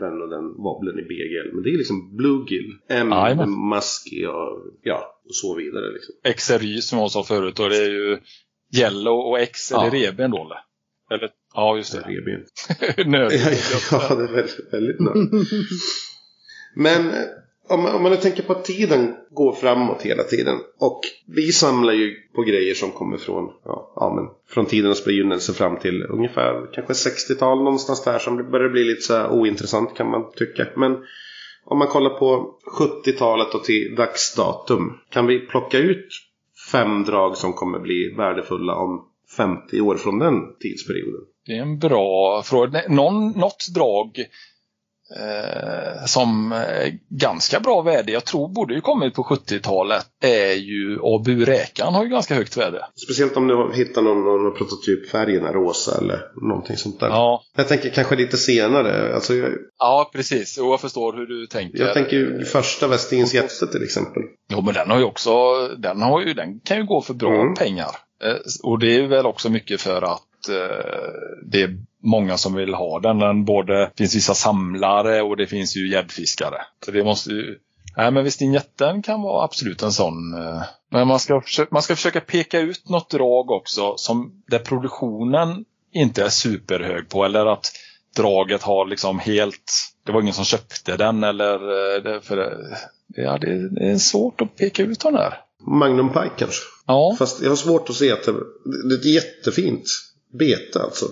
[0.00, 1.54] den och den wobblen i BGL.
[1.54, 2.72] Men det är liksom Bluegill.
[2.88, 3.68] M, Jajamän.
[3.68, 6.14] Musky och ja, och så vidare liksom.
[6.36, 8.18] XRY som jag sa förut och det är ju
[8.78, 9.90] Yellow och X, är Ja.
[9.92, 10.50] reben då
[11.10, 11.30] eller?
[11.54, 11.98] Ja, just det.
[12.00, 12.44] Revben.
[13.92, 15.46] Ja, det är väldigt, väldigt nöjd.
[16.76, 17.20] Men eh,
[17.68, 20.58] om, man- om man nu tänker på att tiden går framåt hela tiden.
[20.78, 24.24] Och vi samlar ju på grejer som kommer från, ja, ja, men,
[24.54, 29.28] från tidens begynnelse fram till ungefär kanske 60-tal någonstans där som börjar bli lite så
[29.28, 30.66] ointressant kan man tycka.
[30.76, 30.96] Men
[31.64, 34.92] om man kollar på 70-talet och till dagsdatum.
[35.10, 36.08] Kan vi plocka ut
[36.72, 41.20] fem drag som kommer bli värdefulla om 50 år från den tidsperioden?
[41.46, 42.82] Det är en bra fråga.
[42.88, 44.18] Någon, något drag
[45.20, 50.98] eh, som är ganska bra värde, jag tror borde ju kommit på 70-talet, är ju
[51.02, 52.86] Abu-räkan har ju ganska högt värde.
[53.04, 57.08] Speciellt om du hittar någon, någon prototypfärg, en rosa eller någonting sånt där.
[57.08, 59.14] Ja, Jag tänker kanske lite senare.
[59.14, 60.56] Alltså jag, ja precis.
[60.58, 61.78] Jo, jag förstår hur du tänker.
[61.78, 64.22] jag tänker första Westins jätte till exempel.
[64.52, 65.32] Jo, men den har ju också,
[65.78, 67.54] den, har ju, den kan ju gå för bra Mm.
[67.54, 67.90] pengar.
[68.22, 71.12] Eh, och det är väl också mycket för att eh,
[71.42, 73.18] det är många som vill ha den.
[73.18, 76.56] Den både finns vissa samlare och det finns ju gäddfiskare.
[76.84, 77.58] Så det måste ju,
[77.96, 80.34] nej men visst jätten kan vara absolut en sån.
[80.34, 80.62] Eh.
[80.90, 85.64] Men man ska, försöka, man ska försöka peka ut något drag också som där produktionen
[85.92, 87.72] inte är superhög på eller att
[88.16, 89.72] draget har liksom helt,
[90.06, 92.66] det var ingen som köpte den eller för
[93.16, 95.34] ja, det, det är svårt att peka ut den där.
[95.66, 96.73] Magnum Pike kanske.
[96.86, 98.32] Ja, Fast jag har svårt att se att det,
[98.88, 99.84] det är ett jättefint
[100.32, 101.06] bete alltså.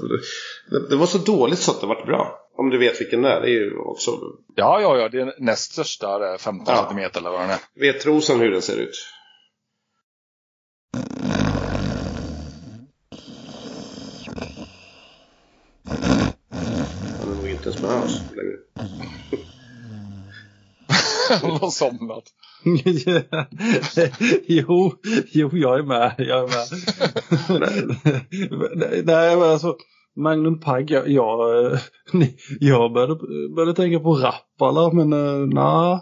[0.70, 2.39] Det, det var så dåligt så att det var bra.
[2.57, 3.40] Om du vet vilken det är.
[3.40, 4.11] Det är ju också
[4.55, 6.82] ja, ja, ja det är näst största, det är 15 Ja.
[6.82, 7.59] centimeter eller vad den är.
[7.74, 8.94] vetrosan hur den ser ut.
[15.85, 18.57] Han är nog inte ens med oss längre.
[21.42, 22.24] Han har somnat.
[24.46, 24.92] jo,
[25.32, 26.14] jo, jag är med.
[26.18, 26.66] Jag är med.
[28.76, 29.76] Nej, Nej, men alltså.
[30.16, 31.78] Magnum Pag, jag, jag, eh,
[32.60, 33.18] jag började,
[33.56, 36.00] började tänka på Rappala, men uh, nej.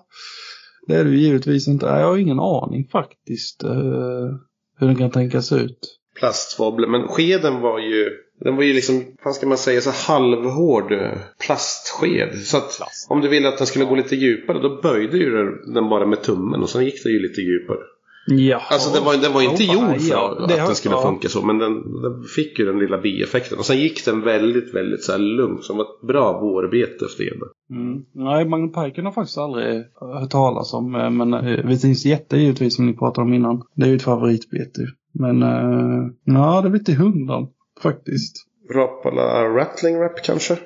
[0.87, 1.93] Det är det ju givetvis inte.
[1.93, 4.31] Nej, Jag har ingen aning faktiskt uh,
[4.79, 5.79] hur den kan tänkas ut.
[6.19, 6.89] Plastwobbler.
[6.89, 8.11] Men skeden var ju
[8.41, 11.11] Den var ju liksom, vad ska man säga, så halvhård eh,
[11.47, 12.35] plastsked.
[12.35, 13.11] Så att Plast.
[13.11, 16.07] om du ville att den skulle gå lite djupare då böjde ju den- den bara
[16.07, 17.79] med tummen och sen gick det ju lite djupare.
[18.27, 18.61] Ja.
[18.71, 21.03] Alltså den var, den var inte gjord för ja, att har- den skulle ja.
[21.03, 21.43] funka så.
[21.47, 21.73] Men den,
[22.03, 23.59] den fick ju den lilla bieffekten.
[23.59, 25.65] Och sen gick den väldigt, väldigt så här lugnt.
[25.65, 27.75] Som ett bra vårbete efter det.
[27.75, 28.03] Mm.
[28.15, 29.85] Nej, Magnum Piken har faktiskt aldrig
[30.21, 30.95] hört talas om.
[30.95, 33.63] eh, Men eh, Wisins jätte givetvis som ni pratade om innan.
[33.75, 34.81] Det är ju ett favoritbete.
[35.13, 37.47] Men uh, ja, det blir till hundan
[37.83, 38.47] faktiskt.
[38.75, 40.57] Rapala Rattling Rap kanske?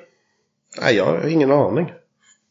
[0.81, 1.91] Nej, jag har ingen aning.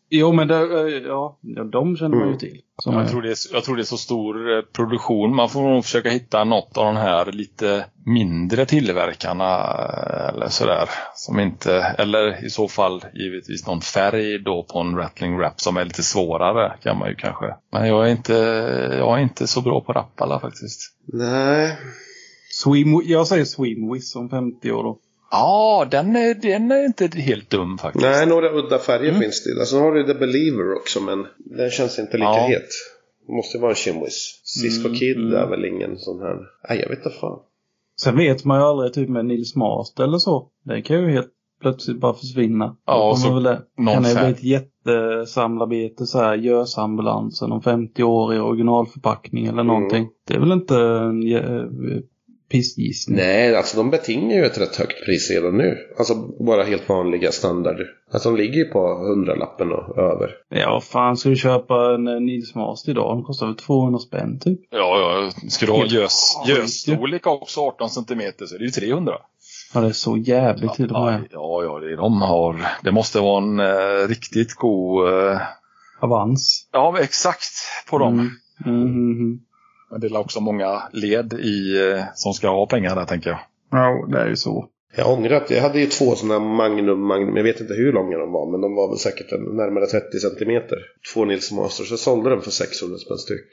[0.09, 2.39] Jo, men det, eh, ja, ja, de känner man ju Mm.
[2.39, 2.61] till.
[2.79, 5.35] Som Jag tror, det är, jag tror det är så stor eh, produktion.
[5.35, 10.89] Man får nog försöka hitta något av de här lite mindre tillverkarna eh, eller sådär.
[11.15, 15.77] Som inte, eller i så fall givetvis någon färg då på en Rattling Rap som
[15.77, 17.55] är lite svårare kan man ju kanske.
[17.73, 18.35] Men jag är inte,
[18.99, 20.81] jag är inte så bra på Rappala faktiskt.
[21.13, 21.77] Nej.
[22.65, 24.99] Swim, jag säger Swimwiz om 50 år då.
[25.31, 28.05] Ja, den är, den är inte helt dum faktiskt.
[28.05, 29.21] Nej, några udda färger Mm.
[29.21, 29.59] finns det ju.
[29.61, 32.47] Alltså, Sen har du The Believer också, men den känns inte lika Ja.
[32.49, 32.69] het.
[33.27, 34.41] Det måste vara en Shimwiz.
[34.45, 35.35] Cisco Mm, Kid mm.
[35.35, 36.37] är väl ingen sån här...
[36.69, 37.39] Nej, jag vet inte fan.
[38.01, 40.49] Sen vet man ju aldrig typ med Nils Mast eller så.
[40.65, 41.31] Det kan ju helt
[41.61, 42.77] plötsligt bara försvinna.
[42.87, 47.63] Ja, och så kommer väl någon kan det bli ett jättesamlarbete så här Gösambulansen om
[47.63, 50.09] 50 år i originalförpackning eller någonting.
[50.27, 51.23] Det är väl inte en
[52.55, 53.17] pissgissning?
[53.17, 55.79] Nej, alltså de betingar ju ett rätt högt pris redan nu.
[55.99, 56.15] Alltså
[56.45, 57.77] bara helt vanliga standard.
[58.13, 60.31] Alltså de ligger ju på hundralappen och över.
[60.49, 63.17] Ja, fan ska du köpa en eh, Nils Mast idag?
[63.17, 64.61] Den kostar väl 200 spänn typ?
[64.71, 65.49] Ja, ja.
[65.51, 65.87] Ska du ha
[66.47, 69.15] gösstorlek också 18 centimeter så är det ju 300.
[69.75, 71.25] Ja, det är så jävligt till och med.
[71.31, 72.67] ja, ja, det de har.
[72.83, 75.09] Det måste vara en eh, riktigt god...
[75.09, 75.41] Eh,
[76.01, 76.69] Avans.
[76.73, 77.53] ja, exakt
[77.91, 78.13] på dem.
[78.13, 78.31] Mm.
[78.67, 79.41] Mm, mm, mm.
[79.91, 83.39] Men det är också många led i, eh, som ska ha pengar där tänker jag.
[83.71, 84.69] Ja, det är ju så.
[84.97, 87.37] Jag ångrar att jag hade ju två sådana Magnum, Magnum.
[87.37, 90.79] Jag vet inte hur långa de var, men de var väl säkert närmare 30 centimeter.
[91.15, 91.91] Två Nils Masters.
[91.91, 93.49] Jag sålde dem för 600 spänn styck.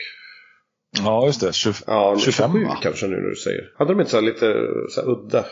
[1.03, 1.53] Ja, just det.
[1.53, 2.77] 20, Ja, 25, 27 va?
[2.81, 3.61] kanske nu när du säger.
[3.77, 4.55] Hade de inte så här lite
[4.89, 5.45] så här udda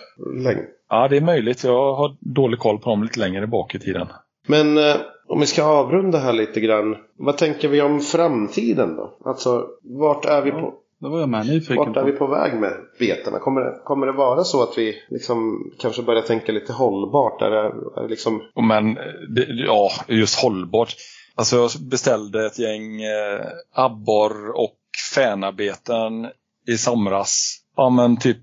[0.43, 0.65] längd?
[0.89, 1.63] ja, det är möjligt.
[1.63, 4.07] Jag har dålig koll på dem lite längre bak i tiden.
[4.49, 4.95] Men eh,
[5.27, 6.97] om vi ska avrunda här lite grann.
[7.17, 9.17] Vad tänker vi om framtiden då?
[9.25, 10.73] Alltså, vart är vi på?
[10.99, 12.27] Det var jag med nyfiken Vart är vi på.
[12.27, 13.39] väg med betena?
[13.39, 17.41] Kommer det, kommer det vara så att vi liksom kanske börjar tänka lite hållbart?
[17.41, 17.57] Är det,
[17.97, 18.41] är det liksom...
[18.55, 20.95] Men eh, det, ja, just hållbart.
[21.35, 24.77] Alltså jag beställde ett gäng eh, abborr och
[25.15, 26.27] fänabeten
[26.67, 27.57] i somras.
[27.75, 28.37] Ja men typ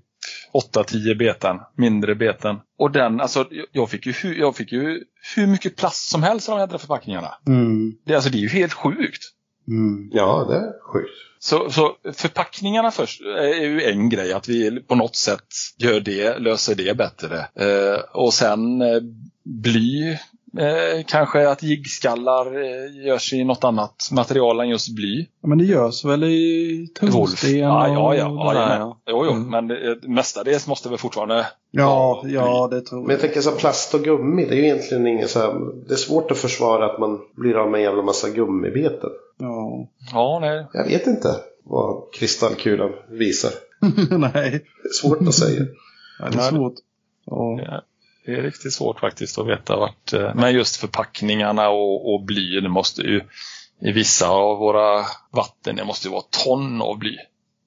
[0.53, 2.55] 8-10 beten, mindre beten.
[2.79, 5.03] Och den, alltså jag- fick ju, hu- jag fick ju
[5.35, 7.33] hur mycket plast som helst i de jädra förpackningarna.
[7.47, 7.93] Mm.
[8.05, 9.23] Det, alltså, det är ju helt sjukt.
[9.67, 10.09] Mm.
[10.13, 11.09] Ja, det är sjukt.
[11.39, 15.45] Så, så förpackningarna först är ju en grej, att vi på något sätt
[15.77, 17.37] gör det, löser det bättre.
[17.39, 19.01] Eh, och sen eh,
[19.43, 20.17] bly,
[20.57, 25.25] eh, kanske att jiggskallar eh, görs i något annat material än just bly.
[25.41, 28.43] Ja, Men det görs väl i tungsten Ja, ja, ja.
[28.45, 28.97] ja, det där, ja.
[29.05, 29.11] ja.
[29.11, 29.49] Jo, jo, Mm.
[29.49, 31.45] men det, mestadels måste väl fortfarande...
[31.71, 34.63] Ja, ja, det tror Men jag tänker så här, plast och gummi, det är ju
[34.65, 35.53] egentligen inget så här,
[35.87, 39.09] Det är svårt att försvara att man blir av med en jävla massa gummibeten.
[39.37, 39.87] Ja.
[40.13, 40.65] Ja, nej.
[40.73, 41.29] Jag vet inte
[41.63, 43.51] vad kristallkulan visar.
[44.17, 44.31] Nej,
[44.83, 45.65] Det är svårt att säga.
[46.19, 46.73] ja, det är svårt.
[47.25, 47.81] Ja.
[48.27, 50.13] Ja, Det är riktigt svårt faktiskt att veta vart...
[50.13, 53.21] eh, Men just förpackningarna och, och bly, det måste ju...
[53.81, 54.99] I vissa av våra
[55.31, 57.15] vatten, det måste ju vara ton av bly.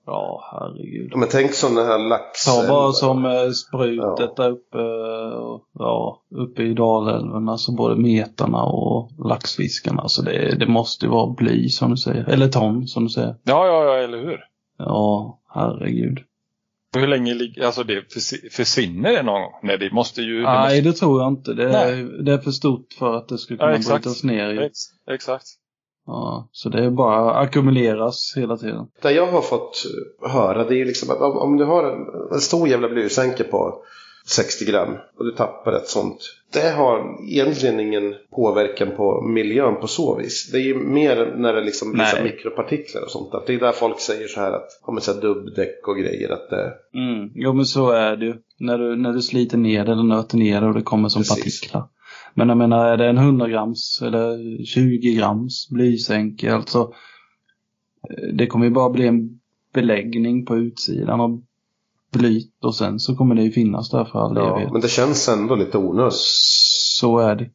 [0.06, 1.08] ja, herregud.
[1.12, 2.44] Ja, Men tänk sådana här lax...
[2.44, 4.32] Ta bara som eh, sprutet Ja.
[4.36, 4.78] där uppe,
[5.78, 7.48] ja, uppe i Dalälven.
[7.48, 10.08] Alltså både metarna och laxfiskarna.
[10.08, 12.24] Så det, det måste ju vara bly som du säger.
[12.28, 13.36] Eller ton som du säger.
[13.42, 14.40] Ja, ja, ja, eller hur?
[14.78, 16.18] Ja, herregud.
[16.96, 17.64] Hur länge ligger...
[17.66, 19.52] Alltså det förs- försvinner det någon gång?
[19.62, 20.36] Nej, det måste ju...
[20.40, 21.54] Det Nej, det tror jag inte.
[21.54, 24.04] Det är, det är för stort för att det ska Ja, kunna exakt.
[24.04, 24.48] brytas ner.
[24.54, 24.62] måste...
[24.64, 24.66] I.
[24.66, 24.78] Ex,
[25.10, 25.46] exakt.
[26.06, 28.86] Ja, så det är bara ackumuleras hela tiden.
[29.02, 29.82] Det jag har fått
[30.32, 33.82] höra det är liksom att om, om du har en, en stor jävla blysänke på
[34.26, 34.88] 60 gram
[35.18, 36.36] och du tappar ett sånt.
[36.52, 40.50] Det har egentligen ingen påverkan på miljön på så vis.
[40.52, 43.34] Det är ju mer när det liksom blir så mikropartiklar och sånt.
[43.34, 46.30] Att det är där folk säger så här att, så här dubbdäck och grejer.
[46.32, 47.30] Att det, Mm.
[47.34, 48.34] Jo men så är det ju.
[48.58, 51.20] När du, när du sliter ner det eller nöter ner det och det kommer som
[51.20, 51.60] Precis.
[51.60, 51.88] partiklar.
[52.34, 56.92] Men jag menar är det en 100 grams eller 20 grams blysänke alltså.
[58.10, 59.40] eh, Det kommer ju bara bli en
[59.74, 61.42] beläggning på utsidan av
[62.10, 64.72] blyt och sen så kommer det ju finnas där för all ja, evighet.
[64.72, 66.18] men det känns ändå lite onödigt.
[67.00, 67.50] Så är det.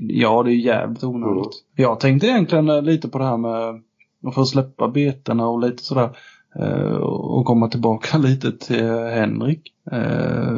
[0.00, 1.52] Ja, det är jävligt onödigt.
[1.76, 3.82] Jag tänkte egentligen eh, lite på det här med
[4.26, 6.16] att få släppa betena och lite sådär.
[6.60, 9.72] Eh, och komma tillbaka lite till Henrik.
[9.92, 10.52] Eh,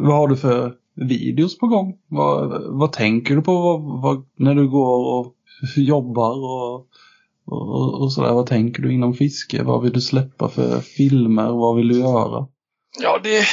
[0.00, 1.98] vad har du för videos på gång?
[2.08, 5.34] Vad, vad tänker du på vad, vad, när du går och
[5.76, 6.86] jobbar och,
[7.50, 8.32] och, och sådär?
[8.32, 9.62] Vad tänker du inom fiske?
[9.62, 11.50] Vad vill du släppa för filmer?
[11.50, 12.46] Vad vill du göra?
[12.98, 13.44] Ja, det,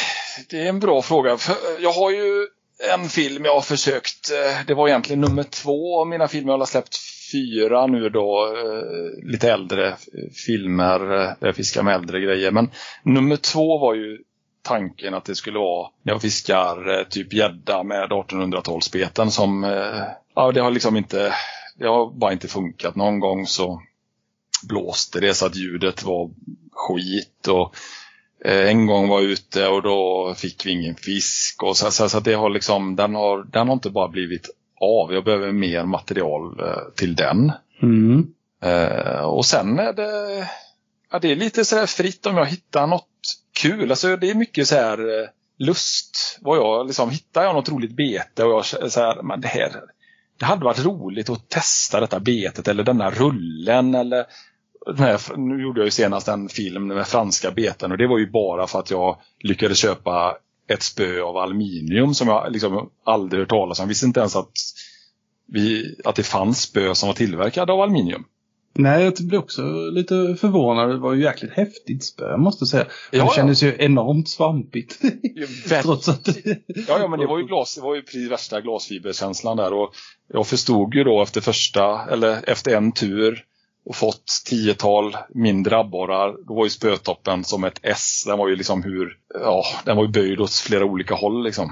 [0.50, 1.32] det är en bra fråga.
[1.32, 1.38] Eh,
[1.80, 2.48] jag har ju
[2.94, 6.54] en film jag har försökt, eh, det var egentligen nummer två av mina filmer.
[6.54, 6.98] Jag har släppt
[7.32, 9.96] fyra nu då, eh, lite äldre
[10.46, 11.00] filmer
[11.40, 12.52] där jag fiskar med äldre grejer.
[12.52, 12.72] Men
[13.04, 14.18] nummer två var ju
[14.64, 19.64] tanken att det skulle vara när jag fiskar typ gädda med 1800-talsbeten som,
[20.36, 21.34] ja det har liksom inte,
[21.80, 22.96] det har bara inte funkat.
[22.96, 23.82] Någon gång så
[24.64, 26.30] blåste det så att ljudet var
[26.72, 27.76] skit och
[28.46, 32.20] en gång var jag ute och då fick vi ingen fisk och så, så, så
[32.20, 34.50] det har liksom, den har, den har inte bara blivit
[34.82, 35.14] av.
[35.14, 36.62] Jag behöver mer material
[36.96, 37.52] till den.
[37.82, 38.28] Mm.
[38.64, 40.50] Eh, och sen är det,
[41.12, 43.08] ja, det är lite sådär fritt om jag hittar något
[43.62, 43.92] kul.
[43.92, 45.28] Alltså det är mycket så här eh,
[45.58, 46.40] lust.
[46.42, 49.82] Vad jag liksom, hittar jag något roligt bete och jag så här, men det här,
[50.40, 54.26] det hade varit roligt att testa detta betet eller denna rullen eller
[54.98, 58.32] här, nu gjorde jag ju senast en film med franska beten och det var ju
[58.32, 60.38] bara för att jag lyckades köpa
[60.68, 63.84] ett spö av aluminium som jag liksom aldrig hört talas om.
[63.84, 64.52] Jag visste inte ens att,
[65.48, 68.24] vi, att det fanns spö som var tillverkade av aluminium.
[68.78, 70.90] Nej, jag blev också lite förvånad.
[70.90, 72.86] Det var ju jäkligt häftigt spö, måste jag säga.
[73.12, 75.00] Ja, det kändes ju enormt svampigt.
[75.84, 76.28] Trots att...
[76.68, 79.94] ja, ja, men det var ju glas, det var ju precis värsta glasfiberkänslan där och
[80.34, 83.44] jag förstod ju då efter första, eller efter en tur
[83.86, 86.36] och fått tiotal mindre abborrar.
[86.48, 88.24] Då var ju spötoppen som ett S.
[88.28, 91.72] Den var ju liksom hur, ja, den var ju böjd åt flera olika håll liksom.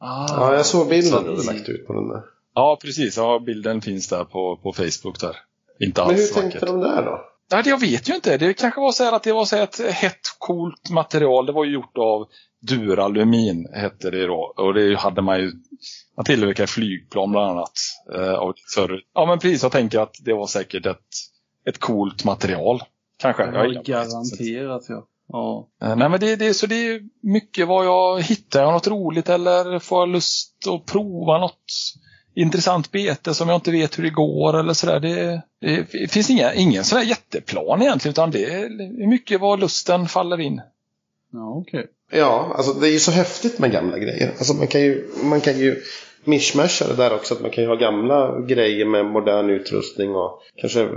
[0.00, 2.22] Ah, Ja, jag såg bilden du lagt ut på den där.
[2.54, 3.16] Ja, precis.
[3.16, 5.36] Ja, bilden finns där på, på Facebook där.
[5.86, 6.68] Inte Men hur alls tänkte vackert.
[6.68, 7.20] de där då?
[7.52, 8.36] Nej, det- jag vet ju inte.
[8.38, 11.46] Det kanske var så här att det var så här ett hett, coolt material.
[11.46, 12.26] Det var ju gjort av
[12.60, 14.54] Duralumin, hette det då.
[14.56, 15.52] Och det hade man ju,
[16.16, 17.72] man tillverkade flygplan bland annat.
[18.14, 20.98] Eh, och för, ja men precis, jag tänker att det var säkert ett,
[21.68, 22.82] ett coolt material.
[23.18, 23.42] Kanske.
[23.44, 25.06] Jag Ja, är- garanterat ja.
[25.28, 25.68] ja.
[25.82, 29.28] Eh, Nej men det, det, så det är mycket vad jag hittar jag något roligt
[29.28, 31.64] eller får jag lust att prova något
[32.34, 35.00] intressant bete som jag inte vet hur det går eller sådär.
[35.00, 35.42] Det,
[35.92, 40.60] det finns inga, ingen sådär jätteplan egentligen utan det är mycket vad lusten faller in.
[41.32, 41.86] Ja, okej.
[42.12, 44.30] Ja, alltså det är ju så häftigt med gamla grejer.
[44.38, 45.82] Alltså man kan ju, man kan ju
[46.24, 47.34] mishmasha det där också.
[47.34, 50.88] Att man kan ju ha gamla grejer med modern utrustning och kanske eh,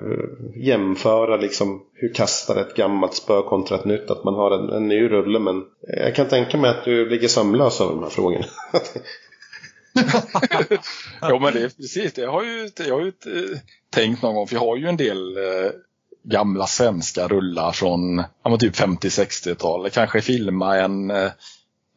[0.56, 4.12] jämföra liksom hur kastar ett gammalt spö kontra ett nytt.
[4.12, 5.40] Att man har en, en ny rulle.
[5.40, 8.46] Men jag kan tänka mig att du ligger sömnlös över de här frågorna.
[11.22, 13.60] Ja men det är precis, det har ju, jag har ju eh,
[13.90, 15.72] tänkt någon gång för jag har ju en del eh,
[16.24, 19.94] gamla svenska rullar från ja, typ 50-60-talet.
[19.94, 21.32] Kanske filma en, eh,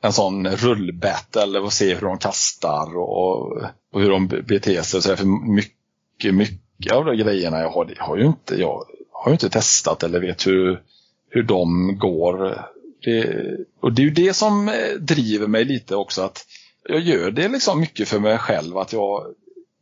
[0.02, 3.52] en sån rullbattle och se hur de kastar och,
[3.92, 5.02] och hur de beter sig.
[5.02, 9.30] Så för mycket, mycket av de grejerna jag har, det har ju inte, jag har
[9.30, 10.82] ju inte testat eller vet hur,
[11.30, 12.64] hur de går.
[13.04, 13.46] Det,
[13.80, 16.46] och det är ju det som eh, driver mig lite också att
[16.88, 19.34] jag gör det liksom mycket för mig själv att jag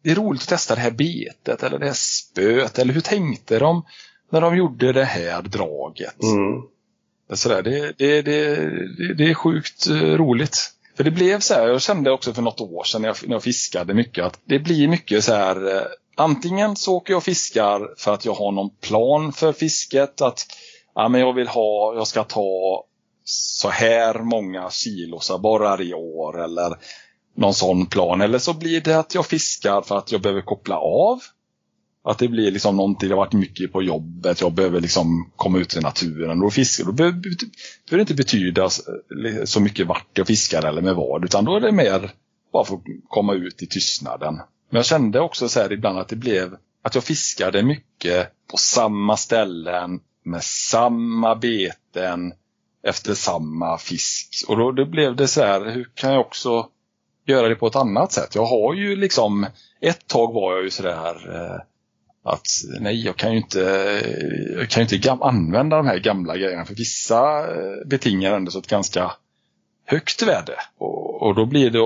[0.02, 3.58] det är roligt att testa det här betet eller det här spöet eller hur tänkte
[3.58, 3.84] de
[4.30, 6.22] när de gjorde det här draget.
[6.22, 6.62] Mm.
[7.28, 10.72] Det, det, det, det, det är sjukt eh, roligt.
[10.96, 13.34] För det blev så här, jag kände också för något år sedan när jag, när
[13.34, 15.82] jag fiskade mycket att det blir mycket så här eh,
[16.18, 20.20] Antingen så åker jag och fiskar för att jag har någon plan för fisket.
[20.20, 20.46] Att
[20.94, 22.84] ja, men jag vill ha, jag ska ta
[23.28, 26.76] så här många kilosabborrar i år eller
[27.36, 28.20] någon sån plan.
[28.20, 31.20] Eller så blir det att jag fiskar för att jag behöver koppla av.
[32.04, 35.58] Att det blir liksom någonting, det har varit mycket på jobbet, jag behöver liksom komma
[35.58, 36.84] ut i naturen och fiska.
[36.84, 37.36] Då behöver behöver
[37.90, 38.68] det inte betyda
[39.44, 42.10] så mycket vart jag fiskar eller med vad, utan då är det mer
[42.52, 44.34] bara för att komma ut i tystnaden.
[44.70, 48.56] Men jag kände också så här ibland att det blev att jag fiskade mycket på
[48.56, 52.32] samma ställen med samma beten
[52.86, 54.44] efter samma fisk.
[54.48, 56.68] Och då, då blev det så här, hur kan jag också
[57.26, 58.34] göra det på ett annat sätt?
[58.34, 59.46] Jag har ju liksom,
[59.80, 61.60] ett tag var jag ju sådär eh,
[62.32, 62.46] att
[62.80, 63.60] nej, jag kan ju inte,
[64.56, 68.58] jag kan ju inte använda de här gamla grejerna för vissa eh, betingar ändå så
[68.58, 69.12] ett ganska
[69.84, 70.56] högt värde.
[70.78, 71.78] Och, och då, blir det,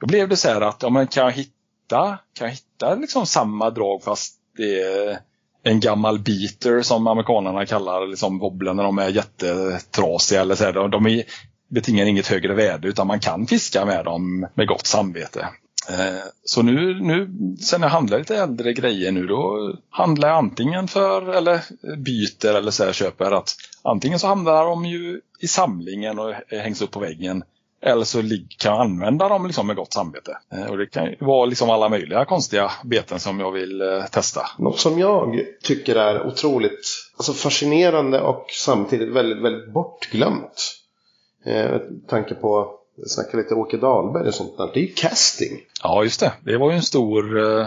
[0.00, 3.26] då blev det så här att ja, men kan jag hitta, kan jag hitta liksom
[3.26, 5.18] samma drag fast det är
[5.62, 10.40] en gammal beater som amerikanerna kallar liksom wobblen när de är jättetrasiga.
[10.40, 11.24] Eller så här, de, de är,
[11.68, 15.48] betingar inget högre värde utan man kan fiska med dem med gott samvete.
[15.90, 17.30] Eh, Så nu, nu,
[17.60, 21.60] sen jag handlar lite äldre grejer nu, då handlar jag antingen för, eller
[21.96, 26.82] byter eller så här köper att antingen så hamnar de ju i samlingen och hängs
[26.82, 27.44] upp på väggen.
[27.82, 28.22] Eller så
[28.58, 30.38] kan jag använda dem liksom med gott samvete.
[30.52, 34.46] Eh, Och det kan vara liksom alla möjliga konstiga beten som jag vill eh, testa.
[34.58, 36.86] Något som jag tycker är otroligt
[37.16, 40.74] alltså fascinerande och samtidigt väldigt, väldigt bortglömt.
[41.44, 44.70] Eh, med tanke på, jag snackar lite Åke Dahlberg och sånt där.
[44.74, 45.60] Det är ju casting.
[45.82, 46.32] Ja, just det.
[46.44, 47.38] Det var ju en stor...
[47.40, 47.66] Eh,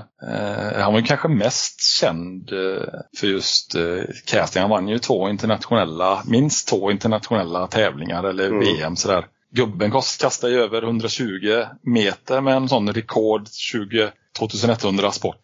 [0.81, 2.83] han var ju kanske mest känd eh,
[3.17, 4.61] för just eh, casting.
[4.61, 8.59] Han vann ju två internationella, minst två internationella tävlingar eller Mm.
[8.59, 9.25] VM sådär.
[9.55, 15.41] Gubben kastar ju över 120 meter med en sån rekord 20, 2100 sport.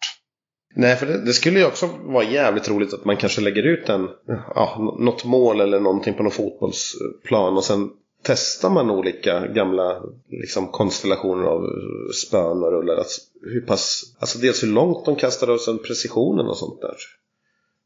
[0.74, 3.88] Nej, för det, det skulle ju också vara jävligt roligt att man kanske lägger ut
[3.88, 4.08] en,
[4.54, 7.90] ja, något mål eller någonting på någon fotbollsplan och sen
[8.22, 11.66] testar man olika gamla liksom, konstellationer av
[12.14, 12.96] spön och rullar.
[12.96, 16.96] Alltså, hur pass, alltså dels hur långt de kastar och sen precisionen och sånt där.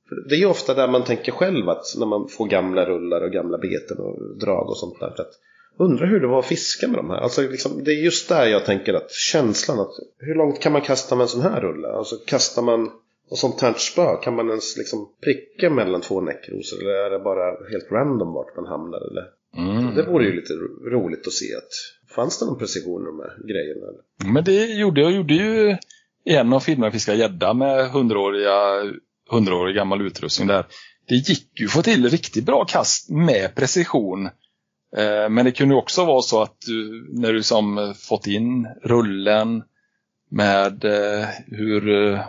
[0.09, 3.21] För det är ju ofta där man tänker själv att när man får gamla rullar
[3.21, 5.21] och gamla beten och drag och sånt där.
[5.21, 5.33] Att
[5.79, 7.17] undra hur det var att fiska med de här.
[7.17, 10.83] Alltså liksom, det är just där jag tänker att känslan att hur långt kan man
[10.83, 11.89] kasta med en sån här rulle?
[11.89, 12.91] Alltså kastar man
[13.31, 16.81] och sånt här spö, kan man ens liksom pricka mellan två näckrosor?
[16.83, 18.99] Eller är det bara helt random vart man hamnar?
[19.11, 19.25] Eller?
[19.57, 19.95] Mm.
[19.95, 21.71] Det vore ju lite ro- roligt att se att
[22.15, 23.87] fanns det någon precision i de här grejerna?
[23.87, 24.33] Eller?
[24.33, 25.77] Men det gjorde jag gjorde ju
[26.25, 28.83] en av filmerna Fiska gädda med hundraåriga,
[29.31, 30.67] hundraårig gammal utrustning där.
[31.09, 34.29] Det gick ju att få till riktigt bra kast med precision.
[34.97, 39.63] Eh, Men det kunde också vara så att du, när du som fått in rullen
[40.31, 42.21] med eh, hur, eh,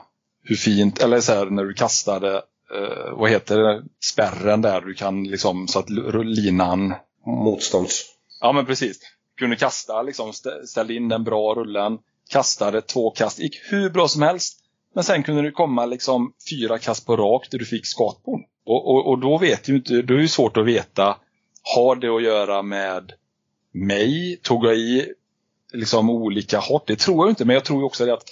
[0.44, 2.36] hur fint, eller så här när du kastade,
[2.76, 5.90] eh, vad heter det, spärren där du kan liksom så att
[6.26, 6.94] linan
[7.26, 8.06] Motstånds...
[8.42, 9.00] Ja men precis.
[9.40, 11.98] Kunde kasta, liksom, stä- ställde in den bra rullen,
[12.30, 14.60] kastade två kast, gick hur bra som helst.
[14.96, 18.42] Men sen kunde det komma liksom fyra kast på rak där du fick skatbon.
[18.66, 21.18] Och, och, och då vet ju inte, då är det svårt att veta,
[21.76, 23.12] har det att göra med
[23.72, 24.40] mig?
[24.44, 25.14] Tog jag i
[25.74, 26.88] liksom olika hårt?
[26.88, 28.24] Det tror jag inte, men jag tror också att,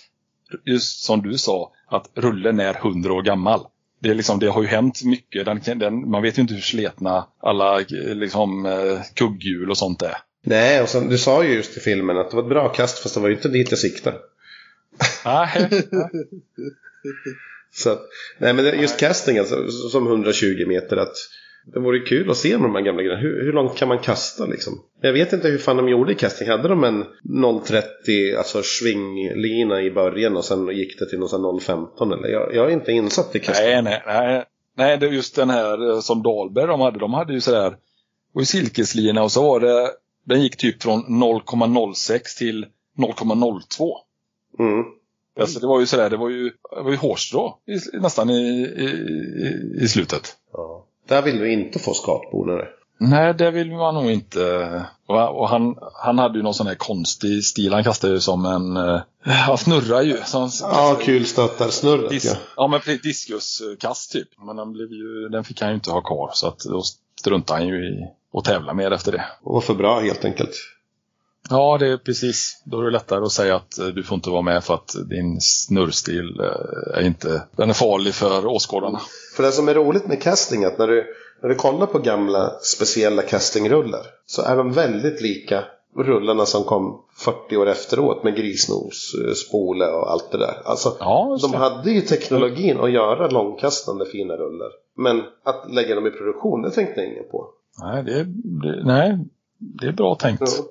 [0.64, 3.68] just som du sa, att rullen är hundra år gammal.
[4.00, 5.46] Det, är liksom, det har ju hänt mycket.
[5.46, 10.18] Den, den, man vet ju inte hur sletna alla liksom, eh, kugghjul och sånt är.
[10.44, 13.00] Nej, och sen, du sa ju just i filmen att det var ett bra kast
[13.00, 14.18] fast det var ju inte dit jag siktade.
[15.26, 15.70] Nej,
[17.76, 18.00] Så,
[18.38, 21.16] nej men just casting alltså, som 120 meter att
[21.74, 23.22] det vore kul att se med de här gamla grejerna.
[23.22, 24.82] Hur, hur långt kan man kasta liksom?
[25.02, 26.48] Jag vet inte hur fan de gjorde i casting.
[26.50, 31.44] Hade de en 0,30 alltså svinglina i början och sen gick det till någon sån
[31.44, 32.28] här 0,15 eller?
[32.28, 33.66] Jag, jag är inte insatt i casting.
[33.66, 34.44] nej, nej, nej.
[34.78, 37.00] Nej, det är just den här eh, som Dahlberg de hade.
[37.00, 37.78] De hade ju sådär,
[38.34, 39.90] var ju silkeslina och så var det,
[40.26, 42.66] den gick typ från 0,06 till
[42.98, 43.94] 0,02.
[44.60, 44.84] Mm.
[45.40, 46.44] Alltså det var ju sådär, det var ju,
[46.76, 48.34] det var ju hårstrå i, nästan i,
[48.78, 50.36] i, i- i slutet.
[50.54, 50.86] Ja.
[51.08, 52.68] Där vill du inte få skatbonare.
[52.98, 54.86] Nej, det vill man nog inte.
[55.08, 57.74] Och, han, han hade ju någon sån här konstig stil.
[57.74, 58.78] Han kastade ju som en...
[58.78, 60.18] eh, Han snurrar ju.
[60.26, 62.36] Som, Ja, kulstöttarsnurret Dis, ja.
[62.58, 64.28] ja, men diskuskast typ.
[64.38, 66.30] Men den, blev ju, den fick han ju inte ha kvar.
[66.34, 66.82] Så att då
[67.20, 68.06] struntade han ju i
[68.38, 69.26] att tävla mer efter det.
[69.44, 70.52] Och var för bra helt enkelt.
[71.50, 72.62] Ja, det är precis.
[72.66, 74.96] Då är det lättare att säga att eh, du får inte vara med för att
[75.10, 77.42] din snurrstil eh, är inte...
[77.56, 79.02] Den är farlig för åskådarna.
[79.36, 81.06] För det som är roligt med casting är att när du,
[81.42, 85.64] när du kollar på gamla speciella castingrullar så är de väldigt lika
[85.98, 90.62] rullarna som kom 40 år efteråt med grisnos, eh, spole och allt det där.
[90.66, 94.70] Alltså, Ja, de hade ju teknologin att göra långkastande fina rullar.
[94.98, 97.48] Men att lägga dem i produktion, det tänkte ingen på.
[97.84, 98.24] Nej, det,
[98.64, 99.20] det, nej,
[99.58, 100.42] det är bra tänkt.
[100.42, 100.64] Ja.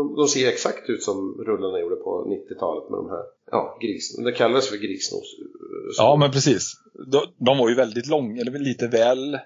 [0.00, 1.16] De, de ser exakt ut som
[1.46, 4.24] rullarna gjorde på 90-talet med de här ja, grisen.
[4.24, 5.26] Det kallades för grisnos.
[5.40, 6.72] eh, Ja, men precis.
[7.12, 9.38] De, de var ju väldigt långa, eller lite väl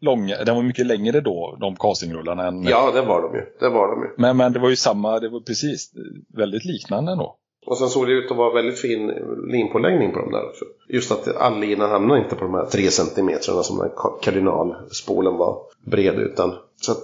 [0.00, 0.44] långa.
[0.44, 2.46] De var mycket längre då, de castingrullarna.
[2.48, 3.44] Än, Ja, det var de ju.
[3.60, 4.08] Det var de ju.
[4.16, 5.90] men, men det var ju samma, det var precis
[6.38, 7.38] väldigt liknande ändå.
[7.72, 9.12] Och sen såg det ut att vara väldigt fin
[9.46, 10.64] linpåläggning på dem där också.
[10.88, 13.90] Just att all lina hamnar inte på de här tre centimetrarna som den
[14.22, 16.54] kardinalspolen var bred utan.
[16.80, 16.98] Så att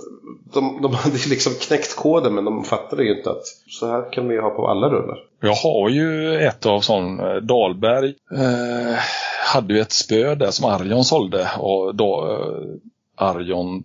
[0.53, 4.29] de, de hade liksom knäckt koden men de fattade ju inte att så här kan
[4.29, 5.19] vi ju ha på alla rullar.
[5.41, 7.47] Jag har ju ett av sån, Dalberg.
[7.47, 8.99] Dahlberg eh,
[9.55, 11.51] hade ju ett spö där som Arjon sålde.
[11.59, 13.85] Och då, eh, Arjon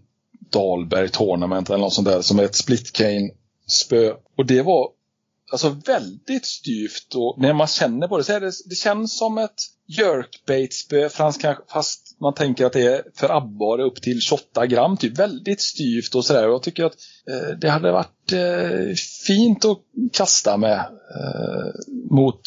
[0.54, 3.30] Dahlberg Tournament eller något sånt där som är ett split cane
[3.68, 4.14] spö.
[4.38, 4.90] Och det var
[5.54, 9.38] alltså väldigt styvt och när man känner på det så är det, det känns som
[9.38, 11.10] ett jerkbait-spö
[11.68, 16.16] fast, man tänker att det är för abborre upp till 28 gram, typ väldigt styvt
[16.16, 16.44] och sådär.
[16.44, 16.96] Jag tycker att
[17.30, 18.96] eh, det hade varit eh,
[19.28, 19.78] fint att
[20.14, 22.42] kasta med eh, mot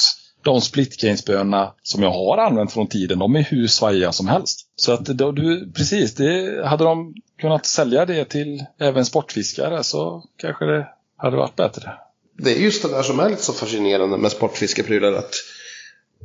[0.44, 4.60] de splitgainsbönorna som jag har använt från tiden, de är hur svajiga som helst.
[4.76, 10.24] Så att då, du, precis, det, hade de kunnat sälja det till även sportfiskare så
[10.36, 11.92] kanske det hade varit bättre.
[12.38, 15.12] Det är just det där som är lite så fascinerande med sportfiskeprylar.
[15.12, 15.34] Att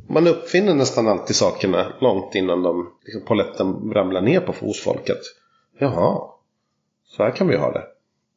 [0.08, 5.20] man uppfinner nästan alltid sakerna långt innan de, liksom, poletten ramlar ner på hos folket.
[5.78, 6.20] Jaha,
[7.06, 7.86] så här kan vi ha det.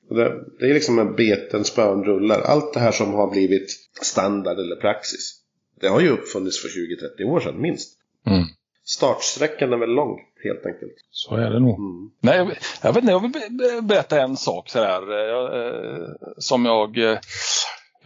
[0.09, 2.41] Det, det är liksom med beten, spön, rullar.
[2.41, 3.69] Allt det här som har blivit
[4.01, 5.41] standard eller praxis.
[5.79, 7.93] Det har ju uppfunnits för 20-30 år sedan minst.
[8.27, 8.43] Mm.
[8.85, 10.93] Startsträckan är väl lång helt enkelt.
[11.11, 11.79] Så är det nog.
[11.79, 12.11] Mm.
[12.21, 12.47] Nej, jag,
[12.83, 16.07] jag vet inte, jag vill be- be- berätta en sak så här, jag, eh,
[16.37, 16.97] som jag...
[16.97, 17.17] Eh,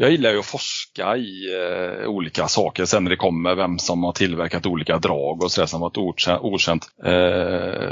[0.01, 4.03] jag gillar ju att forska i eh, olika saker sen när det kommer vem som
[4.03, 5.97] har tillverkat olika drag och sådär som varit
[6.41, 6.85] okänt.
[7.05, 7.11] Eh,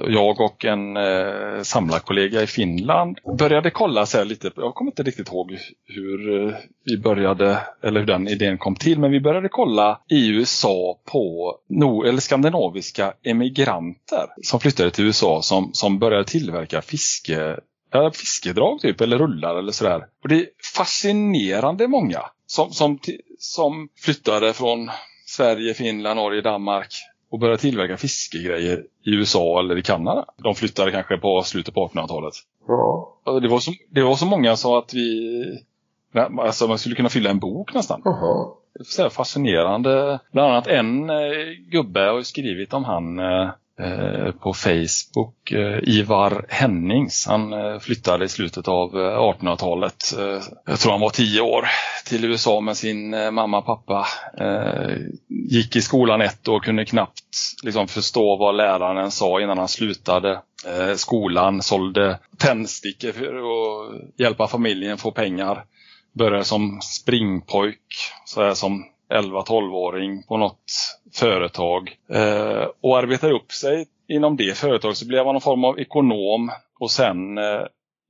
[0.08, 5.04] jag och en eh, samlarkollega i Finland började kolla så här lite, jag kommer inte
[5.04, 6.56] riktigt ihåg hur eh,
[6.86, 11.56] vi började, eller hur den idén kom till, men vi började kolla i USA på
[11.70, 17.58] no, eller skandinaviska emigranter som flyttade till USA som, som började tillverka fiske
[17.92, 20.06] Ja, fiskedrag typ, eller rullar eller sådär.
[20.24, 23.00] Och det är fascinerande många som, som,
[23.40, 24.90] som flyttade från
[25.26, 26.90] Sverige, Finland, Norge, Danmark
[27.32, 30.26] och började tillverka fiskegrejer i USA eller i Kanada.
[30.38, 32.34] De flyttade kanske på slutet på 1800-talet.
[32.68, 35.60] Ja, Och Det var, så, det var så många så att vi...
[36.40, 38.02] Alltså man skulle kunna fylla en bok nästan.
[38.06, 38.48] jaha.
[38.86, 40.20] Så här fascinerande.
[40.32, 41.16] Bland annat en eh,
[41.72, 43.50] gubbe har skrivit om han eh,
[43.80, 45.52] Eh, på Facebook.
[45.52, 47.28] Eh, Ivar Hennings.
[47.28, 50.14] Han eh, flyttade i slutet av 1800-talet.
[50.66, 51.68] Jag tror han var tio år
[52.06, 54.08] till USA med sin mamma och pappa.
[55.28, 57.24] Gick i skolan ett år, kunde knappt
[57.64, 60.42] liksom, förstå vad läraren sa innan han slutade
[60.96, 61.62] skolan.
[61.62, 65.64] Sålde tändstickor för att hjälpa familjen få pengar
[66.14, 67.80] började som springpojk,
[68.26, 71.98] så här som 11-12-åring på något företag.
[72.10, 76.52] Eh, och arbetade upp sig inom det företaget så blev han någon form av ekonom
[76.80, 77.62] och sen eh,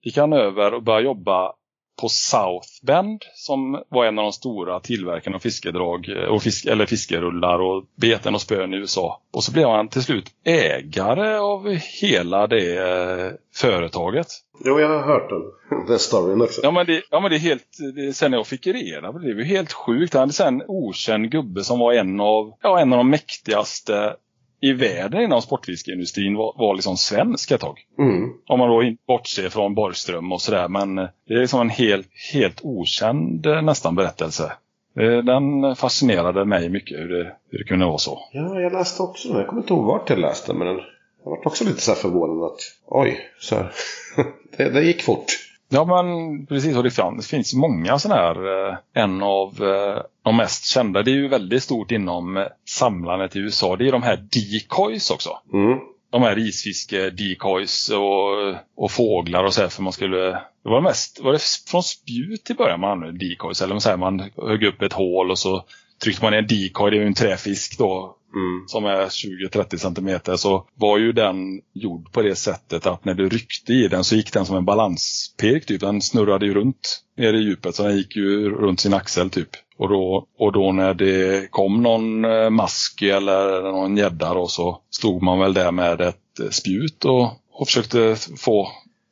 [0.03, 1.53] gick han över och började jobba
[2.01, 6.65] på South Bend som var en av de stora tillverkarna av fiskedrag eh, och fisk,
[6.65, 9.21] eller fiskerullar och beten och spön i USA.
[9.33, 14.27] Och så blev han till slut ägare av hela det eh, företaget.
[14.65, 16.61] Jo, jag har hört den, den storyn också.
[16.63, 19.27] Ja men det, ja, men det är helt, det, sen jag fick reda på det,
[19.27, 20.13] det var helt sjukt.
[20.13, 24.15] Han hade sen en okänd gubbe som var en av, ja, en av de mäktigaste
[24.61, 27.79] i världen inom sportfiskeindustrin var, var liksom svensk ett tag.
[27.99, 28.33] Mm.
[28.47, 30.67] Om man då inte bortser från Borgström och sådär.
[30.67, 34.51] Men eh, det är liksom en helt, helt okänd eh, nästan berättelse.
[34.99, 38.19] Eh, Den fascinerade mig mycket hur det, hur det kunde vara så.
[38.31, 39.37] Ja, jag läste också den.
[39.37, 40.77] Jag kommer inte ihåg vart jag läste men den,
[41.23, 43.55] jag var också lite så här förvånad att oj, så
[44.57, 45.25] det, det gick fort.
[45.69, 48.69] Ja men precis, och det, finns många sådana här.
[48.69, 53.35] eh, En av eh, de mest kända, det är ju väldigt stort inom eh, samlandet
[53.35, 53.75] i USA.
[53.75, 55.29] Det är de här decoys också.
[55.53, 55.79] Mm.
[56.11, 60.17] De här risfiske decoys och, och fåglar och så här för man skulle
[60.63, 63.97] Det var mest, var det från spjut till början man använde decoys eller så här,
[63.97, 65.65] man högg upp ett hål och så
[66.03, 68.67] tryckte man ner en decoy, det är ju en träfisk då Mm.
[68.67, 73.29] som är 20-30 centimeter så var ju den gjord på det sättet att när du
[73.29, 75.81] ryckte i den så gick den som en balanspirk typ.
[75.81, 79.49] Den snurrade ju runt nere i djupet så den gick ju runt sin axel typ.
[79.77, 84.81] Och då, och då när det kom någon eh, mask eller någon gädda då så
[84.89, 88.67] stod man väl där med ett eh, spjut och, och försökte få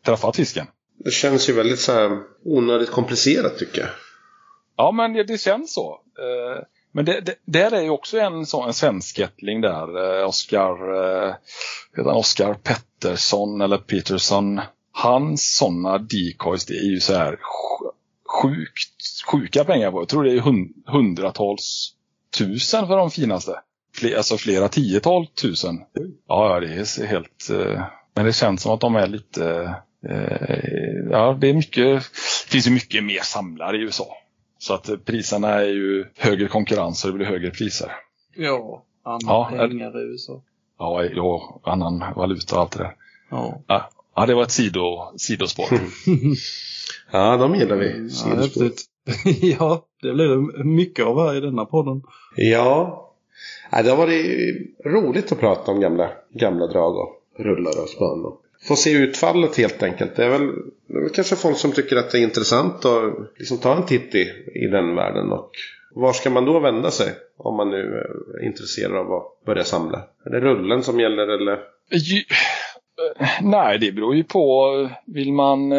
[0.05, 0.67] träffa fisken.
[0.97, 3.89] Det känns ju väldigt så här onödigt komplicerat tycker jag.
[4.77, 5.99] Ja, men det, det känns så.
[6.19, 6.63] Eh,
[6.95, 10.19] men det, det, där är ju också en sån en svenskättling där.
[10.21, 10.71] eh, Oskar
[11.27, 14.61] eh, Oscar Pettersson eller Peterson.
[14.91, 17.39] Hans sådana decoys, det är ju så här
[18.41, 20.01] sjukt, sjuka pengar på.
[20.01, 21.93] Jag tror det är hundratals
[22.37, 23.59] tusen för de finaste.
[23.95, 25.75] Fler, alltså flera tiotal tusen.
[26.27, 27.49] Ja, ja, det är helt...
[27.51, 27.83] eh,
[28.15, 29.75] Men det känns som att de är lite...
[30.09, 32.03] eh, Ja, det är mycket...
[32.45, 34.07] Det finns ju mycket mer samlare i USA.
[34.57, 37.91] Så att priserna är ju högre konkurrens och det blir högre priser.
[38.35, 40.41] Ja, andra Ja, pengar i USA.
[40.79, 42.95] Ja, ja, annan valuta och allt det där.
[43.29, 43.61] Ja.
[43.67, 45.65] Ja, ja det var ett sido, sidospår.
[47.11, 47.87] Ja, de gillar vi.
[48.03, 48.63] Ja, Sidospår.
[48.63, 48.85] häftigt.
[49.59, 50.27] ja, det blir
[50.57, 52.03] det mycket av här i denna podden.
[52.35, 53.11] Ja.
[53.71, 58.25] ja, det har varit roligt att prata om gamla, gamla drag och rullar och spön.
[58.25, 60.15] och Få se utfallet helt enkelt.
[60.15, 60.47] Det är väl,
[60.87, 63.85] det är väl kanske folk som tycker att det är intressant att liksom ta en
[63.85, 64.21] titt i,
[64.55, 65.51] i den världen och,
[65.95, 67.13] var ska man då vända sig?
[67.37, 69.97] Om man nu eh, är intresserad av att börja samla.
[70.25, 71.59] Är det rullen som gäller eller?
[71.91, 72.17] Ju,
[73.19, 74.75] eh, nej, det beror ju på.
[74.83, 75.73] Eh, vill man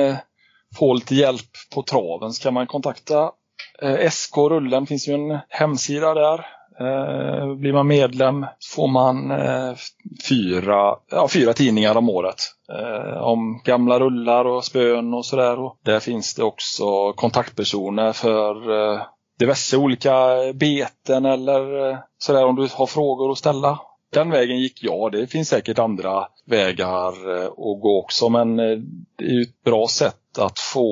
[0.79, 3.31] få lite hjälp på traven så kan man kontakta
[4.11, 4.87] SK Rullen.
[4.87, 6.47] finns ju en hemsida där.
[6.81, 9.75] Eh, blir man medlem får man eh,
[10.29, 12.37] fyra, ja, fyra tidningar om året.
[12.73, 15.57] Eh, om gamla rullar och spön och sådär.
[15.85, 19.03] Där finns det också kontaktpersoner för eh,
[19.39, 20.15] diverse olika
[20.55, 23.79] beten eller eh, sådär om du har frågor att ställa.
[24.17, 25.13] Den vägen gick jag.
[25.13, 28.79] Det finns säkert andra vägar eh, att gå också men eh,
[29.19, 30.91] det är ju ett bra sätt att få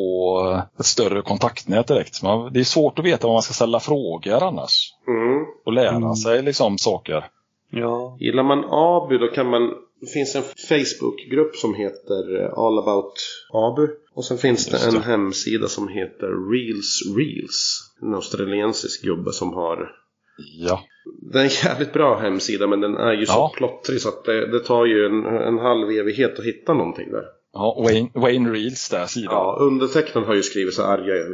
[0.52, 2.22] eh, ett större kontaktnät direkt.
[2.22, 5.44] Man, det är svårt att veta vad man ska ställa frågor annars Mm.
[5.66, 6.14] och lära Mm.
[6.14, 7.24] sig liksom saker.
[7.70, 8.16] Ja.
[8.20, 9.70] Gillar man Abu då kan man
[10.01, 13.12] Det finns en Facebookgrupp som heter All About
[13.52, 13.88] Abu.
[14.14, 15.01] Och sen finns det Just en det.
[15.01, 17.90] hemsida som heter Reels Reels.
[18.02, 19.90] En australiensisk gubbe som har
[20.36, 20.85] Ja,
[21.32, 23.52] Det är en jävligt bra hemsida men den är ju så Ja.
[23.56, 27.24] plottrig så att det, det tar ju en, en halv evighet att hitta någonting där.
[27.52, 29.32] ja Wayne, Wayne Reels där sidan.
[29.35, 31.27] Ja, undertecknaren har ju skrivit så arga eh,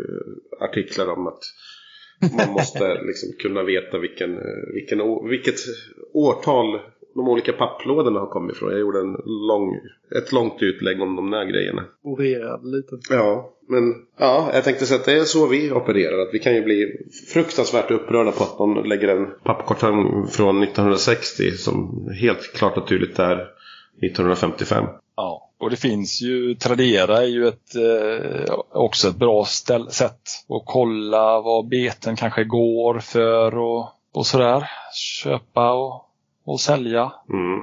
[0.60, 1.38] artiklar om att
[2.38, 5.56] man måste liksom kunna veta vilken, eh, vilken, vilket
[6.12, 6.80] årtal
[7.14, 8.70] de olika papplådorna har kommit ifrån.
[8.70, 9.74] Jag gjorde en lång,
[10.16, 11.84] ett långt utlägg om de där grejerna.
[12.02, 12.98] Orerade lite.
[13.10, 16.18] Ja, men ja, jag tänkte säga att det är så vi opererar.
[16.18, 21.50] Att vi kan ju bli fruktansvärt upprörda på att någon lägger en pappkartong från 1960
[21.50, 23.48] som helt klart och tydligt är
[24.02, 24.84] 1955.
[25.16, 30.20] Ja, och det finns ju, Tradera är ju ett, eh, också ett bra ställ, sätt
[30.48, 34.70] att kolla vad beten kanske går för och, och sådär.
[35.22, 36.09] Köpa och,
[36.44, 37.12] och sälja.
[37.32, 37.60] Mm.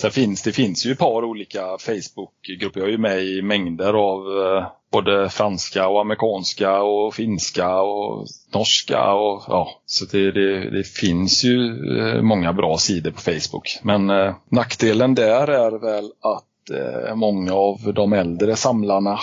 [0.00, 2.80] Sen finns det finns ju ett par olika Facebookgrupper.
[2.80, 8.26] Jag är ju med i mängder av eh, både franska och amerikanska och finska och
[8.54, 9.12] norska.
[9.12, 11.68] Och, ja, så det, det, det finns ju
[12.00, 13.78] eh, många bra sidor på Facebook.
[13.82, 19.18] Men eh, nackdelen där är väl att eh, många av de äldre samlarna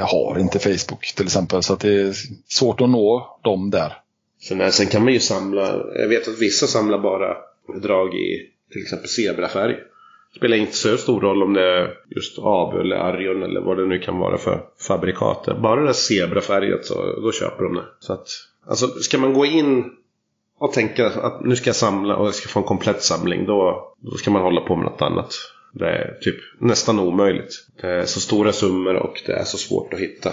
[0.00, 1.62] har inte Facebook till exempel.
[1.62, 2.14] Så det är
[2.48, 3.92] svårt att nå dem där.
[4.48, 7.36] Sen, sen kan man ju samla, jag vet att vissa samlar bara
[7.74, 9.76] drag i till exempel zebrafärg.
[10.36, 13.86] Spelar inte så stor roll om det är just Abu eller Arion eller vad det
[13.86, 15.48] nu kan vara för fabrikat.
[15.62, 17.84] Bara det där zebrafärget så då köper de det.
[17.98, 18.28] Så att,
[18.66, 19.84] alltså ska man gå in
[20.58, 23.88] och tänka att nu ska jag samla och jag ska få en komplett samling då,
[24.00, 25.34] då ska man hålla på med något annat.
[25.72, 27.66] Det är typ nästan omöjligt.
[27.80, 30.32] Det är så stora summor och det är så svårt att hitta.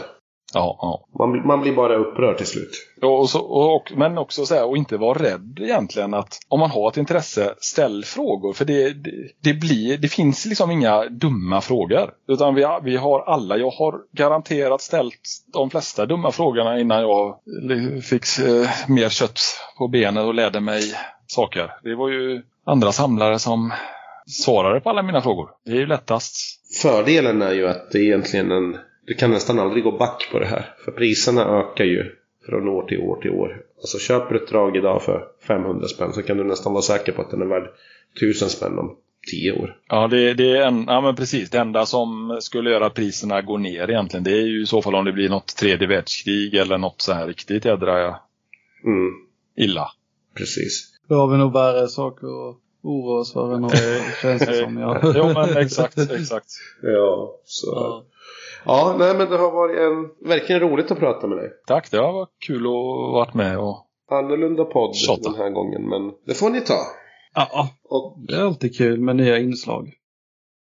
[0.56, 1.07] Ja, ja.
[1.26, 2.72] Man, man blir bara upprörd till slut.
[3.02, 6.69] Och så, och, men också så här, och inte vara rädd egentligen att om man
[6.72, 8.53] har ett intresse, ställ frågor.
[8.53, 9.11] För det, det,
[9.41, 12.11] det, blir, det finns liksom inga dumma frågor.
[12.27, 15.22] Utan vi, har- vi har alla, jag har garanterat ställt
[15.53, 17.36] de flesta dumma frågorna innan jag
[18.03, 19.40] fick eh, mer kött
[19.77, 20.82] på benen och lärde mig
[21.27, 21.72] saker.
[21.84, 23.73] Det var ju andra samlare som
[24.27, 25.49] svarade på alla mina frågor.
[25.65, 26.36] Det är ju lättast.
[26.82, 28.77] Fördelen är ju att det är egentligen en...
[29.06, 30.73] Du kan nästan aldrig gå back på det här.
[30.86, 32.11] För priserna ökar ju
[32.45, 33.61] från år till år till år.
[33.77, 37.11] Alltså köper du ett drag idag för 500 spänn så kan du nästan vara säker
[37.11, 37.69] på att den är värd
[38.18, 38.95] 1000 spänn om
[39.32, 39.77] 10 år.
[39.90, 41.49] Ja, det, det är en, ja men precis.
[41.49, 44.82] Det enda som skulle göra att priserna går ner egentligen, det är ju i så
[44.82, 48.19] fall om det blir något tredje världskrig eller något så här riktigt jädra
[48.86, 49.11] Mm,
[49.57, 49.88] illa.
[50.38, 50.91] precis.
[51.10, 53.77] Då har vi nog värre saker att oroa oss för än att
[54.22, 54.77] känns det som.
[54.77, 56.45] Ja, jo, men exakt, exakt.
[56.82, 57.68] Ja, så...
[57.76, 58.03] Ja.
[58.65, 61.52] Ja, nej men det har varit en, verkligen roligt att prata med dig.
[61.68, 62.72] Tack, det har varit kul att
[63.14, 63.81] varit med och
[64.11, 65.22] Annorlunda podd Tjata.
[65.30, 66.77] den här gången, men det får ni ta.
[67.35, 69.93] ja, Och det är alltid kul med nya inslag.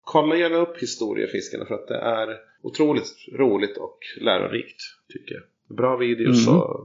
[0.03, 2.27] kolla gärna upp historiefiskarna för att det är
[2.63, 3.07] otroligt
[3.39, 4.81] roligt och lärorikt,
[5.13, 5.77] tycker jag.
[5.77, 6.59] Bra videos Mm.
[6.59, 6.79] och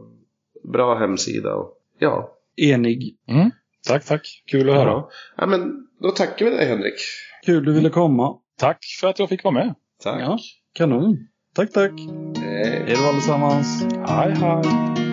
[0.72, 2.34] bra hemsida och ja.
[2.56, 3.16] Enig.
[3.28, 3.50] mm.
[3.88, 4.42] Tack, tack.
[4.46, 4.88] Kul att höra.
[4.88, 5.10] Ja.
[5.36, 6.94] ja, men då tackar vi dig Henrik.
[7.46, 8.38] Kul du ville komma.
[8.58, 9.74] Tack för att jag fick vara med.
[10.02, 10.20] Tack.
[10.20, 10.38] Ja,
[10.72, 11.16] kanon.
[11.54, 11.92] Tack, tack.
[12.36, 12.84] Hej.
[12.86, 13.82] Hej då allesammans.
[14.06, 15.07] Hej, hej.